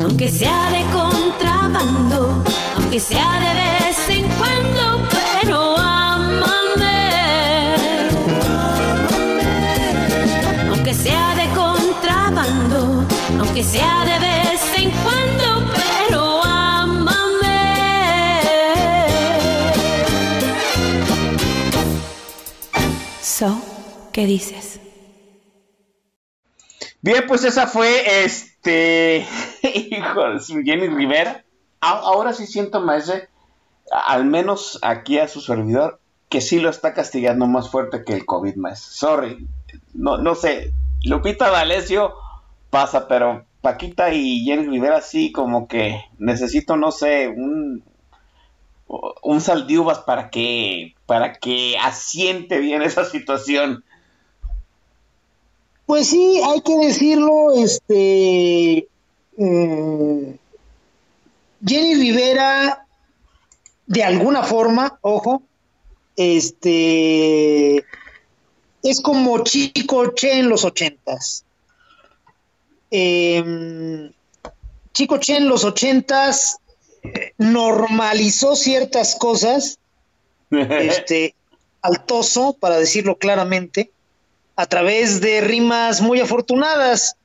Aunque 0.00 0.30
sea 0.30 0.70
de 0.70 0.82
contrabando, 0.92 2.42
aunque 2.74 2.98
sea 2.98 3.38
de 3.38 3.54
vez 3.60 4.18
en 4.18 4.26
cuando, 4.38 5.06
pero 5.42 5.76
amame. 5.76 7.10
Aunque 10.70 10.94
sea 10.94 11.34
de 11.34 11.48
contrabando, 11.54 13.04
aunque 13.38 13.62
sea 13.62 14.04
de 14.06 14.18
vez 14.20 14.25
¿qué 24.16 24.24
dices? 24.24 24.80
Bien, 27.02 27.24
pues 27.28 27.44
esa 27.44 27.66
fue 27.66 28.24
este. 28.24 29.26
Su 30.40 30.62
Jenny 30.64 30.88
Rivera. 30.88 31.44
Ahora 31.80 32.32
sí 32.32 32.46
siento, 32.46 32.80
maese, 32.80 33.28
al 33.90 34.24
menos 34.24 34.78
aquí 34.80 35.18
a 35.18 35.28
su 35.28 35.42
servidor, 35.42 36.00
que 36.30 36.40
sí 36.40 36.58
lo 36.58 36.70
está 36.70 36.94
castigando 36.94 37.46
más 37.46 37.68
fuerte 37.68 38.04
que 38.04 38.14
el 38.14 38.24
COVID, 38.24 38.56
maese. 38.56 38.86
Sorry. 38.88 39.46
No, 39.92 40.16
no 40.16 40.34
sé. 40.34 40.72
Lupita 41.04 41.50
D'Alessio 41.50 42.14
pasa, 42.70 43.08
pero 43.08 43.44
Paquita 43.60 44.14
y 44.14 44.46
Jenny 44.46 44.66
Rivera 44.66 45.02
sí, 45.02 45.30
como 45.30 45.68
que 45.68 46.02
necesito, 46.18 46.78
no 46.78 46.90
sé, 46.90 47.28
un. 47.28 47.84
Un 49.20 49.40
saldiuvas 49.42 49.98
para 49.98 50.30
que. 50.30 50.94
para 51.04 51.34
que 51.34 51.76
asiente 51.76 52.60
bien 52.60 52.80
esa 52.90 53.04
situación. 53.04 53.84
Pues 55.86 56.08
sí, 56.08 56.40
hay 56.44 56.60
que 56.62 56.76
decirlo, 56.78 57.52
este 57.54 58.88
eh, 59.38 60.36
Jenny 61.64 61.94
Rivera, 61.94 62.86
de 63.86 64.02
alguna 64.02 64.42
forma, 64.42 64.98
ojo, 65.02 65.42
este 66.16 67.84
es 68.82 69.00
como 69.00 69.42
Chico 69.44 70.12
Che 70.12 70.40
en 70.40 70.48
los 70.48 70.64
ochentas. 70.64 71.44
Em, 72.90 74.12
Chico 74.92 75.18
Che 75.18 75.36
en 75.36 75.48
los 75.48 75.64
ochentas 75.64 76.56
eh, 77.02 77.32
normalizó 77.38 78.56
ciertas 78.56 79.14
cosas, 79.14 79.78
este, 80.50 81.34
altoso, 81.82 82.56
para 82.58 82.76
decirlo 82.78 83.18
claramente, 83.18 83.92
a 84.56 84.66
través 84.66 85.20
de 85.20 85.42
rimas 85.42 86.00
muy 86.00 86.20
afortunadas. 86.20 87.16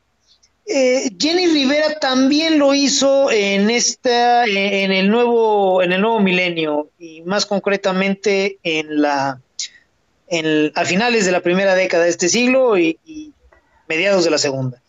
Eh, 0.65 1.09
Jenny 1.19 1.47
Rivera 1.47 1.99
también 1.99 2.59
lo 2.59 2.73
hizo 2.73 3.31
en 3.31 3.69
esta, 3.69 4.45
en 4.45 4.91
el 4.91 5.09
nuevo, 5.09 5.81
en 5.81 5.91
el 5.91 6.01
nuevo 6.01 6.19
milenio 6.19 6.89
y 6.99 7.21
más 7.23 7.45
concretamente 7.45 8.59
en 8.63 9.01
la, 9.01 9.41
en, 10.27 10.71
a 10.75 10.85
finales 10.85 11.25
de 11.25 11.31
la 11.31 11.41
primera 11.41 11.73
década 11.73 12.03
de 12.03 12.11
este 12.11 12.29
siglo 12.29 12.77
y, 12.77 12.99
y 13.05 13.33
mediados 13.87 14.23
de 14.23 14.31
la 14.31 14.37
segunda. 14.37 14.81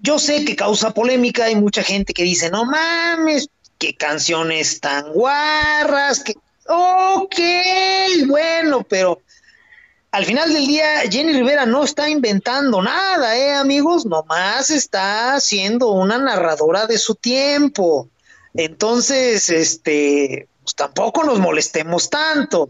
Yo 0.00 0.18
sé 0.18 0.44
que 0.44 0.56
causa 0.56 0.92
polémica, 0.92 1.44
hay 1.44 1.56
mucha 1.56 1.82
gente 1.82 2.12
que 2.12 2.24
dice, 2.24 2.50
no 2.50 2.64
mames, 2.64 3.48
qué 3.78 3.94
canciones 3.94 4.80
tan 4.80 5.12
guarras, 5.12 6.24
que, 6.24 6.34
ok, 6.66 7.36
bueno, 8.26 8.84
pero 8.88 9.20
al 10.12 10.26
final 10.26 10.52
del 10.52 10.66
día, 10.66 11.00
Jenny 11.10 11.32
Rivera 11.32 11.64
no 11.64 11.84
está 11.84 12.08
inventando 12.10 12.82
nada, 12.82 13.34
¿eh, 13.36 13.54
amigos? 13.54 14.04
Nomás 14.04 14.68
está 14.68 15.40
siendo 15.40 15.88
una 15.88 16.18
narradora 16.18 16.86
de 16.86 16.98
su 16.98 17.14
tiempo. 17.14 18.10
Entonces, 18.52 19.48
este, 19.48 20.48
pues 20.62 20.74
tampoco 20.74 21.24
nos 21.24 21.38
molestemos 21.38 22.10
tanto. 22.10 22.68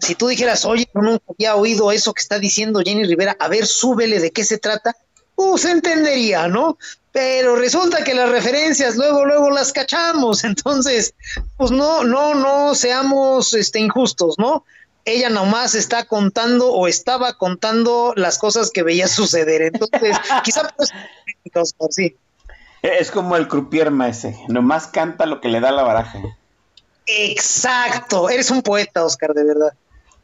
Si 0.00 0.14
tú 0.14 0.28
dijeras, 0.28 0.64
oye, 0.64 0.88
yo 0.94 1.02
nunca 1.02 1.24
había 1.28 1.56
oído 1.56 1.92
eso 1.92 2.14
que 2.14 2.22
está 2.22 2.38
diciendo 2.38 2.80
Jenny 2.82 3.04
Rivera, 3.04 3.36
a 3.38 3.48
ver, 3.48 3.66
súbele 3.66 4.18
de 4.18 4.30
qué 4.30 4.42
se 4.42 4.56
trata, 4.56 4.96
pues 5.34 5.66
entendería, 5.66 6.48
¿no? 6.48 6.78
Pero 7.12 7.56
resulta 7.56 8.02
que 8.02 8.14
las 8.14 8.30
referencias 8.30 8.96
luego, 8.96 9.26
luego 9.26 9.50
las 9.50 9.74
cachamos. 9.74 10.42
Entonces, 10.44 11.12
pues 11.58 11.70
no, 11.70 12.02
no, 12.02 12.34
no 12.34 12.74
seamos 12.74 13.52
este, 13.52 13.78
injustos, 13.78 14.38
¿no? 14.38 14.64
Ella 15.08 15.30
nomás 15.30 15.74
está 15.74 16.04
contando 16.04 16.72
o 16.72 16.86
estaba 16.86 17.38
contando 17.38 18.12
las 18.16 18.38
cosas 18.38 18.70
que 18.70 18.82
veía 18.82 19.08
suceder. 19.08 19.62
Entonces, 19.62 20.16
quizá 20.44 20.72
pues, 20.76 20.92
sí. 21.90 22.16
Es 22.82 23.10
como 23.10 23.36
el 23.36 23.48
croupier 23.48 23.90
maese, 23.90 24.38
nomás 24.48 24.86
canta 24.86 25.26
lo 25.26 25.40
que 25.40 25.48
le 25.48 25.60
da 25.60 25.72
la 25.72 25.82
baraja. 25.82 26.20
Exacto, 27.06 28.28
eres 28.28 28.50
un 28.50 28.62
poeta, 28.62 29.04
Oscar, 29.04 29.32
de 29.32 29.44
verdad. 29.44 29.72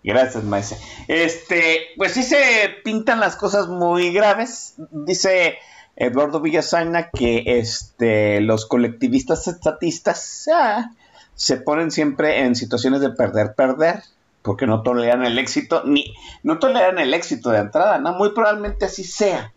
Gracias, 0.05 0.45
maese. 0.45 0.79
Este, 1.09 1.89
pues 1.97 2.13
sí 2.13 2.23
se 2.23 2.69
pintan 2.85 3.21
las 3.21 3.37
cosas 3.37 3.69
muy 3.69 4.13
graves. 4.13 4.75
Dice 4.77 5.59
Eduardo 5.97 6.41
Villasaña 6.41 7.11
que 7.11 7.43
este, 7.47 8.41
los 8.41 8.67
colectivistas 8.67 9.49
estatistas 9.49 10.49
ah, 10.55 10.91
se 11.35 11.57
ponen 11.57 11.91
siempre 11.91 12.41
en 12.41 12.55
situaciones 12.55 13.01
de 13.01 13.11
perder, 13.11 13.55
perder 13.55 14.03
porque 14.45 14.67
no 14.67 14.83
toleran 14.83 15.25
el 15.25 15.39
éxito, 15.39 15.85
ni 15.87 16.15
no 16.43 16.59
toleran 16.59 16.99
el 16.99 17.15
éxito 17.15 17.49
de 17.49 17.61
entrada, 17.61 17.99
¿no? 17.99 18.13
Muy 18.13 18.35
probablemente 18.35 18.85
así 18.85 19.03
sea. 19.03 19.55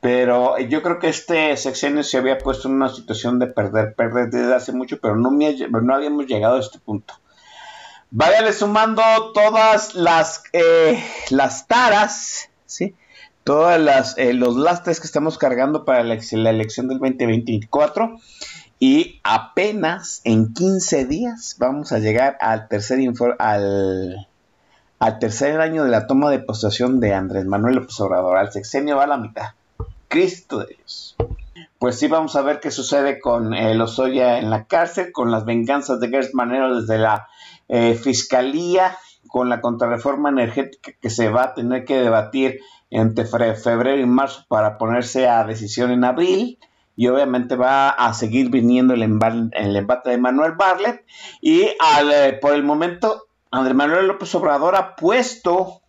Pero 0.00 0.58
yo 0.58 0.82
creo 0.82 0.98
que 0.98 1.08
este 1.08 1.56
sexenio 1.56 2.02
se 2.02 2.18
había 2.18 2.36
puesto 2.38 2.66
en 2.66 2.74
una 2.74 2.88
situación 2.88 3.38
de 3.38 3.46
perder, 3.46 3.94
perder 3.94 4.30
desde 4.30 4.52
hace 4.52 4.72
mucho, 4.72 4.98
pero 5.00 5.14
no, 5.14 5.30
me, 5.30 5.54
no 5.54 5.94
habíamos 5.94 6.26
llegado 6.26 6.56
a 6.56 6.60
este 6.60 6.80
punto. 6.80 7.14
Váyale 8.10 8.52
sumando 8.52 9.00
todas 9.32 9.94
las, 9.94 10.42
eh, 10.52 11.00
las 11.30 11.68
taras, 11.68 12.50
¿sí? 12.66 12.96
Todos 13.44 13.78
las, 13.78 14.18
eh, 14.18 14.34
los 14.34 14.56
lastres 14.56 14.98
que 14.98 15.06
estamos 15.06 15.38
cargando 15.38 15.84
para 15.84 16.02
la, 16.02 16.18
la 16.32 16.50
elección 16.50 16.88
del 16.88 16.98
2024. 16.98 18.18
Y 18.78 19.20
apenas 19.22 20.20
en 20.24 20.52
15 20.52 21.06
días 21.06 21.56
vamos 21.58 21.92
a 21.92 21.98
llegar 21.98 22.36
al 22.40 22.68
tercer, 22.68 22.98
al, 23.38 24.26
al 24.98 25.18
tercer 25.18 25.60
año 25.60 25.84
de 25.84 25.90
la 25.90 26.06
toma 26.06 26.30
de 26.30 26.40
posesión 26.40 27.00
de 27.00 27.14
Andrés 27.14 27.46
Manuel 27.46 27.76
López 27.76 27.98
Obrador. 28.00 28.36
Al 28.36 28.52
sexenio 28.52 28.96
va 28.96 29.04
a 29.04 29.08
la 29.08 29.16
mitad. 29.16 29.50
Cristo 30.08 30.60
de 30.60 30.76
Dios. 30.76 31.16
Pues 31.78 31.98
sí, 31.98 32.08
vamos 32.08 32.34
a 32.36 32.42
ver 32.42 32.60
qué 32.60 32.70
sucede 32.70 33.20
con 33.20 33.52
eh, 33.52 33.74
Lozoya 33.74 34.38
en 34.38 34.50
la 34.50 34.64
cárcel, 34.64 35.12
con 35.12 35.30
las 35.30 35.44
venganzas 35.44 36.00
de 36.00 36.08
Gertz 36.08 36.34
Manero 36.34 36.80
desde 36.80 36.98
la 36.98 37.28
eh, 37.68 37.94
fiscalía, 37.94 38.96
con 39.28 39.48
la 39.48 39.60
contrarreforma 39.60 40.30
energética 40.30 40.92
que 41.00 41.10
se 41.10 41.28
va 41.28 41.42
a 41.44 41.54
tener 41.54 41.84
que 41.84 42.00
debatir 42.00 42.60
entre 42.90 43.26
febrero 43.26 44.00
y 44.00 44.06
marzo 44.06 44.44
para 44.48 44.78
ponerse 44.78 45.28
a 45.28 45.44
decisión 45.44 45.90
en 45.90 46.04
abril 46.04 46.58
y 46.96 47.08
obviamente 47.08 47.56
va 47.56 47.90
a 47.90 48.14
seguir 48.14 48.50
viniendo 48.50 48.94
el, 48.94 49.02
el 49.02 49.76
embate 49.76 50.10
de 50.10 50.18
Manuel 50.18 50.52
Barlet 50.52 51.04
y 51.40 51.68
al, 51.78 52.12
eh, 52.12 52.38
por 52.40 52.54
el 52.54 52.62
momento 52.62 53.26
Andrés 53.50 53.74
Manuel 53.74 54.06
López 54.06 54.34
Obrador 54.34 54.76
ha 54.76 54.96
puesto 54.96 55.80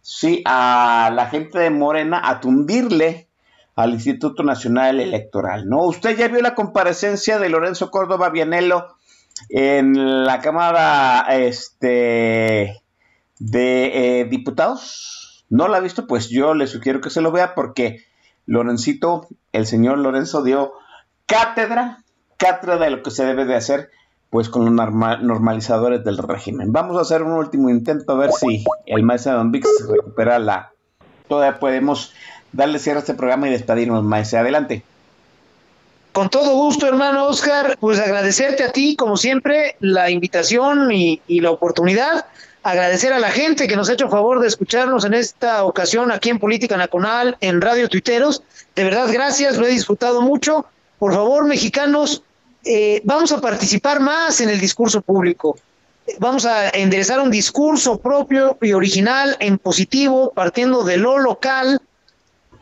sí, 0.00 0.42
a 0.44 1.10
la 1.14 1.26
gente 1.26 1.58
de 1.58 1.70
Morena 1.70 2.20
a 2.24 2.40
tundirle 2.40 3.28
al 3.76 3.92
Instituto 3.92 4.42
Nacional 4.42 4.98
Electoral. 5.00 5.68
¿no? 5.68 5.84
Usted 5.84 6.16
ya 6.16 6.28
vio 6.28 6.40
la 6.42 6.54
comparecencia 6.54 7.38
de 7.38 7.48
Lorenzo 7.48 7.90
Córdoba 7.90 8.30
Vianello 8.30 8.96
en 9.48 10.24
la 10.24 10.40
Cámara 10.40 11.26
este, 11.30 12.82
de 13.38 14.20
eh, 14.20 14.24
Diputados. 14.24 15.44
¿No 15.48 15.68
la 15.68 15.76
ha 15.76 15.80
visto? 15.80 16.06
Pues 16.06 16.28
yo 16.28 16.54
le 16.54 16.66
sugiero 16.66 17.00
que 17.00 17.10
se 17.10 17.20
lo 17.20 17.30
vea 17.30 17.54
porque 17.54 18.04
Lorencito, 18.48 19.28
el 19.52 19.66
señor 19.66 19.98
Lorenzo 19.98 20.42
dio 20.42 20.72
cátedra, 21.26 21.98
cátedra 22.38 22.78
de 22.78 22.90
lo 22.90 23.02
que 23.02 23.10
se 23.10 23.26
debe 23.26 23.44
de 23.44 23.54
hacer, 23.54 23.90
pues 24.30 24.48
con 24.48 24.64
los 24.64 24.72
norma 24.72 25.18
normalizadores 25.18 26.02
del 26.02 26.16
régimen. 26.16 26.72
Vamos 26.72 26.96
a 26.96 27.02
hacer 27.02 27.22
un 27.22 27.32
último 27.32 27.68
intento 27.68 28.12
a 28.12 28.16
ver 28.16 28.32
si 28.32 28.64
el 28.86 29.02
maestro 29.02 29.34
Don 29.34 29.52
Vix 29.52 29.68
recupera 29.86 30.38
la... 30.38 30.72
Todavía 31.28 31.60
podemos 31.60 32.14
darle 32.52 32.78
cierre 32.78 32.96
a 32.96 33.00
este 33.00 33.12
programa 33.12 33.48
y 33.48 33.52
despedirnos, 33.52 34.02
maestro. 34.02 34.40
Adelante. 34.40 34.82
Con 36.12 36.30
todo 36.30 36.54
gusto, 36.54 36.86
hermano 36.86 37.26
Oscar, 37.26 37.76
pues 37.78 38.00
agradecerte 38.00 38.64
a 38.64 38.72
ti, 38.72 38.96
como 38.96 39.18
siempre, 39.18 39.76
la 39.80 40.08
invitación 40.10 40.90
y 40.90 41.40
la 41.40 41.50
oportunidad 41.50 42.24
agradecer 42.70 43.12
a 43.12 43.18
la 43.18 43.30
gente 43.30 43.66
que 43.68 43.76
nos 43.76 43.88
ha 43.88 43.94
hecho 43.94 44.08
favor 44.08 44.40
de 44.40 44.48
escucharnos 44.48 45.04
en 45.04 45.14
esta 45.14 45.64
ocasión 45.64 46.10
aquí 46.12 46.30
en 46.30 46.38
Política 46.38 46.76
Nacional, 46.76 47.36
en 47.40 47.60
Radio 47.60 47.88
Tuiteros. 47.88 48.42
De 48.74 48.84
verdad, 48.84 49.08
gracias, 49.12 49.56
lo 49.56 49.66
he 49.66 49.70
disfrutado 49.70 50.22
mucho. 50.22 50.66
Por 50.98 51.12
favor, 51.12 51.44
mexicanos, 51.46 52.22
eh, 52.64 53.00
vamos 53.04 53.32
a 53.32 53.40
participar 53.40 54.00
más 54.00 54.40
en 54.40 54.50
el 54.50 54.60
discurso 54.60 55.00
público. 55.00 55.58
vamos 56.20 56.46
a 56.46 56.70
enderezar 56.70 57.20
un 57.20 57.30
discurso 57.30 57.98
propio 57.98 58.56
y 58.62 58.72
original 58.72 59.36
en 59.40 59.58
positivo, 59.58 60.32
partiendo 60.34 60.82
de 60.82 60.96
lo 60.96 61.18
local, 61.18 61.82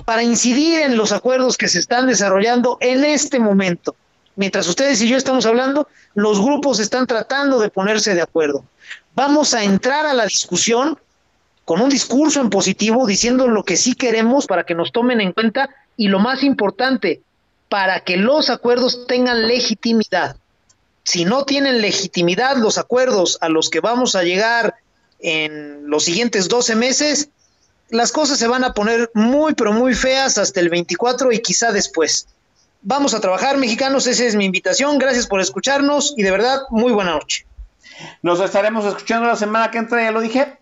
para 0.05 0.25
incidir 0.25 0.81
en 0.81 0.97
los 0.97 1.13
acuerdos 1.13 1.57
que 1.57 1.69
se 1.69 1.79
están 1.79 2.09
desarrollando 2.09 2.77
en 2.81 3.05
este 3.05 3.39
momento. 3.39 3.95
Mientras 4.35 4.67
ustedes 4.69 5.01
y 5.01 5.09
yo 5.09 5.17
estamos 5.17 5.47
hablando, 5.47 5.89
los 6.15 6.41
grupos 6.41 6.81
están 6.81 7.07
tratando 7.07 7.59
de 7.59 7.71
ponerse 7.71 8.15
de 8.15 8.23
acuerdo. 8.23 8.65
Vamos 9.17 9.55
a 9.55 9.65
entrar 9.65 10.05
a 10.05 10.13
la 10.13 10.27
discusión 10.27 10.99
con 11.65 11.81
un 11.81 11.89
discurso 11.89 12.39
en 12.43 12.51
positivo, 12.51 13.07
diciendo 13.07 13.49
lo 13.49 13.65
que 13.65 13.79
sí 13.79 13.95
queremos 13.95 14.47
para 14.47 14.65
que 14.65 14.75
nos 14.75 14.93
tomen 14.93 15.23
en 15.23 15.33
cuenta 15.33 15.71
y 15.97 16.09
lo 16.09 16.19
más 16.19 16.43
importante, 16.43 17.23
para 17.71 18.01
que 18.01 18.19
los 18.19 18.51
acuerdos 18.51 19.07
tengan 19.07 19.49
legitimidad. 19.49 20.37
Si 21.03 21.25
no 21.25 21.47
tienen 21.47 21.81
legitimidad 21.81 22.59
los 22.59 22.77
acuerdos 22.77 23.39
a 23.41 23.49
los 23.49 23.71
que 23.71 23.81
vamos 23.81 24.15
a 24.17 24.23
llegar 24.23 24.75
en 25.19 25.89
los 25.89 26.05
siguientes 26.05 26.49
12 26.49 26.75
meses, 26.77 27.31
las 27.89 28.13
cosas 28.13 28.39
se 28.39 28.49
van 28.49 28.65
a 28.65 28.75
poner 28.75 29.11
muy, 29.15 29.55
pero 29.55 29.73
muy 29.73 29.95
feas 29.95 30.37
hasta 30.37 30.61
el 30.61 30.69
24 30.69 31.33
y 31.33 31.41
quizá 31.41 31.73
después. 31.73 32.27
Vamos 32.83 33.15
a 33.15 33.21
trabajar, 33.21 33.57
mexicanos, 33.57 34.07
esa 34.07 34.25
es 34.25 34.37
mi 34.37 34.45
invitación. 34.45 34.99
Gracias 34.99 35.27
por 35.27 35.41
escucharnos 35.41 36.13
y 36.19 36.23
de 36.23 36.31
verdad, 36.33 36.61
muy 36.69 36.93
buena 36.93 37.13
noche. 37.13 37.47
Nos 38.23 38.41
estaremos 38.41 38.85
escuchando 38.85 39.27
la 39.27 39.37
semana 39.37 39.71
que 39.71 39.79
entra, 39.79 40.03
ya 40.03 40.11
lo 40.11 40.21
dije. 40.21 40.59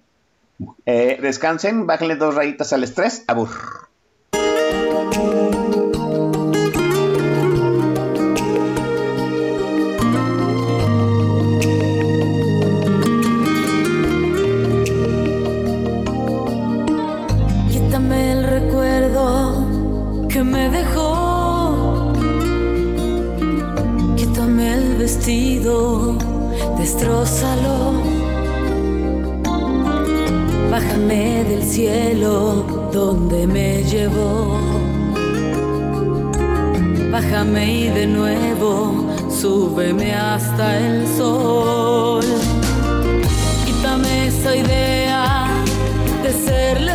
Eh, 0.87 1.19
descansen, 1.21 1.87
bájenle 1.87 2.17
dos 2.17 2.35
rayitas 2.35 2.73
al 2.73 2.85
estrés. 2.85 3.25
Abur. 3.27 3.49
Quítame 17.71 18.33
el 18.33 18.45
recuerdo 18.45 20.29
que 20.29 20.45
me 20.45 20.69
dejó. 20.71 22.13
Quítame 24.17 24.75
el 24.75 24.97
vestido, 24.97 26.17
destrózalo. 26.79 27.93
Bájame 30.71 31.45
del 31.45 31.63
cielo 31.63 32.65
donde 32.93 33.47
me 33.47 33.83
llevó. 33.85 34.59
Bájame 37.11 37.73
y 37.73 37.89
de 37.89 38.07
nuevo 38.07 39.07
súbeme 39.31 40.15
hasta 40.15 40.79
el 40.79 41.07
sol. 41.07 42.25
Quítame 43.65 44.27
esa 44.27 44.57
idea 44.57 45.47
de 46.23 46.33
serle 46.33 46.93